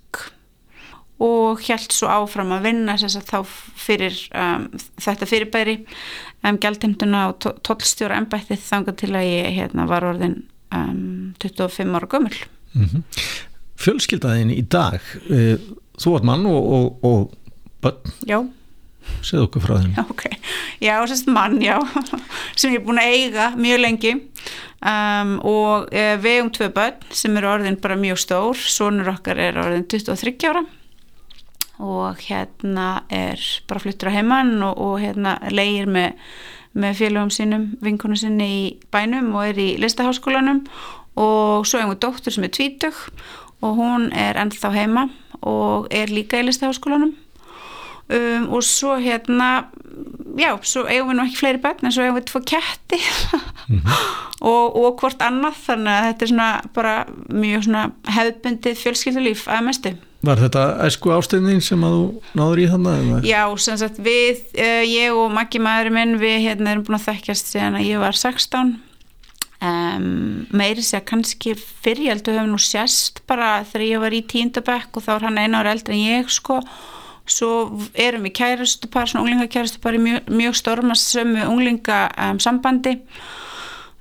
og 1.22 1.62
held 1.62 1.94
svo 1.94 2.10
áfram 2.10 2.50
að 2.56 2.66
vinna 2.66 2.98
sérst 3.00 3.20
að 3.22 3.30
þá 3.30 3.54
fyrir 3.84 4.18
um, 4.36 4.66
þetta 5.00 5.28
fyrirbæri 5.30 5.76
um, 6.42 6.58
gæltimtuna 6.60 7.28
og 7.30 7.46
tollstjóra 7.64 8.18
ennbættið 8.20 8.66
þanga 8.66 8.96
til 8.98 9.12
að 9.14 9.28
ég 9.30 9.54
hérna, 9.60 9.86
var 9.88 10.10
orðin 10.10 10.42
um, 10.72 11.34
25 11.38 11.94
ára 11.96 12.06
gömul. 12.06 12.36
Mm 12.72 12.86
-hmm. 12.86 13.02
Fjölskyldaðin 13.82 14.50
í 14.54 14.62
dag 14.68 15.00
e, 15.30 15.56
þú 15.98 16.16
ert 16.16 16.26
mann 16.26 16.46
og, 16.46 16.72
og, 16.72 17.04
og 17.04 17.32
börn? 17.82 18.12
Já. 18.28 18.38
Segð 19.22 19.48
okkur 19.48 19.64
frá 19.64 19.78
þeim. 19.80 19.94
Okay. 20.12 20.38
Já, 20.82 21.06
sérst 21.06 21.26
mann, 21.30 21.60
já 21.62 21.78
sem 22.58 22.72
ég 22.72 22.80
er 22.80 22.86
búin 22.86 23.00
að 23.00 23.14
eiga 23.14 23.50
mjög 23.56 23.80
lengi. 23.80 24.12
Um, 24.82 25.36
og 25.46 25.92
e, 25.94 26.16
við 26.22 26.42
um 26.42 26.50
tvö 26.50 26.68
börn 26.74 27.02
sem 27.10 27.36
eru 27.36 27.50
orðin 27.50 27.80
bara 27.82 27.98
mjög 27.98 28.18
stór. 28.18 28.56
Sonur 28.56 29.12
okkar 29.14 29.38
er 29.38 29.58
orðin 29.62 29.86
23 29.86 30.48
ára. 30.50 30.64
Og 31.82 32.18
hérna 32.28 33.04
er 33.10 33.40
bara 33.66 33.82
fluttur 33.82 34.10
á 34.10 34.14
heimann 34.14 34.60
og, 34.62 34.78
og 34.78 34.98
hérna 35.02 35.38
leir 35.50 35.90
með 35.90 36.18
með 36.74 36.98
félagum 37.00 37.32
sínum, 37.32 37.66
vinkunum 37.84 38.18
sinni 38.18 38.48
í 38.48 38.62
bænum 38.92 39.34
og 39.36 39.50
er 39.50 39.60
í 39.60 39.68
listaháskólanum. 39.82 40.64
Og 41.20 41.66
svo 41.68 41.80
einhver 41.82 42.00
dóttur 42.00 42.32
sem 42.32 42.44
er 42.44 42.54
tvítug 42.54 42.96
og 43.62 43.76
hún 43.76 44.08
er 44.16 44.38
ennþá 44.40 44.72
heima 44.72 45.08
og 45.42 45.90
er 45.92 46.08
líka 46.08 46.40
í 46.40 46.46
listaháskólanum 46.46 47.12
um, 48.18 48.46
og 48.56 48.64
svo 48.66 48.96
hérna 49.00 49.48
já, 50.38 50.52
svo 50.64 50.84
eigum 50.88 51.12
við 51.12 51.18
nú 51.18 51.26
ekki 51.26 51.40
fleiri 51.40 51.60
bönn 51.62 51.86
en 51.86 51.94
svo 51.94 52.04
eigum 52.06 52.18
við 52.20 52.28
tvo 52.30 52.40
ketti 52.52 53.00
mm 53.00 53.80
-hmm. 53.80 54.06
og, 54.52 54.76
og 54.76 55.00
hvort 55.00 55.22
annað 55.22 55.58
þannig 55.66 55.92
að 55.92 56.06
þetta 56.06 56.24
er 56.24 56.32
svona 56.32 56.62
bara 56.74 56.94
mjög 57.28 57.64
svona 57.64 57.90
hefðbundið 58.08 58.80
fjölskyldulíf 58.84 59.48
að 59.48 59.64
mestu 59.64 59.94
Var 60.22 60.38
þetta 60.38 60.86
æsku 60.86 61.10
ástegnin 61.10 61.60
sem 61.60 61.82
að 61.82 61.92
þú 61.96 62.22
náður 62.38 62.58
í 62.62 62.66
þannig? 62.70 63.24
Já, 63.26 63.56
sem 63.58 63.78
sagt 63.78 63.98
við, 63.98 64.38
uh, 64.54 64.84
ég 64.86 65.10
og 65.12 65.32
Maggi 65.34 65.58
maðurinn 65.58 65.92
minn, 65.92 66.20
við 66.20 66.38
hérna 66.46 66.70
erum 66.70 66.84
búin 66.84 67.00
að 67.00 67.08
þekkjast 67.08 67.46
síðan 67.46 67.74
að 67.74 67.88
ég 67.88 67.98
var 67.98 68.14
16 68.14 68.78
um, 69.62 70.46
meiri 70.54 70.82
sé 70.82 70.98
að 71.00 71.08
kannski 71.10 71.54
fyrirjöldu 71.58 72.34
höfum 72.36 72.54
nú 72.54 72.60
sérst 72.62 73.22
bara 73.26 73.62
þegar 73.68 73.86
ég 73.86 74.02
var 74.04 74.16
í 74.16 74.22
tíndabæk 74.32 74.98
og 74.98 75.06
þá 75.06 75.12
er 75.14 75.26
hann 75.28 75.40
eina 75.42 75.62
ára 75.62 75.74
eldri 75.76 75.96
en 75.96 76.04
ég 76.22 76.32
sko 76.32 76.60
svo 77.28 77.52
erum 77.94 78.26
við 78.26 78.36
kærastupar, 78.40 79.06
svona 79.08 79.26
unglingakærastupar 79.26 79.96
í 79.96 80.02
mjög, 80.02 80.28
mjög 80.32 80.58
stormast 80.58 81.12
sömu 81.14 81.46
unglingasambandi 81.46 82.96
um, 82.98 83.06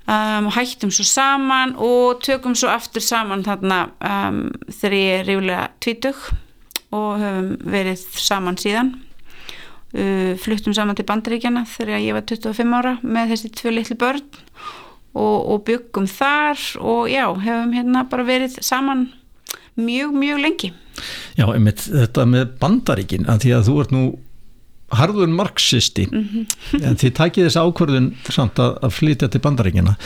Um, 0.02 0.48
hættum 0.50 0.90
svo 0.90 1.04
saman 1.06 1.76
og 1.78 2.18
tökum 2.26 2.56
svo 2.58 2.72
aftur 2.72 3.04
saman 3.04 3.44
þarna 3.46 3.76
um, 4.02 4.40
þegar 4.66 4.96
ég 4.96 5.12
er 5.20 5.28
rífulega 5.28 5.66
tvítug 5.78 6.24
og 6.90 7.20
höfum 7.22 7.52
verið 7.70 8.02
saman 8.18 8.58
síðan. 8.58 8.90
Uh, 9.94 10.34
fluttum 10.42 10.74
saman 10.74 10.98
til 10.98 11.06
bandaríkjana 11.06 11.62
þegar 11.70 12.02
ég 12.02 12.16
var 12.18 12.26
25 12.26 12.74
ára 12.80 12.96
með 13.04 13.34
þessi 13.36 13.52
tvö 13.60 13.76
litlu 13.76 13.96
börn 14.02 14.26
og, 15.14 15.38
og 15.54 15.62
byggum 15.68 16.10
þar 16.10 16.66
og 16.82 17.06
já, 17.12 17.26
hefum 17.46 17.76
hérna 17.76 18.02
bara 18.10 18.26
verið 18.26 18.58
saman 18.58 19.06
mjög, 19.78 20.16
mjög 20.18 20.42
lengi 20.42 20.72
Já, 21.38 21.46
einmitt 21.48 21.86
þetta 21.86 22.26
með 22.28 22.52
bandaríkin 22.62 23.28
að 23.30 23.46
því 23.46 23.56
að 23.56 23.66
þú 23.68 23.78
ert 23.82 23.96
nú 23.96 24.04
harður 24.92 25.30
marxisti 25.32 26.08
mm 26.10 26.24
-hmm. 26.28 26.84
en 26.84 26.98
þið 27.00 27.14
takið 27.16 27.48
þess 27.48 27.62
ákvörðun 27.62 28.12
samt 28.28 28.58
að, 28.60 28.76
að 28.82 28.90
flytja 28.98 29.28
til 29.28 29.40
bandaríkina 29.40 29.96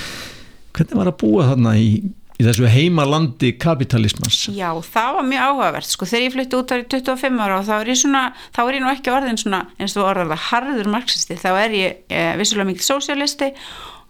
hvernig 0.76 1.00
var 1.00 1.10
að 1.10 1.18
búa 1.22 1.48
þarna 1.50 1.72
í, 1.80 1.88
í 2.36 2.44
þessu 2.44 2.68
heimalandi 2.70 3.52
kapitalismans? 3.58 4.48
Já, 4.52 4.70
það 4.84 5.18
var 5.18 5.26
mjög 5.30 5.48
áhugavert 5.48 5.90
sko, 5.90 6.06
þegar 6.06 6.26
ég 6.26 6.34
flytti 6.36 6.60
út 6.60 6.72
árið 6.74 6.88
25 6.92 7.40
ára 7.40 7.58
og 7.58 7.66
þá 7.66 7.74
er 7.80 7.90
ég 7.90 8.00
svona, 8.02 8.22
þá 8.54 8.62
er 8.66 8.78
ég 8.78 8.84
nú 8.84 8.92
ekki 8.92 9.14
orðin 9.14 9.42
svona 9.42 9.62
eins 9.78 9.96
og 9.96 10.08
orðað 10.10 10.46
harður 10.50 10.92
marxisti 10.92 11.38
þá 11.40 11.50
er 11.64 11.70
ég 11.70 11.92
eh, 12.08 12.32
vissulega 12.36 12.70
mikil 12.70 12.86
sósialisti 12.86 13.52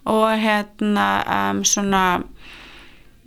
og 0.07 0.27
hérna 0.39 1.07
um, 1.51 1.63
svona 1.67 2.03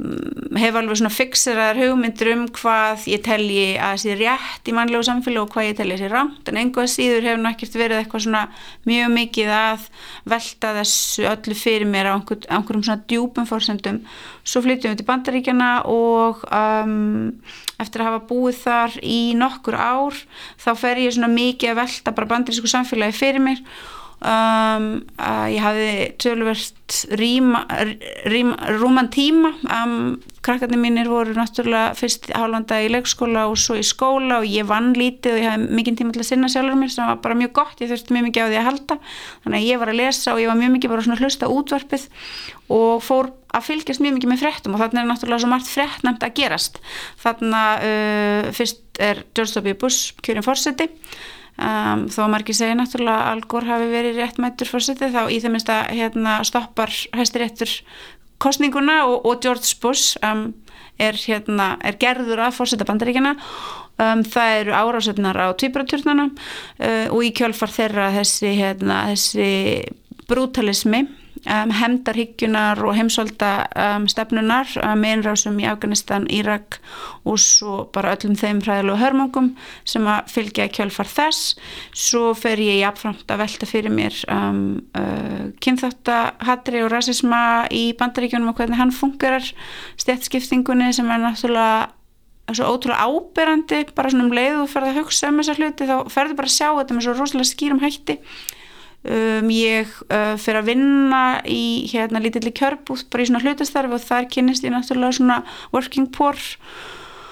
Mm, 0.00 0.56
hef 0.56 0.76
alveg 0.78 0.96
svona 0.96 1.12
fixeraðar 1.12 1.76
hugmyndir 1.76 2.30
um 2.32 2.44
hvað 2.56 3.02
ég 3.10 3.20
telji 3.26 3.74
að 3.74 3.90
það 3.90 3.98
sé 4.00 4.14
rétt 4.16 4.70
í 4.70 4.72
mannlegu 4.72 5.04
samfélag 5.04 5.42
og 5.44 5.52
hvað 5.52 5.66
ég 5.66 5.76
telji 5.76 5.96
að 5.98 6.00
sé 6.00 6.08
rámt 6.08 6.48
en 6.48 6.60
einhvað 6.60 6.88
síður 6.88 7.26
hefur 7.28 7.42
náttúrulega 7.42 7.82
verið 7.82 8.00
eitthvað 8.00 8.24
svona 8.24 8.42
mjög 8.88 9.12
mikið 9.18 9.52
að 9.58 9.84
velta 10.32 10.72
þessu 10.78 11.26
öllu 11.34 11.58
fyrir 11.60 11.92
mér 11.92 12.08
á 12.08 12.12
einhver, 12.14 12.40
einhverjum 12.48 12.86
svona 12.88 13.04
djúpum 13.12 13.50
fórsendum 13.50 14.00
svo 14.40 14.64
flyttum 14.64 14.94
við 14.94 15.02
til 15.02 15.08
Bandaríkjana 15.10 15.70
og 15.92 16.48
um, 16.48 16.96
eftir 17.82 18.00
að 18.00 18.12
hafa 18.14 18.26
búið 18.32 18.64
þar 18.64 18.98
í 19.04 19.20
nokkur 19.36 19.76
ár 19.76 20.24
þá 20.64 20.70
fer 20.80 21.04
ég 21.04 21.18
svona 21.18 21.34
mikið 21.34 21.74
að 21.74 21.82
velta 21.82 22.16
bara 22.16 22.32
bandarísku 22.32 22.72
samfélagi 22.72 23.20
fyrir 23.20 23.44
mér 23.50 23.60
Um, 24.20 24.88
ég 25.48 25.62
hafði 25.64 25.92
tölverst 26.20 27.06
rúman 28.76 29.08
tíma. 29.12 29.54
Um, 29.64 30.18
krakkarnir 30.44 30.80
mínir 30.80 31.08
voru 31.08 31.32
náttúrulega 31.36 31.94
fyrst 31.96 32.28
hálfanda 32.36 32.82
í 32.84 32.90
leikskóla 32.92 33.46
og 33.48 33.56
svo 33.60 33.78
í 33.80 33.84
skóla 33.84 34.40
og 34.40 34.48
ég 34.48 34.68
vann 34.68 34.92
lítið 34.96 35.36
og 35.36 35.40
ég 35.40 35.48
hafði 35.48 35.78
mikið 35.78 35.98
tíma 36.00 36.14
til 36.14 36.22
að 36.22 36.28
sinna 36.30 36.52
sjálfur 36.52 36.78
mér 36.80 36.92
sem 36.92 37.08
var 37.08 37.22
bara 37.24 37.38
mjög 37.40 37.52
gott, 37.60 37.80
ég 37.80 37.92
þurfti 37.92 38.16
mjög 38.16 38.28
mikið 38.28 38.44
á 38.44 38.48
því 38.50 38.60
að 38.60 38.68
halda. 38.68 38.98
Þannig 39.46 39.58
að 39.60 39.68
ég 39.70 39.82
var 39.82 39.92
að 39.92 40.00
lesa 40.02 40.34
og 40.34 40.42
ég 40.42 40.52
var 40.52 40.60
mjög 40.60 40.72
mikið 40.76 40.94
bara 40.94 41.06
svona 41.08 41.20
hlusta 41.20 41.50
útvarpið 41.56 42.06
og 42.76 43.02
fór 43.04 43.32
að 43.56 43.66
fylgjast 43.66 44.04
mjög 44.04 44.16
mikið 44.18 44.34
með 44.34 44.44
frettum 44.44 44.76
og 44.76 44.84
þannig 44.84 45.02
er 45.02 45.10
náttúrulega 45.10 45.42
svo 45.42 45.52
margt 45.56 45.72
frettnæmt 45.72 46.24
að 46.28 46.36
gerast. 46.36 46.80
Þannig 47.24 47.60
að 47.64 47.90
uh, 47.90 48.54
fyrst 48.60 49.00
er 49.00 49.24
George 49.32 49.64
W. 49.64 49.76
Bush 49.80 50.16
kjörinn 50.20 50.44
fórseti 50.44 50.92
Um, 51.60 52.06
þó 52.08 52.22
að 52.24 52.30
margir 52.32 52.56
segja 52.56 52.76
náttúrulega 52.78 53.26
að 53.26 53.34
Al 53.34 53.42
Gore 53.50 53.68
hafi 53.68 53.90
verið 53.90 54.20
réttmættur 54.20 54.70
fórsetið 54.70 55.16
þá 55.16 55.22
í 55.28 55.40
það 55.42 55.52
minnst 55.52 55.72
að 55.74 55.90
hérna, 55.98 56.38
stoppar 56.46 56.94
hæstiréttur 57.18 57.74
kostninguna 58.40 59.02
og, 59.10 59.26
og 59.28 59.42
George 59.44 59.74
Bush 59.82 60.16
um, 60.24 60.46
er, 61.00 61.18
hérna, 61.20 61.74
er 61.84 61.98
gerður 62.00 62.46
að 62.46 62.56
fórseta 62.56 62.86
bandaríkjana 62.88 63.34
um, 63.36 64.24
það 64.24 64.56
eru 64.62 64.76
árásöfnar 64.78 65.36
á 65.36 65.46
tvíbraturnana 65.60 66.30
uh, 66.30 67.06
og 67.12 67.24
í 67.28 67.32
kjölfar 67.36 67.74
þeirra 67.74 68.10
þessi, 68.16 68.54
hérna, 68.56 69.02
þessi 69.12 69.50
brutalismi 70.30 71.04
um, 71.46 71.72
hemdarhyggjunar 71.74 72.80
og 72.84 72.96
heimsólda 72.98 73.50
um, 73.72 74.06
stefnunar 74.10 74.68
um, 74.84 75.04
einrásum 75.06 75.58
í 75.62 75.68
Afganistan, 75.70 76.26
Írak 76.30 76.80
og 77.24 77.38
svo 77.42 77.84
bara 77.94 78.14
öllum 78.16 78.36
þeim 78.38 78.62
fræðilegu 78.64 78.98
hörmungum 79.00 79.52
sem 79.88 80.08
að 80.10 80.32
fylgja 80.34 80.68
kjölfar 80.72 81.10
þess. 81.10 81.54
Svo 81.96 82.34
fer 82.38 82.60
ég 82.62 82.82
jafnframt 82.82 83.30
að 83.30 83.44
velta 83.44 83.70
fyrir 83.70 83.94
mér 83.94 84.16
um, 84.32 84.80
uh, 84.98 85.48
kynþáttahatri 85.62 86.84
og 86.84 86.92
rasisma 86.94 87.42
í 87.72 87.90
bandaríkjunum 88.00 88.52
og 88.52 88.60
hvernig 88.60 88.80
hann 88.80 88.94
fungerar 88.94 89.46
stjætskiptingunni 90.00 90.92
sem 90.96 91.08
er 91.10 91.24
náttúrulega 91.24 91.90
svo 92.54 92.66
ótrúlega 92.74 93.06
áberandi 93.06 93.84
bara 93.94 94.10
svona 94.10 94.26
um 94.26 94.34
leið 94.34 94.62
og 94.64 94.70
ferða 94.72 94.94
að 94.94 95.02
hugsa 95.04 95.30
um 95.30 95.38
þessa 95.40 95.56
hluti 95.58 95.86
þá 95.86 95.96
ferðu 96.10 96.38
bara 96.38 96.50
að 96.50 96.56
sjá 96.56 96.68
þetta 96.78 96.96
með 96.96 97.06
svo 97.06 97.14
rosalega 97.18 97.50
skýrum 97.50 97.82
hætti 97.84 98.16
Um, 99.00 99.48
ég 99.48 99.88
uh, 100.12 100.34
fyrir 100.36 100.58
að 100.60 100.66
vinna 100.74 101.20
í 101.48 101.88
hérna 101.88 102.20
lítilli 102.20 102.50
kjörbúð 102.52 103.06
bara 103.08 103.24
í 103.24 103.28
svona 103.30 103.40
hlutastarfi 103.40 103.96
og 103.96 104.02
þar 104.04 104.26
kynist 104.28 104.66
ég 104.66 104.74
náttúrulega 104.74 105.16
svona 105.16 105.38
working 105.72 106.10
poor 106.12 106.36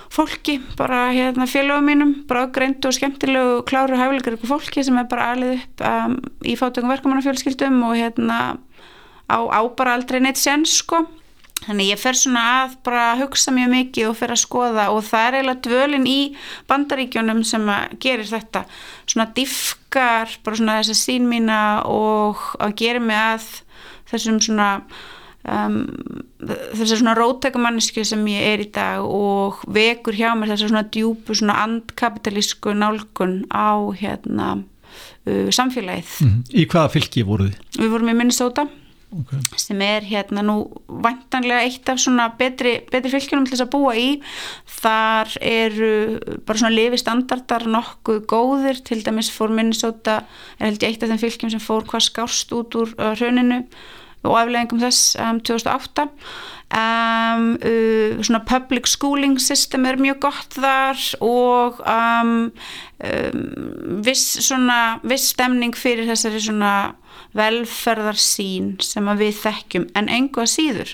fólki, 0.08 0.54
bara 0.78 1.10
hérna 1.12 1.44
félögum 1.44 1.84
mínum, 1.84 2.14
bara 2.24 2.46
ágreindu 2.46 2.88
og 2.88 2.96
skemmtilegu 2.96 3.60
kláru 3.68 4.00
hæfilegar 4.00 4.38
ykkur 4.38 4.54
fólki 4.54 4.86
sem 4.86 4.96
er 4.96 5.10
bara 5.12 5.34
alið 5.34 5.58
upp 5.58 5.84
um, 5.90 6.16
í 6.40 6.56
fátökum 6.56 6.94
verkamannafjölskyldum 6.94 7.82
og 7.84 7.98
hérna 8.00 8.38
á, 9.28 9.36
á 9.36 9.60
bara 9.76 9.98
aldrei 9.98 10.22
neitt 10.24 10.40
sen 10.40 10.64
sko 10.64 11.04
Þannig 11.58 11.90
ég 11.90 11.98
fer 12.00 12.16
svona 12.16 12.42
að 12.62 12.74
bara 12.86 13.04
hugsa 13.18 13.52
mjög 13.54 13.70
mikið 13.72 14.10
og 14.12 14.16
fer 14.20 14.32
að 14.32 14.40
skoða 14.44 14.84
og 14.94 15.02
það 15.08 15.24
er 15.26 15.36
eiginlega 15.38 15.62
dvölin 15.66 16.06
í 16.06 16.18
bandaríkjónum 16.70 17.40
sem 17.46 17.64
gerir 18.02 18.28
þetta. 18.30 18.62
Svona 19.10 19.26
diffkar 19.98 20.38
bara 20.44 20.58
svona 20.58 20.78
þessa 20.80 20.96
sín 20.96 21.28
mína 21.28 21.82
og 21.86 22.38
að 22.62 22.74
gera 22.78 23.00
mig 23.02 23.16
að 23.18 23.46
þessum 24.08 24.40
svona, 24.40 24.68
um, 25.44 25.78
þessar 26.38 27.00
svona 27.00 27.16
rótækumannisku 27.18 28.04
sem 28.06 28.24
ég 28.30 28.46
er 28.54 28.62
í 28.62 28.70
dag 28.72 29.04
og 29.04 29.62
vekur 29.66 30.16
hjá 30.16 30.32
mér 30.36 30.54
þessar 30.54 30.72
svona 30.72 30.86
djúpu 30.88 31.34
svona 31.34 31.58
andkapitalísku 31.66 32.74
nálgun 32.74 33.44
á 33.50 33.74
hérna 33.98 34.48
uh, 34.62 35.48
samfélagið. 35.50 36.14
Mm. 36.24 36.42
Í 36.54 36.68
hvaða 36.68 36.94
fylki 36.94 37.26
voruð 37.26 37.52
þið? 37.52 37.82
Við 37.82 37.96
vorum 37.96 38.12
í 38.12 38.18
Minnesota 38.18 38.68
okay. 39.14 39.40
sem 39.60 39.80
er 39.84 40.06
hérna 40.06 40.44
nú 40.46 40.56
vantanlega 40.88 41.64
eitt 41.66 41.88
af 41.90 42.00
svona 42.02 42.28
betri, 42.38 42.78
betri 42.92 43.12
fylgjum 43.12 43.46
til 43.46 43.54
þess 43.54 43.66
að 43.66 43.72
búa 43.74 43.94
í. 43.98 44.08
Þar 44.78 45.36
eru 45.50 45.92
bara 46.46 46.62
svona 46.62 46.74
lifistandardar 46.74 47.68
nokkuð 47.70 48.24
góðir. 48.30 48.82
Til 48.86 49.00
dæmis 49.06 49.30
fór 49.34 49.54
Minnesota 49.54 50.20
er 50.58 50.68
held 50.68 50.82
ég 50.82 50.92
eitt 50.92 51.06
af 51.06 51.14
þeim 51.14 51.22
fylgjum 51.24 51.54
sem 51.54 51.64
fór 51.64 51.88
hvað 51.88 52.08
skást 52.10 52.52
út 52.56 52.78
úr 52.78 52.94
uh, 52.98 53.14
rauninu 53.18 53.64
og 54.26 54.38
afleggingum 54.40 54.82
þess 54.82 55.16
um, 55.22 55.42
2008 55.46 56.08
Um, 56.68 57.54
uh, 57.64 58.20
svona 58.20 58.42
public 58.44 58.86
schooling 58.86 59.38
system 59.40 59.86
er 59.88 59.96
mjög 59.96 60.18
gott 60.20 60.52
þar 60.52 61.00
og 61.24 61.78
um, 61.80 62.50
um, 63.00 63.38
viss 64.04 64.36
svona 64.44 64.98
viss 65.00 65.30
stemning 65.32 65.72
fyrir 65.72 66.04
þessari 66.10 66.42
svona 66.44 66.72
velferðarsín 67.38 68.74
sem 68.84 69.08
við 69.16 69.40
þekkjum. 69.46 69.88
En 69.96 70.12
enga 70.12 70.44
síður 70.44 70.92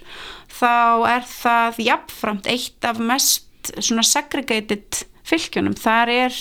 þá 0.55 1.11
er 1.17 1.27
það 1.33 1.83
jafnframt 1.89 2.47
eitt 2.55 2.87
af 2.87 3.03
mest 3.03 3.75
svona 3.75 4.07
segregated 4.07 5.03
fylgjunum, 5.27 5.75
þar 5.75 6.13
er 6.13 6.41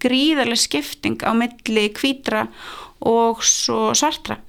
gríðarlega 0.00 0.64
skipting 0.64 1.20
á 1.20 1.36
milli 1.36 1.90
kvítra 1.92 2.46
og 3.04 3.44
svo 3.44 3.90
svartra 3.92 4.40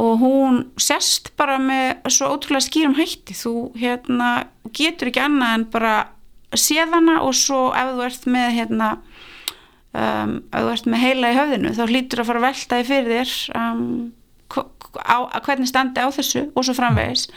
og 0.00 0.22
hún 0.22 0.62
sest 0.80 1.32
bara 1.38 1.58
með 1.60 2.06
svo 2.12 2.30
ótrúlega 2.34 2.64
skýrum 2.64 2.96
hætti. 2.96 3.36
Þú 3.36 3.54
hérna, 3.80 4.30
getur 4.76 5.10
ekki 5.10 5.22
annað 5.24 5.56
en 5.58 5.66
bara 5.74 5.94
séðana 6.56 7.20
og 7.26 7.34
svo 7.38 7.68
ef 7.76 7.92
þú 7.94 8.06
ert 8.06 8.30
með 8.30 8.48
hérna, 8.56 8.88
um, 9.92 10.38
ef 10.48 10.64
þú 10.64 10.72
ert 10.74 10.88
með 10.90 11.04
heila 11.04 11.32
í 11.32 11.36
höfðinu 11.38 11.74
þá 11.76 11.84
hlýtur 11.86 12.22
að 12.22 12.30
fara 12.30 12.42
að 12.42 12.48
velta 12.48 12.80
þig 12.80 12.90
fyrir 12.90 13.12
þér 13.20 13.34
um, 13.60 13.84
á, 15.04 15.16
hvernig 15.44 15.70
standi 15.70 16.02
á 16.02 16.08
þessu 16.16 16.46
og 16.48 16.66
svo 16.66 16.76
framvegis. 16.78 17.28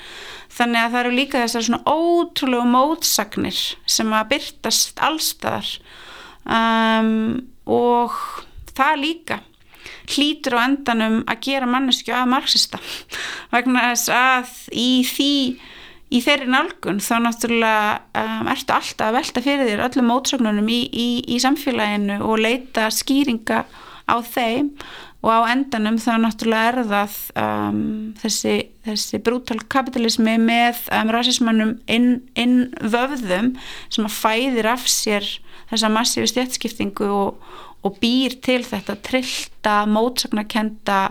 Þannig 0.54 0.82
að 0.82 0.95
það 0.95 1.02
eru 1.04 1.15
líka 1.19 1.43
þessar 1.43 1.67
svona 1.67 1.84
ótrúlega 1.89 2.69
mótsagnir 2.69 3.62
sem 3.89 4.13
að 4.15 4.30
byrtast 4.34 5.04
allstaðar 5.04 5.73
um, 6.47 7.41
og 7.67 8.15
það 8.73 9.02
líka 9.04 9.43
hlýtur 10.13 10.58
á 10.60 10.65
endanum 10.65 11.22
að 11.28 11.43
gera 11.48 11.69
mannesku 11.69 12.13
að 12.15 12.32
marxista. 12.34 12.82
Vegna 13.54 13.89
þess 13.91 14.12
að 14.13 14.58
í 14.72 14.89
því 15.08 15.34
í 16.13 16.19
þeirri 16.22 16.50
nálgun 16.52 17.02
þá 17.02 17.13
náttúrulega 17.26 17.86
um, 18.22 18.50
ertu 18.54 18.76
alltaf 18.76 19.08
að 19.08 19.15
velta 19.17 19.43
fyrir 19.46 19.69
þér 19.69 19.86
öllum 19.88 20.12
mótsögnunum 20.12 20.69
í, 20.69 20.82
í, 20.91 21.08
í 21.26 21.39
samfélaginu 21.41 22.19
og 22.22 22.43
leita 22.43 22.89
skýringa 22.93 23.63
á 24.06 24.15
þeim 24.22 24.74
og 25.23 25.31
á 25.31 25.39
endanum 25.53 25.97
þá 26.03 26.17
náttúrulega 26.19 26.69
er 26.69 26.79
það 26.89 27.17
um, 27.39 27.83
þessi, 28.19 28.55
þessi 28.83 29.19
brútal 29.23 29.59
kapitalismi 29.71 30.36
með 30.41 30.81
um, 30.91 31.12
rasismannum 31.15 31.77
inn, 31.88 32.09
inn 32.36 32.57
vöfðum 32.83 33.53
sem 33.88 34.07
að 34.09 34.17
fæðir 34.17 34.71
af 34.73 34.88
sér 34.91 35.27
þessa 35.71 35.91
massífi 35.93 36.27
stjætskiptingu 36.33 37.07
og, 37.07 37.39
og 37.88 37.99
býr 38.03 38.36
til 38.43 38.62
þetta 38.67 38.97
trillta, 39.05 39.77
mótsagnakenda 39.88 41.05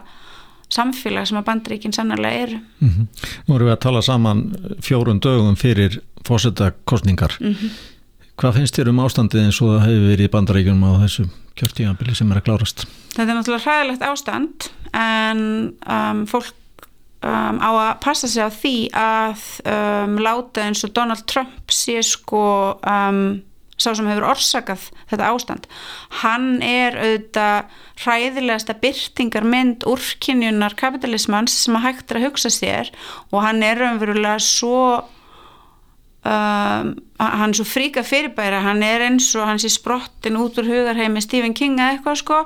samfélag 0.73 1.29
sem 1.29 1.41
að 1.41 1.49
bandreikin 1.49 1.93
sannarlega 1.93 2.47
eru. 2.47 2.61
Mm 2.81 2.89
-hmm. 2.89 3.07
Nú 3.49 3.55
erum 3.57 3.69
við 3.69 3.77
að 3.77 3.85
tala 3.87 4.03
saman 4.03 4.57
fjórun 4.81 5.21
dögum 5.21 5.57
fyrir 5.57 6.01
fórsetta 6.25 6.73
kostningar. 6.85 7.37
Mm 7.41 7.55
-hmm. 7.55 7.71
Hvað 8.37 8.55
finnst 8.55 8.79
þér 8.79 8.89
um 8.89 9.01
ástandið 9.01 9.45
eins 9.45 9.61
og 9.63 9.69
það 9.69 9.87
hefur 9.87 10.09
verið 10.09 10.25
í 10.25 10.33
bandreikunum 10.33 10.85
á 10.85 10.93
þessu 11.05 11.29
kjörtíðanbili 11.59 12.17
sem 12.17 12.33
er 12.33 12.41
að 12.41 12.49
klárast? 12.49 12.87
Þetta 13.13 13.29
er 13.29 13.39
náttúrulega 13.39 13.67
hræðilegt 13.67 14.05
ástand 14.09 14.69
en 14.97 15.45
um, 15.85 16.25
fólk 16.31 16.89
um, 17.25 17.61
á 17.63 17.71
að 17.71 17.93
passa 18.05 18.31
sig 18.31 18.45
á 18.45 18.51
því 18.53 18.77
að 18.97 19.47
um, 19.69 20.19
láta 20.23 20.67
eins 20.67 20.85
og 20.87 20.95
Donald 20.97 21.25
Trump 21.31 21.73
sé 21.73 21.99
sko 22.07 22.45
um, 22.81 23.43
sá 23.83 23.91
sem 23.97 24.07
hefur 24.07 24.29
orsakað 24.31 24.85
þetta 25.11 25.31
ástand. 25.33 25.67
Hann 26.23 26.61
er 26.65 26.97
auðvitað 27.01 27.73
hræðilegasta 28.03 28.77
byrtingar 28.83 29.47
mynd 29.47 29.87
úrkynjunar 29.89 30.77
kapitalismans 30.79 31.57
sem 31.65 31.79
að 31.79 31.89
hægt 31.89 32.13
er 32.13 32.21
að 32.21 32.29
hugsa 32.29 32.53
sér 32.53 32.93
og 33.31 33.43
hann 33.47 33.63
er 33.67 33.83
umverulega 33.91 34.39
svo 34.43 35.03
um, 36.25 36.95
hann 37.19 37.51
er 37.51 37.59
svo 37.59 37.67
fríka 37.67 38.05
fyrirbæra 38.07 38.63
hann 38.67 38.83
er 38.87 39.07
eins 39.09 39.33
og 39.39 39.47
hann 39.49 39.61
sé 39.63 39.71
sprottin 39.73 40.39
út 40.41 40.59
úr 40.61 40.71
hugarheimi 40.71 41.23
Stephen 41.23 41.55
King 41.55 41.79
eða 41.81 41.97
eitthvað 41.97 42.23
sko. 42.23 42.41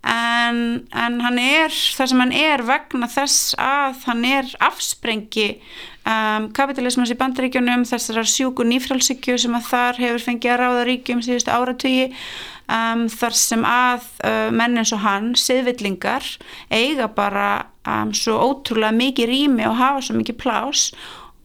En, 0.00 0.60
en 0.96 1.18
hann 1.20 1.38
er 1.38 1.68
það 1.68 2.08
sem 2.08 2.20
hann 2.22 2.32
er 2.32 2.62
vegna 2.64 3.08
þess 3.12 3.54
að 3.60 4.06
hann 4.08 4.22
er 4.24 4.46
afsprengi 4.64 5.48
um, 6.08 6.46
kapitalismans 6.56 7.12
í 7.12 7.18
bandaríkjunum 7.20 7.84
þessar 7.88 8.24
sjúku 8.24 8.64
nýfrálsykju 8.64 9.36
sem 9.42 9.58
að 9.58 9.68
þar 9.68 10.00
hefur 10.00 10.24
fengið 10.24 10.54
að 10.54 10.62
ráða 10.62 10.86
ríkjum 10.88 11.20
síðustu 11.26 11.52
áratögi 11.52 12.06
um, 12.08 13.06
þar 13.12 13.36
sem 13.42 13.66
að 13.68 14.08
uh, 14.24 14.48
menn 14.56 14.80
eins 14.80 14.94
og 14.96 15.04
hann, 15.04 15.34
siðvillingar 15.36 16.26
eiga 16.72 17.10
bara 17.12 17.50
um, 17.84 18.14
svo 18.16 18.38
ótrúlega 18.40 18.96
mikið 18.96 19.32
rými 19.34 19.68
og 19.68 19.78
hafa 19.80 20.06
svo 20.06 20.16
mikið 20.16 20.40
plás 20.40 20.88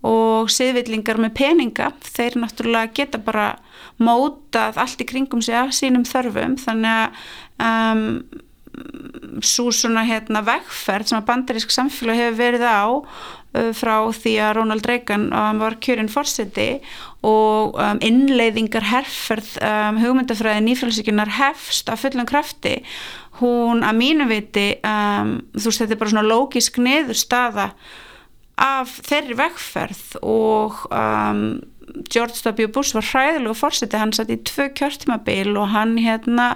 og 0.05 0.51
siðvillingar 0.53 1.19
með 1.21 1.35
peninga 1.39 1.91
þeir 2.05 2.39
náttúrulega 2.41 2.93
geta 2.95 3.21
bara 3.21 3.53
mótað 4.01 4.79
allt 4.81 5.01
í 5.01 5.07
kringum 5.09 5.41
sig 5.45 5.57
af 5.57 5.73
sínum 5.75 6.05
þörfum. 6.07 6.57
Þannig 6.61 7.15
að 7.63 7.69
um, 7.69 8.05
svo 9.45 9.71
svona 9.73 10.03
hérna 10.07 10.41
vegferð 10.45 11.11
sem 11.11 11.19
að 11.19 11.27
bandarísk 11.29 11.73
samfélag 11.73 12.19
hefur 12.19 12.37
verið 12.39 12.65
á 12.67 12.83
uh, 12.91 13.71
frá 13.75 13.95
því 14.15 14.33
að 14.43 14.53
Ronald 14.59 14.87
Reagan 14.89 15.27
um, 15.31 15.61
var 15.63 15.77
kjörinn 15.83 16.11
fórseti 16.11 16.69
og 17.25 17.77
um, 17.79 18.01
innleiðingar 18.05 18.87
herrferð 18.91 19.55
um, 19.61 20.01
hugmyndafræði 20.03 20.65
nýfélagssíkunar 20.67 21.35
hefst 21.39 21.91
af 21.91 22.03
fullum 22.03 22.27
krafti 22.29 22.77
hún 23.41 23.83
að 23.85 23.99
mínu 23.99 24.29
viti 24.31 24.67
um, 24.85 25.37
þú 25.55 25.69
veist 25.69 25.83
þetta 25.83 25.95
er 25.95 26.03
bara 26.03 26.15
svona 26.15 26.27
lógisk 26.29 26.81
niður 26.83 27.19
staða 27.19 27.69
af 28.61 28.91
þeirri 29.03 29.35
vegferð 29.39 30.19
og 30.23 30.85
um, 30.89 31.61
George 32.09 32.41
W. 32.43 32.67
Bush 32.71 32.95
var 32.95 33.05
hræðilegu 33.05 33.55
fórseti, 33.57 33.99
hann 33.99 34.13
satt 34.15 34.31
í 34.33 34.39
tvö 34.47 34.69
kjörtímabil 34.75 35.53
og 35.59 35.69
hann 35.73 35.95
hérna 36.01 36.55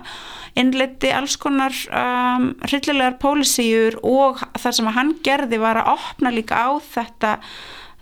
innleiti 0.59 1.11
alls 1.13 1.37
konar 1.39 1.75
um, 1.93 2.53
hryllilegar 2.65 3.19
pólisíur 3.21 3.99
og 4.03 4.41
það 4.57 4.79
sem 4.79 4.89
hann 4.95 5.13
gerði 5.25 5.61
var 5.61 5.81
að 5.81 5.93
opna 5.97 6.33
líka 6.33 6.63
á 6.65 6.69
þetta 6.81 7.35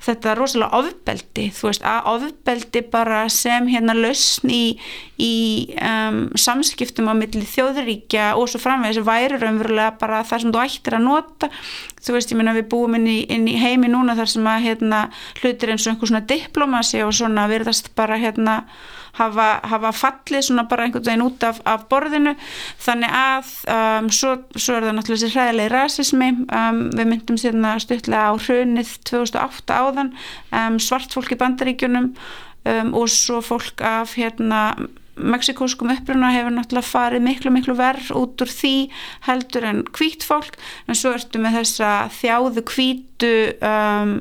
þetta 0.04 0.36
rosalega 0.38 0.78
ofbeldi 0.78 1.48
þú 1.56 1.70
veist 1.70 1.86
að 1.88 2.10
ofbeldi 2.14 2.82
bara 2.94 3.24
sem 3.34 3.68
hérna 3.72 3.96
lausn 3.98 4.52
í, 4.54 4.78
í 5.20 5.34
um, 5.82 6.20
samskiptum 6.38 7.10
á 7.10 7.14
milli 7.18 7.44
þjóðuríkja 7.48 8.30
og 8.38 8.52
svo 8.52 8.62
framvegis 8.62 9.02
væri 9.08 9.40
raunverulega 9.42 9.96
bara 10.02 10.24
það 10.28 10.44
sem 10.44 10.54
þú 10.56 10.64
ættir 10.64 10.98
að 10.98 11.08
nota. 11.08 11.50
Þú 11.98 12.16
veist 12.16 12.32
ég 12.32 12.40
minna 12.40 12.56
við 12.56 12.70
búum 12.72 13.00
inn 13.00 13.10
í, 13.10 13.18
inn 13.34 13.50
í 13.50 13.58
heimi 13.60 13.90
núna 13.92 14.16
þar 14.20 14.34
sem 14.36 14.52
að 14.52 14.68
hérna 14.70 15.02
hlutir 15.42 15.74
eins 15.74 15.88
og 15.88 15.96
einhver 15.96 16.14
svona 16.14 16.26
diplomasi 16.30 17.04
og 17.04 17.16
svona 17.18 17.48
verðast 17.52 17.92
bara 17.98 18.20
hérna 18.22 18.62
hafa, 19.18 19.48
hafa 19.68 19.94
fallið 19.96 20.48
svona 20.48 20.66
bara 20.70 20.88
einhvern 20.88 21.06
veginn 21.08 21.26
út 21.26 21.46
af, 21.48 21.62
af 21.68 21.88
borðinu. 21.92 22.36
Þannig 22.84 23.16
að 23.20 23.54
um, 23.76 24.12
svo, 24.14 24.36
svo 24.56 24.78
er 24.78 24.88
það 24.88 24.98
náttúrulega 24.98 25.24
þessi 25.24 25.34
hræðilegi 25.36 25.74
rasismi. 25.74 26.30
Um, 26.60 26.84
við 26.98 27.12
myndum 27.14 27.42
sérna 27.42 27.74
stuttlega 27.84 28.30
á 28.30 28.34
hrunið 28.38 28.94
2008 29.10 29.82
áðan 29.82 30.14
um, 30.52 30.80
svart 30.84 31.16
fólk 31.16 31.34
í 31.34 31.42
bandaríkjunum 31.42 32.14
um, 32.14 32.96
og 32.98 33.12
svo 33.12 33.42
fólk 33.46 33.84
af 33.86 34.16
hérna 34.20 34.72
meksikóskum 35.18 35.92
uppruna 35.96 36.30
hefur 36.36 36.54
náttúrulega 36.54 36.86
farið 36.86 37.24
miklu 37.26 37.52
miklu 37.54 37.76
verð 37.78 38.12
út 38.18 38.42
úr 38.44 38.52
því 38.52 38.74
heldur 39.26 39.66
en 39.66 39.84
hvít 39.98 40.26
fólk. 40.28 40.58
En 40.88 40.98
svo 40.98 41.16
ertu 41.18 41.42
með 41.42 41.62
þessa 41.62 41.94
þjáðu 42.20 42.64
hvítu 42.70 43.34
um, 43.58 44.20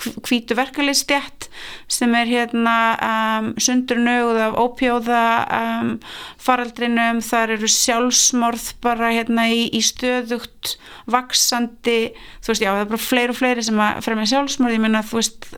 hvítu 0.00 0.56
verkalistjætt 0.58 1.48
sem 1.90 2.14
er 2.18 2.30
hérna 2.30 2.76
um, 3.04 3.50
sundurnöguð 3.60 4.40
af 4.46 4.58
ópjóða 4.60 5.22
um, 5.58 5.92
faraldrinum, 6.40 7.20
þar 7.24 7.56
eru 7.56 7.70
sjálfsmorð 7.70 8.72
bara 8.84 9.12
hérna 9.14 9.48
í, 9.52 9.68
í 9.76 9.82
stöðugt 9.84 10.76
vaksandi, 11.10 12.12
þú 12.40 12.52
veist 12.52 12.64
já 12.64 12.72
það 12.72 12.82
er 12.82 12.92
bara 12.92 13.06
fleiri 13.06 13.34
og 13.34 13.40
fleiri 13.40 13.66
sem 13.66 13.80
að 13.84 14.02
fremja 14.06 14.32
sjálfsmorð, 14.34 14.76
ég 14.76 14.84
minna 14.84 15.04
þú 15.06 15.20
veist 15.20 15.48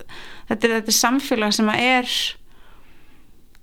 þetta 0.51 0.69
er, 0.69 0.79
þetta 0.81 0.97
samfélag 0.99 1.57
sem 1.57 1.73
að 1.73 1.85
er 1.89 2.17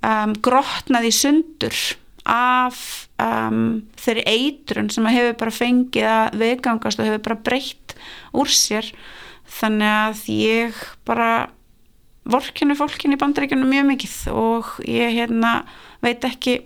um, 0.05 0.35
grotnað 0.45 1.09
í 1.09 1.15
sundur 1.15 1.83
af 2.29 2.81
um, 3.21 3.81
þeirri 3.99 4.25
eitrun 4.27 4.89
sem 4.93 5.07
að 5.07 5.17
hefur 5.17 5.39
bara 5.43 5.55
fengið 5.55 6.09
að 6.09 6.41
viðgangast 6.43 7.01
og 7.01 7.09
hefur 7.09 7.25
bara 7.29 7.41
breytt 7.49 7.95
úr 8.37 8.51
sér 8.53 8.91
þannig 9.49 9.93
að 9.93 10.25
ég 10.33 10.83
bara 11.07 11.29
vorkinu 12.29 12.75
fólkin 12.77 13.15
í 13.15 13.19
bandaríkjunum 13.19 13.71
mjög 13.71 13.87
mikið 13.93 14.17
og 14.33 14.73
ég 14.85 15.15
hérna 15.17 15.63
veit 16.03 16.25
ekki 16.27 16.59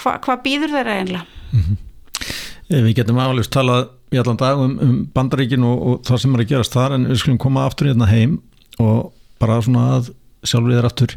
hva, 0.00 0.18
hvað 0.22 0.42
býður 0.44 0.76
þeirra 0.76 0.98
einlega 1.00 1.24
mm 1.24 1.62
-hmm. 1.62 1.78
Við 2.70 2.94
getum 3.00 3.18
álega 3.18 3.50
talað 3.50 3.88
í 4.14 4.18
allan 4.20 4.38
dag 4.38 4.58
um, 4.58 4.76
um 4.78 4.98
bandaríkin 5.14 5.64
og, 5.66 5.80
og 5.86 6.04
það 6.06 6.20
sem 6.22 6.34
er 6.34 6.42
að 6.44 6.50
gerast 6.52 6.76
þar 6.76 6.94
en 6.96 7.08
við 7.10 7.18
skulum 7.22 7.40
koma 7.42 7.64
aftur 7.66 7.90
hérna 7.90 8.06
heim 8.10 8.36
og 8.78 9.12
bara 9.42 9.60
svona 9.62 9.86
að 9.96 10.12
sjálfur 10.46 10.76
þér 10.76 10.88
aftur. 10.88 11.16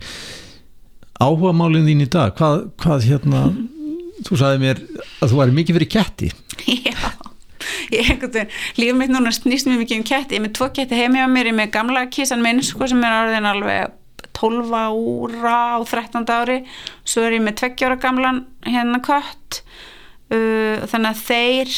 Áhuga 1.22 1.54
málinn 1.54 1.86
þín 1.86 2.06
í 2.06 2.10
dag 2.10 2.34
hvað, 2.38 2.66
hvað 2.82 3.06
hérna 3.10 3.44
þú 4.26 4.40
sagði 4.40 4.64
mér 4.66 4.82
að 5.22 5.30
þú 5.30 5.42
væri 5.42 5.58
mikið 5.60 5.80
fyrir 5.80 5.94
ketti. 5.98 6.32
Já 6.90 7.23
lífið 8.80 8.98
mitt 9.00 9.14
núna 9.14 9.34
snýst 9.34 9.70
mjög 9.70 9.84
mikið 9.84 10.00
um 10.00 10.08
ketti, 10.08 10.36
ég 10.36 10.42
er 10.42 10.46
með 10.48 10.56
tvo 10.60 10.70
ketti 10.76 11.00
heimja 11.00 11.28
á 11.28 11.30
mér 11.32 11.50
ég 11.50 11.56
er 11.56 11.60
með 11.62 11.74
gamla 11.76 12.06
kísan 12.14 12.44
minn 12.44 12.64
sko 12.66 12.88
sem 12.90 13.04
er 13.04 13.20
orðin 13.24 13.50
alveg 13.50 14.00
12 14.34 14.74
ára 14.74 15.58
á 15.76 15.80
13. 15.86 16.26
ári 16.34 16.60
svo 17.06 17.26
er 17.28 17.38
ég 17.38 17.46
með 17.46 17.60
20 17.64 17.88
ára 17.88 18.00
gamlan 18.02 18.44
hérna 18.66 19.02
kött 19.04 19.62
uh, 20.34 20.84
þannig 20.90 21.12
að 21.12 21.24
þeir 21.28 21.76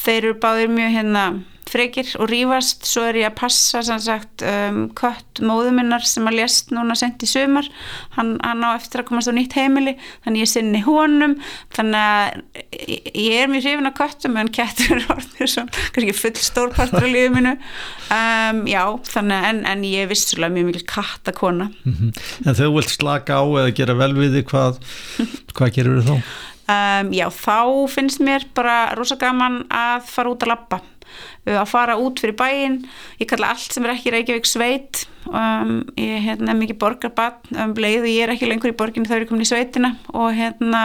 þeir 0.00 0.20
eru 0.20 0.36
báðir 0.42 0.72
mjög 0.72 0.94
hérna 0.98 1.24
frekir 1.70 2.08
og 2.20 2.30
rýfast, 2.30 2.84
svo 2.88 3.04
er 3.08 3.20
ég 3.22 3.30
að 3.30 3.36
passa 3.38 3.82
sagt, 3.86 4.42
um, 4.46 4.82
kött 4.96 5.40
móðuminnar 5.44 6.04
sem 6.06 6.26
að 6.28 6.40
lést 6.40 6.72
núna 6.74 6.96
sent 6.98 7.22
í 7.22 7.28
sömar 7.30 7.68
hann, 8.16 8.34
hann 8.44 8.64
á 8.66 8.74
eftir 8.74 9.02
að 9.02 9.10
komast 9.10 9.30
á 9.30 9.34
nýtt 9.36 9.56
heimili 9.58 9.94
þannig 10.24 10.44
ég 10.44 10.50
sinni 10.50 10.82
honum. 10.84 11.36
Þannig 11.76 12.00
að 12.00 13.14
ég 13.14 13.38
er 13.44 13.50
mjög 13.52 13.66
hrifin 13.66 13.90
að 13.90 13.96
köttum 14.00 14.38
en 14.40 14.52
kettur 14.54 14.98
er 14.98 15.08
orðið 15.14 15.52
svo 15.54 15.66
kannski 15.94 16.16
full 16.16 16.34
stórpartur 16.50 17.06
á 17.06 17.08
lífið 17.08 17.34
minu 17.36 17.54
um, 17.54 18.62
já, 18.70 18.82
þannig 19.14 19.48
en, 19.50 19.64
en 19.70 19.88
ég 19.88 20.04
er 20.04 20.12
vissulega 20.12 20.54
mjög 20.54 20.70
mikil 20.70 20.86
kattakona. 20.90 21.70
Mm 21.84 21.96
-hmm. 21.96 22.22
En 22.46 22.58
þú 22.58 22.70
vilt 22.76 22.94
slaka 22.94 23.40
á 23.40 23.44
eða 23.46 23.74
gera 23.74 23.94
vel 23.94 24.12
við 24.18 24.38
þig 24.38 24.46
hvað, 24.50 24.80
hvað 25.54 25.74
gerur 25.74 26.00
þú 26.00 26.06
þá? 26.10 26.38
Um, 26.70 27.10
já, 27.10 27.26
þá 27.34 27.88
finnst 27.90 28.20
mér 28.22 28.44
bara 28.54 28.94
rosa 28.94 29.16
gaman 29.18 29.64
að 29.74 30.04
fara 30.06 30.30
út 30.30 30.44
að 30.44 30.52
lappa 30.52 30.80
að 31.48 31.70
fara 31.70 31.96
út 32.00 32.20
fyrir 32.22 32.36
bæin 32.38 32.82
ég 33.20 33.28
kalla 33.30 33.52
allt 33.54 33.72
sem 33.74 33.86
er 33.86 33.94
ekki 33.94 34.12
Reykjavík 34.14 34.48
sveit. 34.48 35.06
Um, 35.30 35.82
ég 36.00 36.16
er 36.18 36.24
hérna, 36.24 36.56
mikið 36.58 36.80
borgarbann 36.80 37.58
um 37.64 37.74
leið 37.76 38.06
og 38.06 38.12
ég 38.12 38.22
er 38.24 38.34
ekki 38.34 38.48
lengur 38.50 38.72
í 38.72 38.76
borginu 38.76 39.08
þá 39.08 39.18
er 39.18 39.24
ég 39.26 39.30
komin 39.30 39.44
í 39.44 39.50
sveitina 39.50 39.94
og 40.14 40.32
hérna 40.36 40.84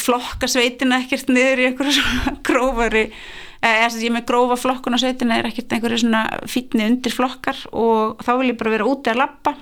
flokka 0.00 0.48
sveitina 0.48 1.02
ekkert 1.02 1.28
niður 1.32 1.60
í 1.60 1.68
einhverju 1.70 1.96
svona 1.98 2.36
grófari. 2.46 3.08
Eða 3.64 3.90
ég 3.96 4.08
er 4.10 4.16
með 4.18 4.26
grófa 4.28 4.58
flokkun 4.60 4.96
á 4.96 5.00
sveitina 5.00 5.38
er 5.40 5.48
ekkert 5.48 5.72
einhverju 5.72 6.02
svona 6.04 6.24
fítni 6.50 6.84
undir 6.88 7.14
flokkar 7.14 7.62
og 7.72 8.20
þá 8.24 8.34
vil 8.40 8.50
ég 8.52 8.58
bara 8.60 8.74
vera 8.76 8.88
úti 8.88 9.12
að 9.12 9.22
lappa 9.24 9.54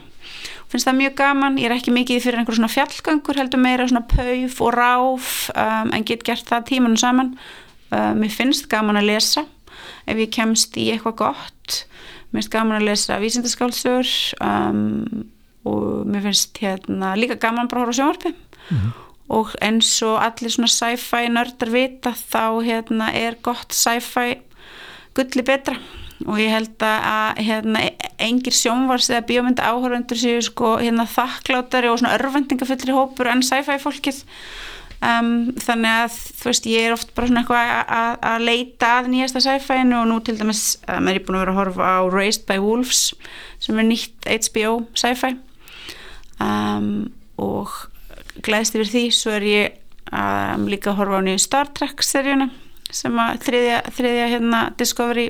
finnst 0.73 0.89
það 0.89 0.99
mjög 0.99 1.17
gaman, 1.21 1.59
ég 1.61 1.69
er 1.69 1.75
ekki 1.77 1.93
mikið 1.93 2.23
fyrir 2.25 2.41
einhverju 2.41 2.63
svona 2.63 2.73
fjallgöngur 2.73 3.39
heldur 3.41 3.61
meira 3.61 3.87
svona 3.89 4.07
pauf 4.09 4.61
og 4.65 4.73
ráf 4.73 5.33
um, 5.53 5.93
en 5.93 6.07
get 6.09 6.25
gert 6.25 6.49
það 6.49 6.69
tímanum 6.71 7.01
saman 7.01 7.35
Uh, 7.93 8.13
mér 8.17 8.33
finnst 8.33 8.71
gaman 8.73 8.97
að 8.97 9.11
lesa. 9.13 9.45
Ef 10.09 10.17
ég 10.17 10.33
kemst 10.33 10.77
í 10.81 10.89
eitthvað 10.95 11.19
gott 11.21 11.83
mér 12.33 12.41
finnst 12.41 12.53
gaman 12.53 12.79
að 12.81 12.89
lesa 12.89 13.21
vísindaskálsur 13.21 14.11
um, 14.41 15.25
og 15.69 16.07
mér 16.09 16.25
finnst 16.27 16.61
hérna 16.63 17.13
líka 17.19 17.37
gaman 17.41 17.69
bara 17.69 17.83
að 17.83 17.91
hóra 17.91 17.97
sjónvarpi 17.99 18.33
mm 18.33 18.79
-hmm. 18.79 18.93
og 19.37 19.53
eins 19.61 19.91
og 20.03 20.17
allir 20.25 20.51
svona 20.51 20.69
sci-fi 20.69 21.29
nördar 21.29 21.71
vita 21.71 22.15
þá 22.17 22.65
hérna 22.65 23.13
er 23.13 23.37
gott 23.43 23.73
sci-fi 23.73 24.41
gulli 25.15 25.43
betra. 25.43 25.77
Og 26.27 26.39
ég 26.39 26.51
held 26.51 26.79
að 26.79 27.39
hérna 27.39 27.91
engir 28.19 28.53
sjónvars 28.53 29.11
eða 29.11 29.27
bíómynda 29.27 29.63
áhörvendur 29.63 30.17
séu 30.17 30.41
sko 30.41 30.79
hérna 30.79 31.05
þakklátari 31.05 31.89
og 31.91 31.99
svona 31.99 32.15
örvendingafullir 32.15 32.95
hópur 32.95 33.27
en 33.27 33.43
sci-fi 33.43 33.79
fólkið 33.79 34.25
um, 35.03 35.31
þannig 35.61 35.99
að 36.05 36.17
þú 36.39 36.49
veist 36.51 36.69
ég 36.71 36.87
er 36.87 36.97
oft 36.97 37.13
bara 37.17 37.29
svona 37.31 37.43
eitthvað 37.43 37.73
að, 38.31 38.47
leita 38.47 38.91
að 38.99 39.11
nýjasta 39.13 39.43
sci-fi-inu 39.45 39.99
og 40.01 40.09
nú 40.11 40.19
til 40.25 40.37
dæmis 40.39 40.65
um, 40.87 41.09
er 41.11 41.19
ég 41.19 41.27
búin 41.27 41.39
að 41.39 41.45
vera 41.45 41.55
að 41.55 41.61
horfa 41.61 41.93
á 41.99 42.01
Raised 42.13 42.47
by 42.49 42.59
Wolves 42.63 43.03
sem 43.63 43.79
er 43.79 43.89
nýtt 43.89 44.29
HBO 44.29 44.75
sci-fi. 44.99 45.35
Um, 46.43 47.13
og 47.39 47.71
glæðist 48.43 48.79
yfir 48.79 48.91
því. 48.91 49.05
Svo 49.15 49.35
er 49.37 49.47
ég 49.47 49.81
um, 50.11 50.69
líka 50.71 50.93
að 50.93 51.03
horfa 51.03 51.23
á 51.23 51.27
nýju 51.27 51.43
Star 51.43 51.73
Trek 51.77 52.05
seríuna 52.07 52.51
sem 52.93 53.15
að 53.17 53.39
þriðja, 53.47 53.77
þriðja 53.97 54.25
hérna 54.35 54.63
Discovery 54.77 55.29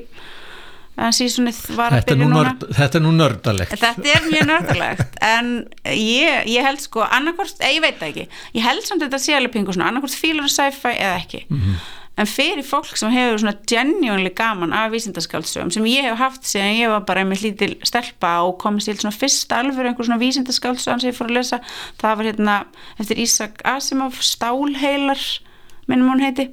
sísunnið 1.16 1.58
var 1.76 1.94
að 1.96 2.04
byrja 2.10 2.26
núna. 2.26 2.42
nörd, 2.42 2.66
Þetta 2.76 2.98
er 2.98 3.04
nú 3.04 3.14
nördalegt. 3.16 3.72
Þetta 3.80 4.12
er 4.12 4.28
mjög 4.28 4.44
nördalegt 4.50 5.16
en 5.24 5.48
ég, 5.88 6.44
ég 6.52 6.66
held 6.66 6.82
sko 6.84 7.06
annarkort, 7.06 7.64
ég 7.64 7.80
veit 7.84 8.04
ekki. 8.04 8.28
Ég 8.52 8.66
held 8.66 8.84
samt 8.84 9.04
þetta 9.06 9.20
sé 9.22 9.34
alveg 9.38 9.54
pingu 9.56 9.72
svona 9.72 9.88
annarkort 9.88 10.16
fílur 10.20 10.52
sci-fi 10.52 10.92
eða 10.92 11.18
ekki. 11.22 11.46
Mm 11.48 11.60
-hmm. 11.60 11.90
en 12.20 12.26
fyrir 12.26 12.62
fólk 12.62 12.96
sem 12.96 13.10
hefur 13.10 13.38
svona 13.38 13.56
genuinely 13.66 14.30
gaman 14.36 14.72
af 14.72 14.90
vísindaskáldsögum 14.92 15.70
sem 15.70 15.84
ég 15.84 16.02
hef 16.02 16.18
haft 16.18 16.44
síðan 16.44 16.76
ég 16.76 16.88
var 16.88 17.00
bara 17.00 17.24
með 17.24 17.42
lítil 17.42 17.76
stelpa 17.82 18.42
og 18.42 18.58
komist 18.58 18.84
til 18.84 18.98
svona 18.98 19.16
fyrst 19.16 19.52
alveg 19.52 19.86
einhver 19.86 20.04
svona 20.04 20.20
vísindaskáldsögum 20.20 21.00
sem 21.00 21.10
ég 21.10 21.16
fór 21.16 21.30
að 21.30 21.36
lesa 21.38 21.58
það 22.02 22.16
var 22.16 22.24
hérna 22.24 22.64
eftir 22.98 23.18
Isaac 23.18 23.64
Asimov 23.64 24.20
Stálheilar 24.20 25.40
minnum 25.88 26.12
hún 26.12 26.20
heiti 26.20 26.50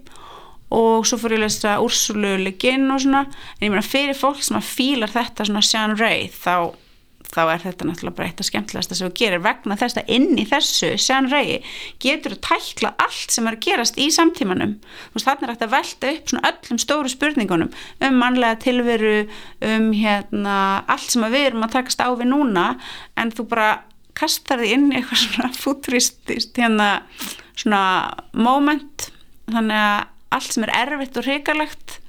og 0.70 1.08
svo 1.08 1.18
fór 1.18 1.34
ég 1.34 1.42
að 1.42 1.48
lesa 1.48 1.80
Úrsulu 1.82 2.36
Leginn 2.44 2.92
og 2.94 3.02
svona, 3.02 3.26
en 3.58 3.66
ég 3.66 3.74
meina 3.74 3.86
fyrir 3.86 4.18
fólk 4.18 4.44
sem 4.46 4.60
að 4.60 4.70
fílar 4.70 5.14
þetta 5.14 5.48
svona 5.48 5.64
Sean 5.66 5.96
Ray 5.98 6.28
þá, 6.30 6.76
þá 7.30 7.40
er 7.56 7.64
þetta 7.64 7.88
náttúrulega 7.88 8.18
bara 8.20 8.30
eitt 8.30 8.44
af 8.44 8.48
skemmtilegast 8.50 8.94
sem 8.94 9.10
við 9.10 9.16
gerir. 9.18 9.42
Vegna 9.46 9.78
þess 9.80 9.98
að 10.02 10.12
inn 10.14 10.38
í 10.38 10.46
þessu 10.50 10.92
Sean 11.02 11.30
Ray 11.34 11.58
getur 12.04 12.36
að 12.38 12.44
tækla 12.46 12.94
allt 13.02 13.34
sem 13.34 13.50
er 13.50 13.58
að 13.58 13.66
gerast 13.66 13.98
í 13.98 14.10
samtímanum. 14.14 14.78
Þú 15.10 15.18
veist 15.18 15.30
þannig 15.32 15.50
er 15.50 15.66
að 15.66 15.74
velta 15.74 16.14
upp 16.14 16.34
svona 16.34 16.54
öllum 16.54 16.82
stóru 16.86 17.14
spurningunum 17.16 17.74
um 18.06 18.22
mannlega 18.22 18.62
tilveru 18.68 19.16
um 19.72 19.90
hérna 19.98 20.60
allt 20.86 21.10
sem 21.10 21.26
við 21.34 21.50
erum 21.50 21.66
að 21.66 21.80
takast 21.80 22.06
á 22.06 22.10
við 22.14 22.30
núna. 22.30 22.70
En 23.18 23.34
þú 23.34 23.50
bara 23.56 23.72
kastar 24.20 24.62
því 24.62 24.72
inn 24.76 24.88
í 24.92 25.00
eitthvað 25.00 25.26
svona 25.26 25.52
futuristist 25.64 26.62
hérna 26.62 26.94
svona 27.58 27.84
moment. 28.38 29.10
Þannig 29.50 29.82
að 29.82 30.08
allt 30.36 30.54
sem 30.54 30.66
er 30.66 30.74
erfitt 30.78 31.18
og 31.18 31.26
hrikalegt 31.26 32.00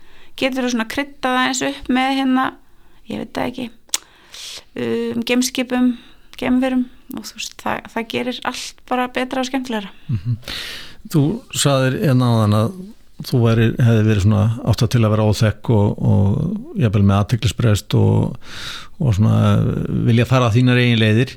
getur 0.41 0.67
þú 0.67 0.75
svona 0.75 0.89
kryttað 0.91 1.39
aðeins 1.39 1.63
upp 1.71 1.91
með 1.93 2.15
hérna, 2.21 2.47
ég 3.11 3.23
veit 3.23 3.35
það 3.37 3.51
ekki 3.51 3.67
um, 4.81 5.25
gemskipum 5.29 5.91
gemverum 6.41 6.87
og 7.17 7.27
þú 7.27 7.41
veist 7.41 7.59
það, 7.61 7.91
það 7.95 8.09
gerir 8.15 8.41
allt 8.49 8.81
bara 8.89 9.11
betra 9.13 9.43
og 9.43 9.51
skemmtilegra. 9.51 9.91
Mm 10.09 10.19
-hmm. 10.25 10.37
Þú 11.13 11.23
saðir 11.57 11.99
einn 12.09 12.23
á 12.23 12.31
þann 12.41 12.57
að 12.61 12.71
þú 13.29 13.39
veri, 13.45 13.67
hefði 13.77 14.05
verið 14.09 14.23
svona 14.23 14.45
átt 14.65 14.83
að 14.83 14.93
til 14.93 15.05
að 15.05 15.11
vera 15.11 15.27
óþekk 15.29 15.71
og, 15.71 15.89
og 16.11 16.77
jafnvel 16.81 17.03
með 17.03 17.19
aðtiklisbreyst 17.19 17.95
og, 17.95 18.37
og 18.99 19.15
svona 19.15 19.37
vilja 20.09 20.25
fara 20.25 20.49
að 20.49 20.55
þínar 20.57 20.81
eigin 20.81 21.03
leiðir. 21.03 21.37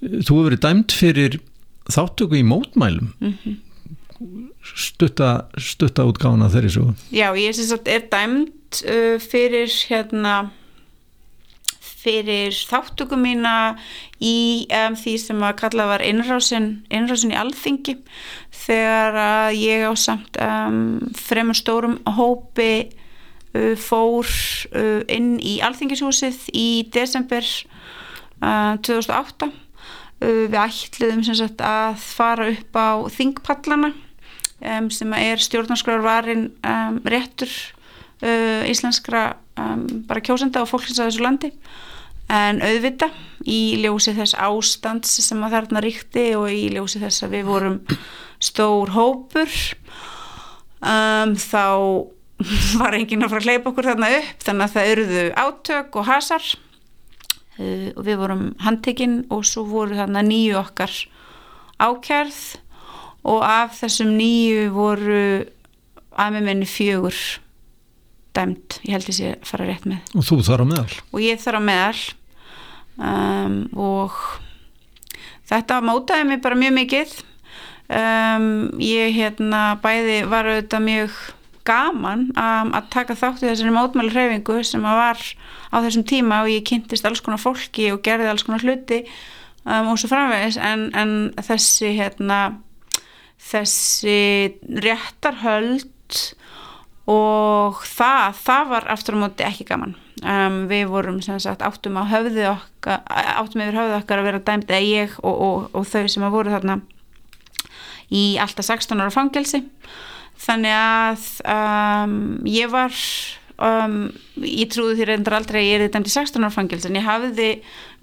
Þú 0.00 0.32
hefur 0.32 0.48
verið 0.50 0.64
dæmt 0.66 0.92
fyrir 0.92 1.40
þáttöku 1.88 2.36
í 2.36 2.44
mótmælum. 2.44 3.14
Mm 3.20 3.34
-hmm 3.44 3.65
stutta, 4.76 5.32
stutta 5.60 6.06
útgána 6.08 6.50
þeirri 6.52 6.72
svo 6.72 6.92
Já, 7.14 7.30
ég 7.36 7.56
syns 7.56 7.74
að 7.76 7.90
er 7.94 8.06
dæmt 8.12 8.80
uh, 8.84 9.16
fyrir 9.22 9.72
hérna 9.90 10.36
fyrir 12.06 12.54
þáttöku 12.54 13.18
mína 13.18 13.76
í 14.22 14.66
um, 14.70 14.94
því 14.98 15.14
sem 15.20 15.42
að 15.42 15.56
kalla 15.62 15.88
var 15.90 16.04
innrásin, 16.06 16.68
innrásin 16.92 17.34
í 17.34 17.38
alþingi 17.38 17.96
þegar 18.54 19.18
að 19.22 19.58
ég 19.58 19.86
á 19.90 19.92
samt 19.98 20.38
um, 20.42 20.78
fremur 21.18 21.58
stórum 21.58 21.98
hópi 22.18 22.70
uh, 22.86 23.74
fór 23.74 24.30
uh, 24.70 25.02
inn 25.10 25.36
í 25.42 25.58
alþingishúsið 25.66 26.48
í 26.54 26.68
desember 26.94 27.46
2008 28.36 29.46
uh, 29.48 29.52
við 30.20 30.58
ætliðum 30.60 31.22
sagt, 31.26 31.62
að 31.64 31.96
fara 32.02 32.50
upp 32.52 32.76
á 32.78 32.90
þingpallana 33.12 33.94
um, 34.64 34.90
sem 34.90 35.12
er 35.18 35.42
stjórnarskrarvarin 35.42 36.48
um, 36.64 37.00
réttur 37.08 37.50
uh, 38.22 38.64
íslenskra 38.68 39.36
um, 39.60 39.84
bara 40.08 40.24
kjósenda 40.24 40.62
og 40.64 40.70
fólksins 40.70 41.00
að 41.00 41.10
þessu 41.10 41.26
landi. 41.26 41.52
En 42.32 42.58
auðvita 42.64 43.10
í 43.46 43.78
ljósi 43.84 44.16
þess 44.16 44.34
ástands 44.42 45.12
sem 45.22 45.42
að 45.46 45.58
þarna 45.58 45.82
ríkti 45.84 46.26
og 46.38 46.48
í 46.50 46.66
ljósi 46.74 47.02
þess 47.02 47.22
að 47.22 47.36
við 47.36 47.50
vorum 47.52 47.76
stór 48.42 48.90
hópur 48.96 49.52
um, 50.82 51.36
þá 51.38 51.66
var 52.80 52.96
enginn 52.98 53.24
að 53.24 53.32
fara 53.32 53.42
að 53.44 53.50
hleypa 53.50 53.70
okkur 53.70 53.90
þarna 53.92 54.12
upp 54.18 54.46
þannig 54.48 54.66
að 54.66 54.74
það 54.74 54.94
eruðu 54.94 55.26
átök 55.44 56.00
og 56.00 56.08
hasar. 56.10 56.48
Uh, 57.56 57.92
og 57.94 58.02
við 58.08 58.18
vorum 58.24 58.48
handtekinn 58.64 59.20
og 59.32 59.46
svo 59.48 59.64
voru 59.68 59.96
þarna 60.00 60.24
nýju 60.26 60.58
okkar 60.60 60.96
ákjærð 61.76 62.40
og 63.26 63.42
af 63.46 63.74
þessum 63.80 64.14
nýju 64.18 64.68
voru 64.74 65.24
aðmjöminni 66.16 66.68
fjögur 66.68 67.16
dæmt, 68.36 68.80
ég 68.84 68.96
held 68.96 69.08
að 69.10 69.22
ég 69.22 69.46
fara 69.48 69.68
rétt 69.68 69.86
með. 69.88 70.10
Og 70.16 70.26
þú 70.26 70.40
þarf 70.44 70.66
á 70.66 70.70
meðal? 70.72 70.98
Og 71.12 71.22
ég 71.24 71.40
þarf 71.42 71.60
á 71.60 71.68
meðal. 71.68 72.02
Um, 72.96 73.56
og 73.76 74.18
þetta 75.48 75.80
mótaði 75.84 76.28
mig 76.30 76.42
bara 76.44 76.58
mjög 76.58 76.76
mikið. 76.80 77.16
Um, 77.86 78.46
ég 78.82 79.14
hérna 79.14 79.76
bæði 79.82 80.20
var 80.30 80.48
auðvitað 80.50 80.86
mjög 80.88 81.18
gaman 81.66 82.28
um, 82.32 82.72
að 82.74 82.90
taka 82.94 83.16
þátt 83.18 83.44
í 83.44 83.48
þessari 83.48 83.74
mótmæli 83.74 84.12
hreyfingu 84.14 84.60
sem 84.66 84.84
að 84.86 85.00
var 85.00 85.22
á 85.70 85.76
þessum 85.84 86.04
tíma 86.06 86.42
og 86.44 86.50
ég 86.50 86.66
kynntist 86.66 87.06
alls 87.06 87.22
konar 87.22 87.42
fólki 87.42 87.90
og 87.94 88.02
gerði 88.06 88.30
alls 88.30 88.46
konar 88.46 88.62
hluti 88.62 89.02
um, 89.64 89.92
og 89.92 90.00
svo 90.00 90.10
framvegis. 90.10 90.58
En, 90.58 90.88
en 90.98 91.16
þessi 91.46 91.94
hérna 91.98 92.40
þessi 93.40 94.18
réttarhöld 94.82 96.22
og 97.06 97.84
það, 97.86 98.34
það 98.42 98.72
var 98.72 98.88
aftur 98.90 99.16
á 99.16 99.22
móti 99.22 99.46
ekki 99.46 99.66
gaman. 99.68 99.94
Um, 100.24 100.64
við 100.70 100.88
vorum 100.90 101.20
sem 101.22 101.38
sagt 101.42 101.62
áttum 101.62 101.98
á 102.00 102.08
höfðu 102.08 102.46
okkar 102.54 103.02
áttum 103.06 103.62
yfir 103.62 103.76
höfðu 103.76 103.98
okkar 104.00 104.22
að 104.22 104.28
vera 104.30 104.42
dæmt 104.48 104.70
eða 104.72 104.86
ég 104.88 105.16
og, 105.20 105.34
og, 105.34 105.66
og 105.76 105.86
þau 105.86 106.06
sem 106.08 106.24
að 106.24 106.36
voru 106.38 106.54
þarna 106.54 106.78
í 108.16 108.22
alltaf 108.40 108.66
16 108.70 109.02
ára 109.02 109.12
fangelsi. 109.12 109.62
Þannig 110.40 110.76
að 110.76 111.26
um, 111.52 112.16
ég 112.48 112.72
var 112.72 112.96
um, 113.60 113.98
ég 114.42 114.70
trúði 114.72 114.98
því 114.98 115.08
reyndar 115.10 115.38
aldrei 115.38 115.60
að 115.62 115.68
ég 115.68 115.84
er 115.84 115.92
dæmt 115.94 116.10
í 116.10 116.14
16 116.14 116.42
ára 116.42 116.54
fangelsi 116.54 116.90
en 116.90 116.98
ég 116.98 117.06
hafiði 117.06 117.50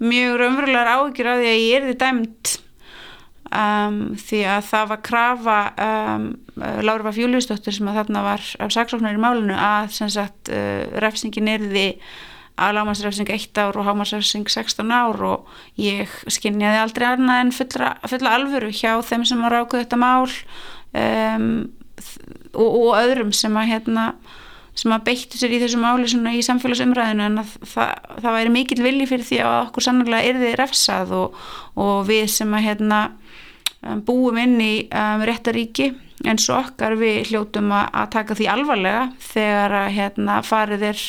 mjög 0.02 0.38
raunverulegar 0.40 0.92
áhyggjur 0.94 1.30
á 1.30 1.34
því 1.40 1.50
að 1.50 1.64
ég 1.64 1.88
er 1.90 1.98
dæmt 2.00 2.54
um, 3.50 3.98
því 4.20 4.42
að 4.56 4.68
það 4.70 4.92
var 4.92 5.02
krafa 5.10 5.58
um, 5.86 6.28
Láru 6.54 7.06
var 7.06 7.16
Fjúliusdóttir 7.16 7.74
sem 7.74 7.88
að 7.90 7.98
þarna 8.02 8.22
var 8.28 8.44
af 8.62 8.70
saksóknar 8.74 9.16
í 9.16 9.22
málinu 9.22 9.56
að 9.58 9.90
sem 9.96 10.12
sagt 10.12 10.52
uh, 10.54 10.86
refsingin 11.02 11.50
erði 11.50 11.88
að 12.54 12.76
lámasrefsing 12.76 13.30
1 13.34 13.58
ár 13.58 13.76
og 13.80 13.88
hámasrefsing 13.88 14.46
16 14.46 14.92
ár 14.94 15.22
og 15.26 15.56
ég 15.80 16.10
skinnjaði 16.30 16.82
aldrei 16.84 17.08
annað 17.08 17.40
en 17.42 17.52
fulla, 17.56 17.88
fulla 18.06 18.36
alvöru 18.38 18.70
hjá 18.70 18.92
þeim 19.02 19.24
sem 19.26 19.42
var 19.42 19.58
ákveð 19.58 19.82
þetta 19.82 19.98
mál 19.98 20.30
um, 20.30 21.48
og, 22.54 22.68
og 22.68 22.90
öðrum 23.00 23.34
sem 23.34 23.58
að 23.58 23.72
hérna 23.72 24.06
sem 24.74 24.90
að 24.94 25.04
beittu 25.06 25.38
sér 25.38 25.54
í 25.54 25.60
þessu 25.62 25.78
máli 25.78 26.08
í 26.34 26.42
samfélagsumræðinu 26.42 27.26
en 27.28 27.42
það, 27.44 27.92
það 28.18 28.38
væri 28.38 28.54
mikill 28.54 28.82
vilji 28.82 29.10
fyrir 29.10 29.28
því 29.28 29.42
að 29.46 29.58
okkur 29.68 29.86
sannlega 29.86 30.30
erði 30.32 30.54
refsað 30.58 31.12
og, 31.14 31.36
og 31.78 32.08
við 32.08 32.26
sem 32.34 32.56
að 32.58 32.66
hérna 32.68 33.02
Um, 33.84 34.00
búum 34.04 34.38
inn 34.40 34.56
í 34.62 34.86
um, 34.88 35.22
réttaríki 35.28 35.90
eins 36.24 36.46
og 36.48 36.70
okkar 36.70 36.94
við 36.96 37.28
hljótum 37.28 37.72
að, 37.74 37.88
að 38.00 38.10
taka 38.14 38.36
því 38.38 38.46
alvarlega 38.54 39.02
þegar 39.20 39.74
að 39.76 39.88
hérna, 39.98 40.36
farið, 40.46 40.84
er, 40.88 41.02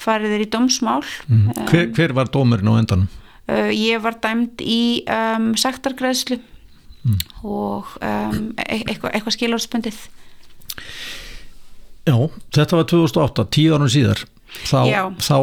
farið 0.00 0.34
er 0.34 0.42
í 0.42 0.48
domsmál 0.50 1.04
mm. 1.28 1.60
hver, 1.70 1.86
hver 1.94 2.14
var 2.16 2.32
dómurinn 2.34 2.72
á 2.72 2.74
endanum? 2.80 3.12
Uh, 3.46 3.70
ég 3.70 4.02
var 4.02 4.18
dæmd 4.24 4.64
í 4.64 4.80
um, 5.06 5.52
sektargreðslu 5.60 6.40
mm. 6.40 7.20
og 7.46 7.94
um, 8.02 8.50
e 8.58 8.80
eitthvað, 8.80 9.14
eitthvað 9.14 9.36
skilárspöndið 9.36 10.02
Já, 12.08 12.16
þetta 12.56 12.76
var 12.76 12.86
2008, 12.90 13.48
tíu 13.54 13.74
árum 13.74 13.90
síðar 13.92 14.24
þá, 14.64 15.12
þá 15.20 15.38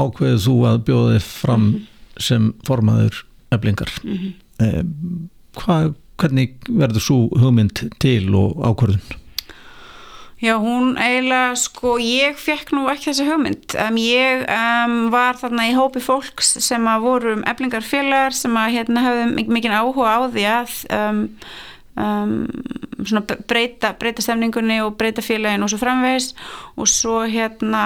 ákveðið 0.00 0.44
þú 0.46 0.54
að 0.70 0.84
bjóða 0.86 1.16
þið 1.16 1.26
fram 1.26 1.64
mm 1.64 1.72
-hmm. 1.74 2.22
sem 2.28 2.52
formaður 2.66 3.24
eblingar 3.50 3.92
-hmm. 4.02 4.32
um 4.58 5.28
hvað, 5.58 5.94
hvernig 6.20 6.54
verður 6.68 7.04
svo 7.04 7.18
hugmynd 7.40 7.82
til 8.02 8.34
og 8.36 8.60
ákvörðun? 8.62 9.16
Já, 10.40 10.54
hún 10.56 10.94
eiginlega, 10.96 11.52
sko, 11.60 11.98
ég 12.00 12.38
fekk 12.40 12.70
nú 12.72 12.86
ekki 12.88 13.10
þessi 13.10 13.26
hugmynd. 13.28 13.74
Um, 13.76 13.98
ég 14.00 14.46
um, 14.48 14.94
var 15.12 15.36
þarna 15.36 15.66
í 15.68 15.74
hópi 15.76 16.00
fólks 16.00 16.54
sem 16.64 16.86
að 16.88 17.04
voru 17.04 17.34
um 17.36 17.42
eflingarfélagar 17.50 18.32
sem 18.32 18.56
að 18.56 18.78
hérna 18.78 19.02
hafði 19.04 19.26
mikið 19.52 19.74
áhuga 19.76 20.14
á 20.16 20.20
því 20.32 20.46
að 20.54 20.72
um, 20.96 21.20
um, 21.96 22.46
svona 23.04 23.24
breyta, 23.48 23.94
breyta 23.98 24.22
stemningunni 24.24 24.80
og 24.84 24.96
breyta 25.00 25.24
félagin 25.24 25.64
og 25.64 25.72
svo 25.72 25.80
framvegis. 25.80 26.32
Og 26.76 26.88
svo 26.88 27.20
hérna 27.30 27.84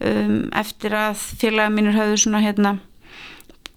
um, 0.00 0.36
eftir 0.56 0.96
að 0.96 1.16
félagin 1.42 1.76
mínur 1.76 1.98
höfðu 1.98 2.20
svona 2.24 2.42
hérna 2.44 2.76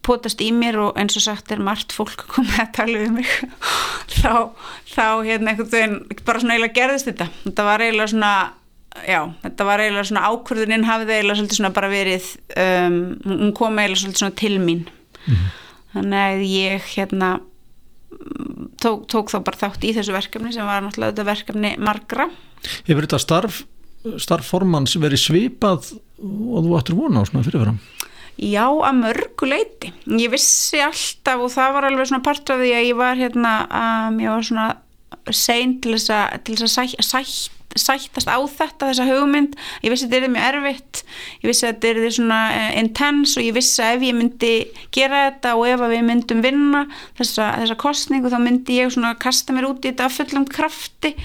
potast 0.05 0.41
í 0.41 0.49
mér 0.55 0.79
og 0.79 0.97
eins 0.97 1.17
og 1.19 1.25
sagt 1.25 1.51
er 1.51 1.61
margt 1.61 1.93
fólk 1.93 2.23
komið 2.33 2.61
að 2.63 2.71
tala 2.77 3.01
um 3.05 3.19
mig 3.19 3.27
þá, 4.21 4.55
þá 4.89 5.05
hérna 5.27 5.51
einhvern 5.51 5.73
veginn 5.73 5.99
bara 6.25 6.41
svona 6.41 6.55
eiginlega 6.55 6.77
gerðist 6.79 7.11
þetta. 7.11 7.29
Þetta 7.43 7.67
var 7.67 7.85
eiginlega 7.85 8.13
svona 8.15 8.33
já, 9.05 9.21
þetta 9.43 9.69
var 9.69 9.83
eiginlega 9.83 10.09
svona 10.11 10.27
ákvörðuninn 10.31 10.87
hafið 10.87 11.15
eiginlega 11.15 11.41
svolítið 11.41 11.61
svona 11.61 11.75
bara 11.75 11.91
verið 11.91 12.35
um, 12.55 13.01
hún 13.27 13.57
kom 13.57 13.77
eiginlega 13.77 14.03
svolítið 14.05 14.23
svona 14.23 14.39
til 14.39 14.61
mín. 14.63 14.85
Mm 15.29 15.49
þannig 15.93 16.25
að 16.25 16.43
ég 16.45 16.89
hérna 16.95 17.29
tók, 18.83 19.07
tók 19.11 19.33
þá 19.33 19.39
bara 19.47 19.61
þátt 19.65 19.85
í 19.87 19.93
þessu 19.97 20.15
verkefni 20.15 20.53
sem 20.55 20.67
var 20.67 20.85
náttúrulega 20.85 21.13
þetta 21.13 21.29
verkefni 21.29 21.73
margra 21.79 22.29
Hefur 22.87 23.05
þetta 23.05 23.21
starf 23.23 23.63
starfformans 23.99 24.95
verið 24.99 25.19
svipað 25.19 25.93
og 26.19 26.65
þú 26.65 26.75
ættir 26.79 26.97
vona 26.97 27.23
á 27.23 27.27
svona 27.27 27.43
fyrirfram? 27.43 27.79
Já, 28.39 28.63
að 28.71 28.99
mörgu 29.01 29.47
leiti. 29.49 29.89
Ég 30.07 30.31
vissi 30.31 30.79
alltaf 30.79 31.41
og 31.43 31.51
það 31.51 31.73
var 31.75 31.87
alveg 31.89 32.07
svona 32.07 32.23
part 32.23 32.51
af 32.53 32.61
því 32.61 32.69
að 32.71 32.85
ég 32.87 32.99
var 32.99 33.19
hérna, 33.19 33.53
um, 33.67 34.19
ég 34.23 34.31
var 34.31 34.45
svona 34.47 34.67
sein 35.35 35.75
til 35.83 35.97
þess 35.97 36.13
að, 36.15 36.37
til 36.47 36.55
þess 36.55 36.79
að 36.79 36.93
sæ, 36.95 37.03
sæ, 37.03 37.58
sættast 37.77 38.29
á 38.29 38.37
þetta, 38.41 38.89
þessa 38.89 39.05
hugmynd. 39.09 39.53
Ég 39.83 39.93
vissi 39.93 40.07
að 40.07 40.15
þetta 40.15 40.27
er 40.29 40.33
mjög 40.33 40.47
erfitt, 40.49 41.03
ég 41.43 41.51
vissi 41.51 41.67
að 41.67 41.75
þetta 41.75 41.91
er 41.91 42.15
svona 42.15 42.39
uh, 42.55 42.71
intense 42.79 43.37
og 43.37 43.45
ég 43.45 43.55
vissi 43.59 43.83
að 43.85 43.93
ef 43.97 44.07
ég 44.07 44.17
myndi 44.17 44.53
gera 44.95 45.21
þetta 45.27 45.53
og 45.59 45.69
ef 45.69 45.85
við 45.85 46.03
myndum 46.07 46.43
vinna 46.45 46.83
þessa, 47.19 47.53
þessa 47.61 47.79
kostningu 47.85 48.33
þá 48.33 48.39
myndi 48.41 48.81
ég 48.81 48.93
svona 48.95 49.13
kasta 49.21 49.55
mér 49.55 49.69
út 49.69 49.85
í 49.85 49.91
þetta 49.91 50.09
fullum 50.17 50.49
krafti. 50.49 51.15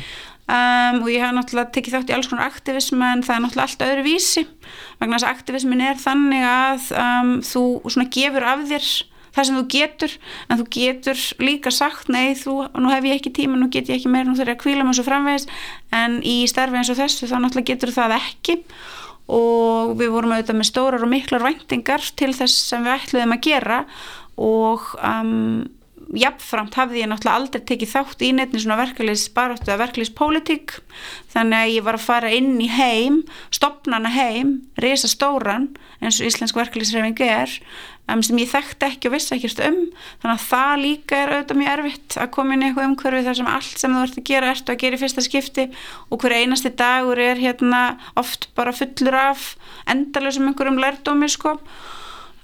Um, 0.44 0.98
og 1.00 1.08
ég 1.08 1.22
hef 1.24 1.30
náttúrulega 1.32 1.72
tekið 1.72 1.94
þátt 1.94 2.10
í 2.10 2.14
alls 2.18 2.26
konar 2.28 2.50
aktivism 2.50 3.00
en 3.00 3.22
það 3.24 3.38
er 3.38 3.42
náttúrulega 3.46 3.64
allt 3.70 3.84
öðru 3.86 4.02
vísi 4.04 4.42
vegna 5.00 5.16
þess 5.16 5.24
að 5.24 5.30
aktivismin 5.38 5.80
er 5.80 6.02
þannig 6.02 6.44
að 6.44 6.90
um, 7.00 7.30
þú 7.48 7.62
svona 7.86 8.10
gefur 8.12 8.44
af 8.50 8.66
þér 8.68 8.90
það 9.34 9.48
sem 9.48 9.58
þú 9.58 9.64
getur 9.74 10.16
en 10.48 10.60
þú 10.60 10.66
getur 10.76 11.22
líka 11.42 11.72
sagt 11.74 12.10
nei 12.12 12.34
þú, 12.38 12.56
nú 12.78 12.92
hef 12.92 13.08
ég 13.08 13.18
ekki 13.18 13.34
tíma, 13.34 13.58
nú 13.58 13.70
get 13.72 13.90
ég 13.90 14.00
ekki 14.00 14.12
meira 14.12 14.28
nú 14.28 14.36
þurf 14.38 14.52
ég 14.52 14.58
að 14.58 14.62
kvíla 14.64 14.86
mér 14.86 14.98
svo 14.98 15.06
framvegis. 15.06 15.48
En 15.94 16.20
í 16.22 16.36
starfi 16.50 16.80
eins 16.80 16.92
og 16.92 17.00
þessu 17.00 17.30
þá 17.30 17.38
náttúrulega 17.40 17.72
getur 17.72 17.94
það 17.94 18.18
ekki. 18.20 18.58
Og 19.34 19.94
við 19.98 20.12
vorum 20.12 20.34
auðvitað 20.34 20.60
með 20.60 20.68
stórar 20.68 21.06
og 21.06 21.10
miklar 21.10 21.46
væntingar 21.46 22.10
til 22.18 22.34
þess 22.36 22.68
sem 22.70 22.84
við 22.84 22.98
ætluðum 22.98 23.36
að 23.38 23.44
gera. 23.48 23.78
Og 24.44 24.90
um, 25.00 25.64
jafnframt 26.12 26.76
hafði 26.78 27.02
ég 27.02 27.10
náttúrulega 27.10 27.40
aldrei 27.40 27.64
tekið 27.68 27.92
þátt 27.94 28.24
í 28.26 28.30
nefnir 28.36 28.64
svona 28.64 28.80
verkefliðs 28.82 29.24
baráttu 29.36 29.72
að 29.72 29.80
verkefliðs 29.84 30.12
pólitík 30.18 30.76
þannig 31.32 31.58
að 31.60 31.72
ég 31.74 31.86
var 31.86 31.98
að 31.98 32.06
fara 32.06 32.34
inn 32.34 32.54
í 32.60 32.68
heim 32.70 33.22
stopnana 33.54 34.12
heim, 34.12 34.56
reysa 34.80 35.10
stóran 35.10 35.70
eins 36.00 36.20
og 36.20 36.28
íslensk 36.28 36.58
verkefliðsreyfing 36.60 37.24
er 37.24 37.58
sem 38.04 38.38
ég 38.38 38.50
þekkti 38.50 38.88
ekki 38.90 39.08
og 39.08 39.14
vissi 39.14 39.32
ekkert 39.36 39.62
um. 39.64 39.78
Þannig 40.20 40.34
að 40.34 40.44
það 40.44 40.82
líka 40.82 41.20
er 41.22 41.32
auðvitað 41.32 41.60
mjög 41.60 41.72
erfitt 41.74 42.16
að 42.20 42.30
koma 42.36 42.54
inn 42.54 42.64
í 42.64 42.66
eitthvað 42.68 42.88
umhverfi 42.90 43.24
þar 43.24 43.38
sem 43.38 43.50
allt 43.54 43.80
sem 43.80 43.94
þú 43.94 44.02
ert 44.04 44.18
að 44.20 44.28
gera 44.28 44.50
ertu 44.52 44.74
að 44.74 44.80
gera 44.82 44.98
í 44.98 45.00
fyrsta 45.00 45.24
skipti 45.24 45.66
og 46.10 46.20
hverja 46.20 46.44
einasti 46.44 46.74
dagur 46.76 47.22
er 47.24 47.40
hérna 47.40 47.82
oft 48.20 48.50
bara 48.58 48.76
fullur 48.76 49.16
af 49.16 49.46
endalösum 49.88 50.50
einhverjum 50.50 50.80
lærdómi 50.84 51.30
sko 51.32 51.56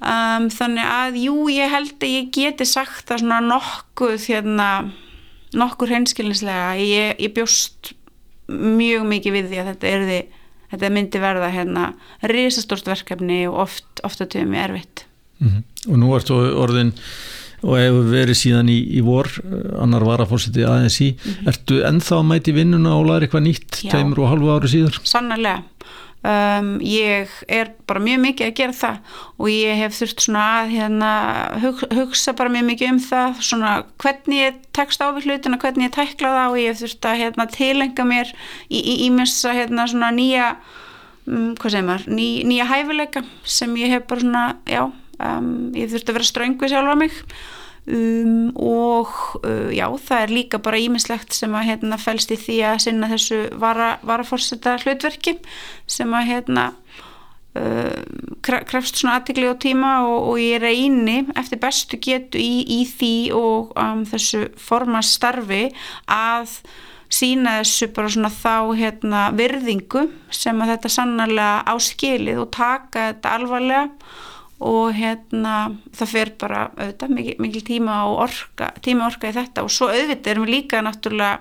um, 0.01 0.49
þannig 0.53 0.91
að 0.91 1.21
jú 1.25 1.37
ég 1.53 1.73
held 1.73 1.97
að 2.01 2.15
ég 2.17 2.33
geti 2.35 2.67
sagt 2.69 3.09
það 3.11 3.25
svona 3.25 3.41
nokkuð 3.47 4.27
hérna, 4.33 4.69
nokkur 5.57 5.93
hreinskilnislega 5.93 6.75
ég, 6.81 7.17
ég 7.21 7.35
bjóst 7.37 7.95
mjög 8.51 9.07
mikið 9.07 9.37
við 9.37 9.51
því 9.51 9.63
að 9.63 9.73
þetta 9.73 9.91
er 9.91 10.07
því 10.07 10.21
þetta 10.71 10.93
myndi 10.95 11.23
verða 11.23 11.51
hérna 11.51 11.91
risastórt 12.31 12.89
verkefni 12.91 13.45
og 13.51 13.59
oft, 13.67 13.89
ofta 14.07 14.27
töfum 14.27 14.55
ég 14.55 14.69
erfitt 14.69 15.05
mm 15.41 15.49
-hmm. 15.49 15.93
og 15.93 15.99
nú 15.99 16.15
ertu 16.17 16.35
orðin 16.35 16.95
og 17.61 17.77
hefur 17.77 18.07
verið 18.09 18.37
síðan 18.41 18.71
í, 18.73 18.79
í 18.97 19.01
vor 19.05 19.29
annar 19.83 20.05
varafórsiti 20.05 20.65
aðeins 20.65 21.01
í 21.01 21.11
mm 21.13 21.19
-hmm. 21.19 21.49
ertu 21.49 21.83
ennþá 21.85 22.15
að 22.19 22.29
mæti 22.31 22.53
vinnuna 22.57 22.95
og 22.97 23.07
læra 23.07 23.27
eitthvað 23.27 23.47
nýtt 23.49 23.83
tveimur 23.91 24.21
og 24.21 24.31
halvu 24.33 24.49
ári 24.55 24.69
síðar? 24.69 25.01
Sannarlega 25.03 25.63
Um, 26.21 26.75
ég 26.85 27.31
er 27.49 27.71
bara 27.89 28.01
mjög 28.05 28.19
mikið 28.21 28.51
að 28.51 28.57
gera 28.59 28.75
það 28.77 29.13
og 29.41 29.47
ég 29.49 29.79
hef 29.81 29.95
þurft 29.97 30.25
svona 30.27 30.43
að 30.59 30.73
hérna, 30.75 31.13
hug, 31.63 31.79
hugsa 31.97 32.35
bara 32.37 32.53
mjög 32.53 32.67
mikið 32.69 32.91
um 32.93 32.99
það 33.07 33.39
svona 33.49 33.71
hvernig 34.05 34.43
ég 34.43 34.59
tekst 34.77 35.01
á 35.01 35.09
við 35.17 35.31
hlutina, 35.31 35.57
hvernig 35.63 35.89
ég 35.89 35.95
tækla 35.95 36.33
það 36.35 36.51
og 36.51 36.59
ég 36.61 36.69
hef 36.69 36.83
þurft 36.83 37.09
að 37.09 37.23
hérna, 37.23 37.47
tilenga 37.55 38.07
mér 38.11 38.35
í 38.69 38.83
ímessa 39.07 39.55
hérna, 39.57 39.87
svona 39.89 40.11
nýja 40.13 40.51
um, 41.25 41.55
hvað 41.57 41.73
segir 41.73 41.89
maður, 41.89 42.05
ný, 42.13 42.29
nýja 42.53 42.69
hæfileika 42.69 43.25
sem 43.57 43.73
ég 43.81 43.97
hef 43.97 44.05
bara 44.13 44.27
svona 44.27 44.45
já, 44.69 44.83
um, 45.25 45.51
ég 45.73 45.87
hef 45.87 45.97
þurft 45.97 46.13
að 46.13 46.21
vera 46.21 46.31
ströng 46.35 46.61
við 46.61 46.75
sjálfa 46.75 46.99
mig 47.01 47.17
Um, 47.89 48.51
og 48.61 49.09
uh, 49.41 49.71
já, 49.73 49.87
það 49.89 50.23
er 50.23 50.33
líka 50.35 50.59
bara 50.61 50.79
ímislegt 50.79 51.33
sem 51.33 51.55
að 51.57 51.71
hérna 51.71 51.97
fælst 51.99 52.31
í 52.35 52.37
því 52.39 52.59
að 52.69 52.83
sinna 52.85 53.09
þessu 53.09 53.39
vara, 53.59 53.95
varafórseta 54.07 54.77
hlutverki 54.83 55.39
sem 55.89 56.13
að 56.15 56.29
hérna 56.29 56.67
uh, 57.57 58.05
krefst 58.45 59.01
svona 59.01 59.17
aðtikli 59.19 59.49
á 59.49 59.57
tíma 59.57 59.95
og, 60.05 60.29
og 60.35 60.43
ég 60.43 60.61
reyni 60.63 61.25
eftir 61.41 61.63
bestu 61.63 61.99
getu 62.05 62.39
í, 62.39 62.63
í 62.69 62.85
því 62.85 63.15
og 63.39 63.73
um, 63.81 64.05
þessu 64.13 64.45
formast 64.61 65.17
starfi 65.17 65.71
að 66.05 66.61
sína 67.11 67.59
þessu 67.63 67.91
bara 67.97 68.13
svona 68.13 68.31
þá 68.31 68.77
hérna 68.79 69.23
virðingu 69.35 70.05
sem 70.31 70.61
að 70.63 70.77
þetta 70.77 70.93
sannarlega 71.01 71.63
áskilið 71.73 72.45
og 72.45 72.53
taka 72.55 73.09
þetta 73.15 73.39
alvarlega 73.41 73.89
og 74.61 74.93
hérna 74.93 75.57
það 75.97 76.11
fer 76.13 76.31
bara 76.41 76.65
auðvitað 76.77 77.13
mikil, 77.41 77.63
tíma 77.65 78.01
og 78.11 78.25
orka, 78.27 78.71
tíma 78.85 79.07
orka 79.09 79.31
í 79.31 79.37
þetta. 79.37 79.65
Og 79.65 79.73
svo 79.73 79.89
auðvitað 79.89 80.35
erum 80.35 80.49
við 80.49 80.57
líka 80.59 80.83
náttúrulega 80.85 81.39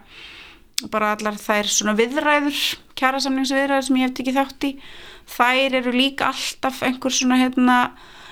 bara 0.93 1.11
allar 1.17 1.35
þær 1.35 1.67
svona 1.67 1.97
viðræður 1.99 2.61
kjærasamningsviðræður 2.99 3.87
sem 3.87 3.99
ég 3.99 4.07
hef 4.07 4.15
tekið 4.15 4.39
þátt 4.39 4.67
í. 4.69 4.71
Þær 5.29 5.75
eru 5.81 5.93
líka 5.95 6.29
alltaf 6.31 6.79
einhver 6.87 7.13
svona 7.13 7.41
hérna 7.41 7.79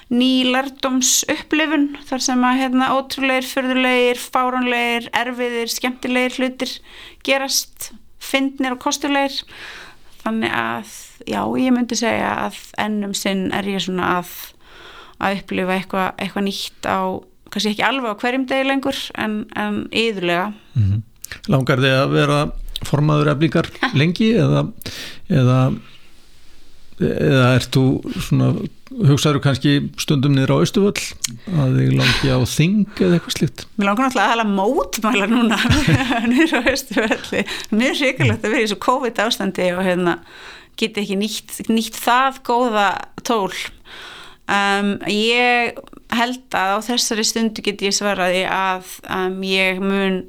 nýlardoms 0.08 1.26
upplifun 1.32 1.90
þar 2.08 2.24
sem 2.24 2.44
að 2.48 2.62
hérna 2.62 2.92
ótrúleir, 2.96 3.44
förðulegir, 3.44 4.22
fáranlegir, 4.22 5.10
erfiðir, 5.12 5.72
skemmtilegir 5.72 6.38
hlutir 6.40 6.78
gerast, 7.28 7.92
fyndnir 8.24 8.78
og 8.78 8.86
kostulegir. 8.86 9.42
Þannig 10.24 10.56
að 10.56 10.94
já, 11.28 11.42
ég 11.60 11.76
myndi 11.76 12.00
segja 12.00 12.32
að 12.48 12.62
ennum 12.80 13.16
sinn 13.16 13.50
er 13.56 13.68
ég 13.68 13.84
svona 13.84 14.18
að 14.22 14.32
að 15.18 15.42
upplifa 15.42 15.78
eitthvað 15.78 16.24
eitthva 16.24 16.46
nýtt 16.46 16.88
á, 16.88 17.00
kannski 17.52 17.74
ekki 17.74 17.86
alveg 17.88 18.14
á 18.14 18.20
hverjum 18.22 18.48
degi 18.50 18.70
lengur 18.70 19.04
en, 19.18 19.38
en 19.56 19.84
yðurlega 19.92 20.54
mm 20.54 20.88
-hmm. 20.88 21.04
Langar 21.52 21.82
þið 21.84 21.96
að 21.98 22.14
vera 22.16 22.40
formaður 22.88 23.34
eflingar 23.34 23.70
lengi 24.00 24.32
eða 24.38 24.68
eða, 25.28 25.60
eða 27.00 27.54
ert 27.58 27.72
þú 27.76 27.86
svona 28.16 28.52
hugsaður 28.88 29.42
kannski 29.44 29.74
stundum 30.00 30.36
niður 30.36 30.58
á 30.58 30.64
Östuföll 30.64 31.02
að 31.60 31.76
þið 31.78 31.96
langi 32.00 32.32
á 32.32 32.40
þing 32.48 32.86
eða 32.96 33.18
eitthvað 33.18 33.36
slikt 33.36 33.66
Mér 33.76 33.90
langar 33.90 34.08
náttúrulega 34.08 34.28
að 34.28 34.34
hala 34.34 34.46
mótmæla 34.52 35.28
núna 35.32 35.58
niður 36.32 36.62
á 36.64 36.72
Östufölli 36.72 37.44
mér 37.72 37.90
er 37.92 38.00
sérkjulegt 38.00 38.46
að 38.46 38.56
vera 38.56 38.64
í 38.64 38.70
svo 38.72 38.80
COVID 38.88 39.24
ástandi 39.26 39.68
og 39.74 39.84
hérna 39.86 40.18
geti 40.78 41.04
ekki 41.04 41.18
nýtt, 41.20 41.58
nýtt 41.72 41.98
það 42.00 42.42
góða 42.48 42.88
tól 43.28 43.52
Um, 44.48 44.94
ég 45.12 45.80
held 46.16 46.56
að 46.56 46.78
á 46.80 46.86
þessari 46.86 47.26
stundu 47.28 47.64
get 47.66 47.82
ég 47.84 47.96
svaraði 47.96 48.46
að 48.48 48.94
um, 49.12 49.42
ég 49.44 49.82
mun 49.84 50.22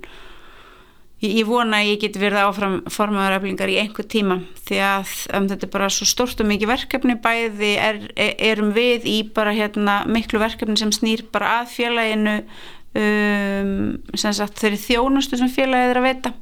ég, 1.22 1.44
vona 1.46 1.78
að 1.78 1.92
ég 1.92 2.00
get 2.02 2.18
verið 2.18 2.48
áfram 2.48 2.74
formaðuröflingar 2.90 3.70
í 3.70 3.76
einhver 3.78 4.08
tíma 4.10 4.40
því 4.66 4.80
að 4.82 5.12
um, 5.38 5.46
þetta 5.52 5.68
er 5.68 5.72
bara 5.76 5.90
svo 5.94 6.08
stort 6.10 6.42
og 6.42 6.50
mikið 6.50 6.72
verkefni. 6.72 7.18
Bæði 7.22 7.70
er, 7.78 8.00
er, 8.18 8.34
erum 8.50 8.74
við 8.74 9.06
í 9.06 9.20
bara 9.34 9.54
hérna 9.54 10.00
miklu 10.10 10.42
verkefni 10.42 10.78
sem 10.80 10.90
snýr 10.94 11.22
bara 11.30 11.60
að 11.60 11.72
félaginu 11.76 12.40
sem 12.98 14.32
sagt 14.34 14.58
þeirri 14.58 14.78
þjónustu 14.80 15.38
sem 15.38 15.50
félagið 15.52 15.92
er 15.92 16.00
að 16.00 16.06
veita 16.08 16.32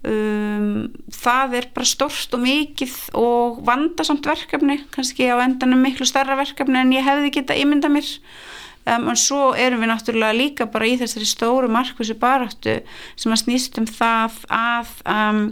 Um, 0.00 0.86
það 1.12 1.58
er 1.58 1.66
bara 1.74 1.84
stort 1.84 2.32
og 2.32 2.40
mikið 2.40 2.92
og 3.20 3.58
vandasamt 3.66 4.24
verkefni 4.24 4.78
kannski 4.94 5.26
á 5.28 5.36
endanum 5.44 5.82
miklu 5.84 6.06
starra 6.08 6.38
verkefni 6.40 6.80
en 6.80 6.94
ég 6.96 7.04
hefði 7.04 7.34
geta 7.34 7.56
ímynda 7.58 7.90
mér. 7.92 8.08
Um, 8.88 9.10
en 9.12 9.18
svo 9.20 9.50
erum 9.52 9.82
við 9.84 9.90
náttúrulega 9.92 10.38
líka 10.38 10.66
bara 10.72 10.88
í 10.88 10.94
þessari 11.02 11.28
stóru 11.28 11.68
markvísu 11.68 12.16
baráttu 12.16 12.78
sem 13.12 13.34
að 13.34 13.42
snýst 13.42 13.76
um 13.76 13.88
það 13.90 14.38
að 14.48 14.94
um, 15.04 15.42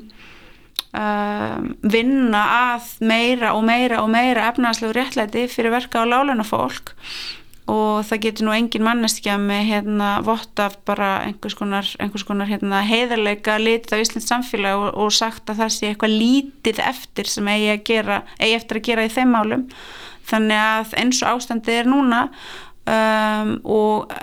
vinna 1.92 2.42
að 2.72 2.86
meira 3.04 3.52
og 3.52 3.66
meira 3.68 4.00
og 4.00 4.08
meira 4.08 4.48
efnagslegu 4.48 4.96
réttlæti 4.96 5.44
fyrir 5.52 5.76
verka 5.76 6.00
á 6.00 6.08
láluna 6.08 6.46
fólk 6.48 6.94
og 7.68 8.06
það 8.08 8.22
getur 8.24 8.46
nú 8.48 8.54
engin 8.56 8.84
manneskja 8.86 9.36
með 9.40 9.66
hérna 9.68 10.10
vott 10.24 10.60
af 10.62 10.78
bara 10.88 11.10
einhvers 11.26 11.56
konar, 11.58 11.88
einhvers 12.00 12.24
konar 12.24 12.48
hérna, 12.48 12.80
heiðarleika 12.88 13.58
litið 13.60 13.98
á 13.98 14.02
Íslands 14.02 14.28
samfélag 14.30 14.80
og, 14.80 14.90
og 14.96 15.12
sagt 15.12 15.52
að 15.52 15.62
það 15.62 15.74
sé 15.74 15.90
eitthvað 15.90 16.16
lítið 16.22 16.82
eftir 16.88 17.28
sem 17.28 17.50
eigi, 17.52 17.76
gera, 17.90 18.22
eigi 18.40 18.56
eftir 18.56 18.80
að 18.80 18.88
gera 18.88 19.04
í 19.04 19.12
þeim 19.12 19.34
málum. 19.36 19.66
Þannig 20.28 20.62
að 20.64 20.94
eins 21.02 21.20
og 21.22 21.36
ástandið 21.36 21.82
er 21.82 21.90
núna 21.92 22.22
um, 22.88 23.52
og 23.64 24.16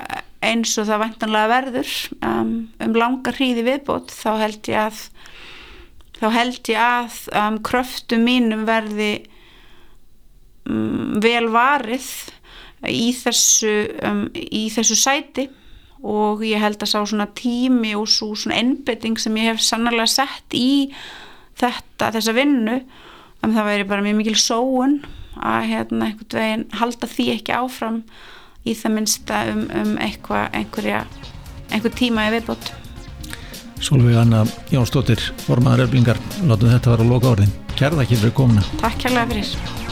eins 0.46 0.74
og 0.82 0.89
það 0.89 1.04
vantanlega 1.06 1.52
verður 1.52 1.93
um, 2.26 2.52
um 2.82 2.98
langar 2.98 3.38
hríði 3.38 3.66
viðbót 3.66 4.14
þá 4.14 4.30
held 4.41 4.70
ég 4.70 4.82
að 4.88 5.04
þá 6.20 6.28
held 6.34 6.72
ég 6.72 6.82
að 6.82 7.22
um, 7.41 7.58
kröftu 7.66 8.20
mínum 8.22 8.66
verði 8.68 9.12
um, 10.70 11.18
vel 11.24 11.48
varið 11.54 12.10
í 12.92 13.10
þessu, 13.18 13.74
um, 14.06 14.26
í 14.34 14.68
þessu 14.74 14.98
sæti 15.00 15.48
og 16.06 16.44
ég 16.46 16.62
held 16.62 16.82
að 16.84 16.92
sá 16.92 17.00
svona 17.02 17.28
tími 17.38 17.96
og 17.98 18.08
svo 18.12 18.36
svona 18.38 18.60
ennbytting 18.62 19.18
sem 19.22 19.36
ég 19.42 19.54
hef 19.54 19.64
sannarlega 19.66 20.12
sett 20.12 20.58
í 20.58 20.92
þetta, 21.58 22.12
þessa 22.18 22.36
vinnu 22.36 22.80
um 23.46 23.54
það 23.56 23.70
væri 23.72 23.90
bara 23.90 24.06
mjög 24.06 24.20
mikil 24.22 24.38
sóun 24.40 25.00
að 25.36 25.70
hérna 25.72 26.10
einhvern 26.10 26.40
veginn 26.40 26.66
halda 26.80 27.10
því 27.12 27.28
ekki 27.36 27.56
áfram 27.58 28.02
í 28.66 28.74
það 28.78 28.98
minnsta 28.98 29.44
um, 29.52 29.66
um 29.82 29.94
eitthvað, 30.02 30.48
einhverja 30.58 31.06
einhver 31.74 31.96
tíma 31.98 32.30
í 32.30 32.36
viðbót. 32.38 32.74
Solveig 33.84 34.18
Anna 34.18 34.46
Jónsdóttir 34.72 35.22
formaður 35.46 35.90
öflingar, 35.90 36.22
látum 36.48 36.72
þetta 36.72 36.96
vera 36.96 37.06
að 37.06 37.12
loka 37.12 37.34
orðin 37.36 37.58
Kærða 37.76 38.06
ekki 38.06 38.22
fyrir 38.22 38.38
komuna 38.38 38.64
Takk 38.80 39.04
kærlega 39.04 39.34
fyrir 39.36 39.85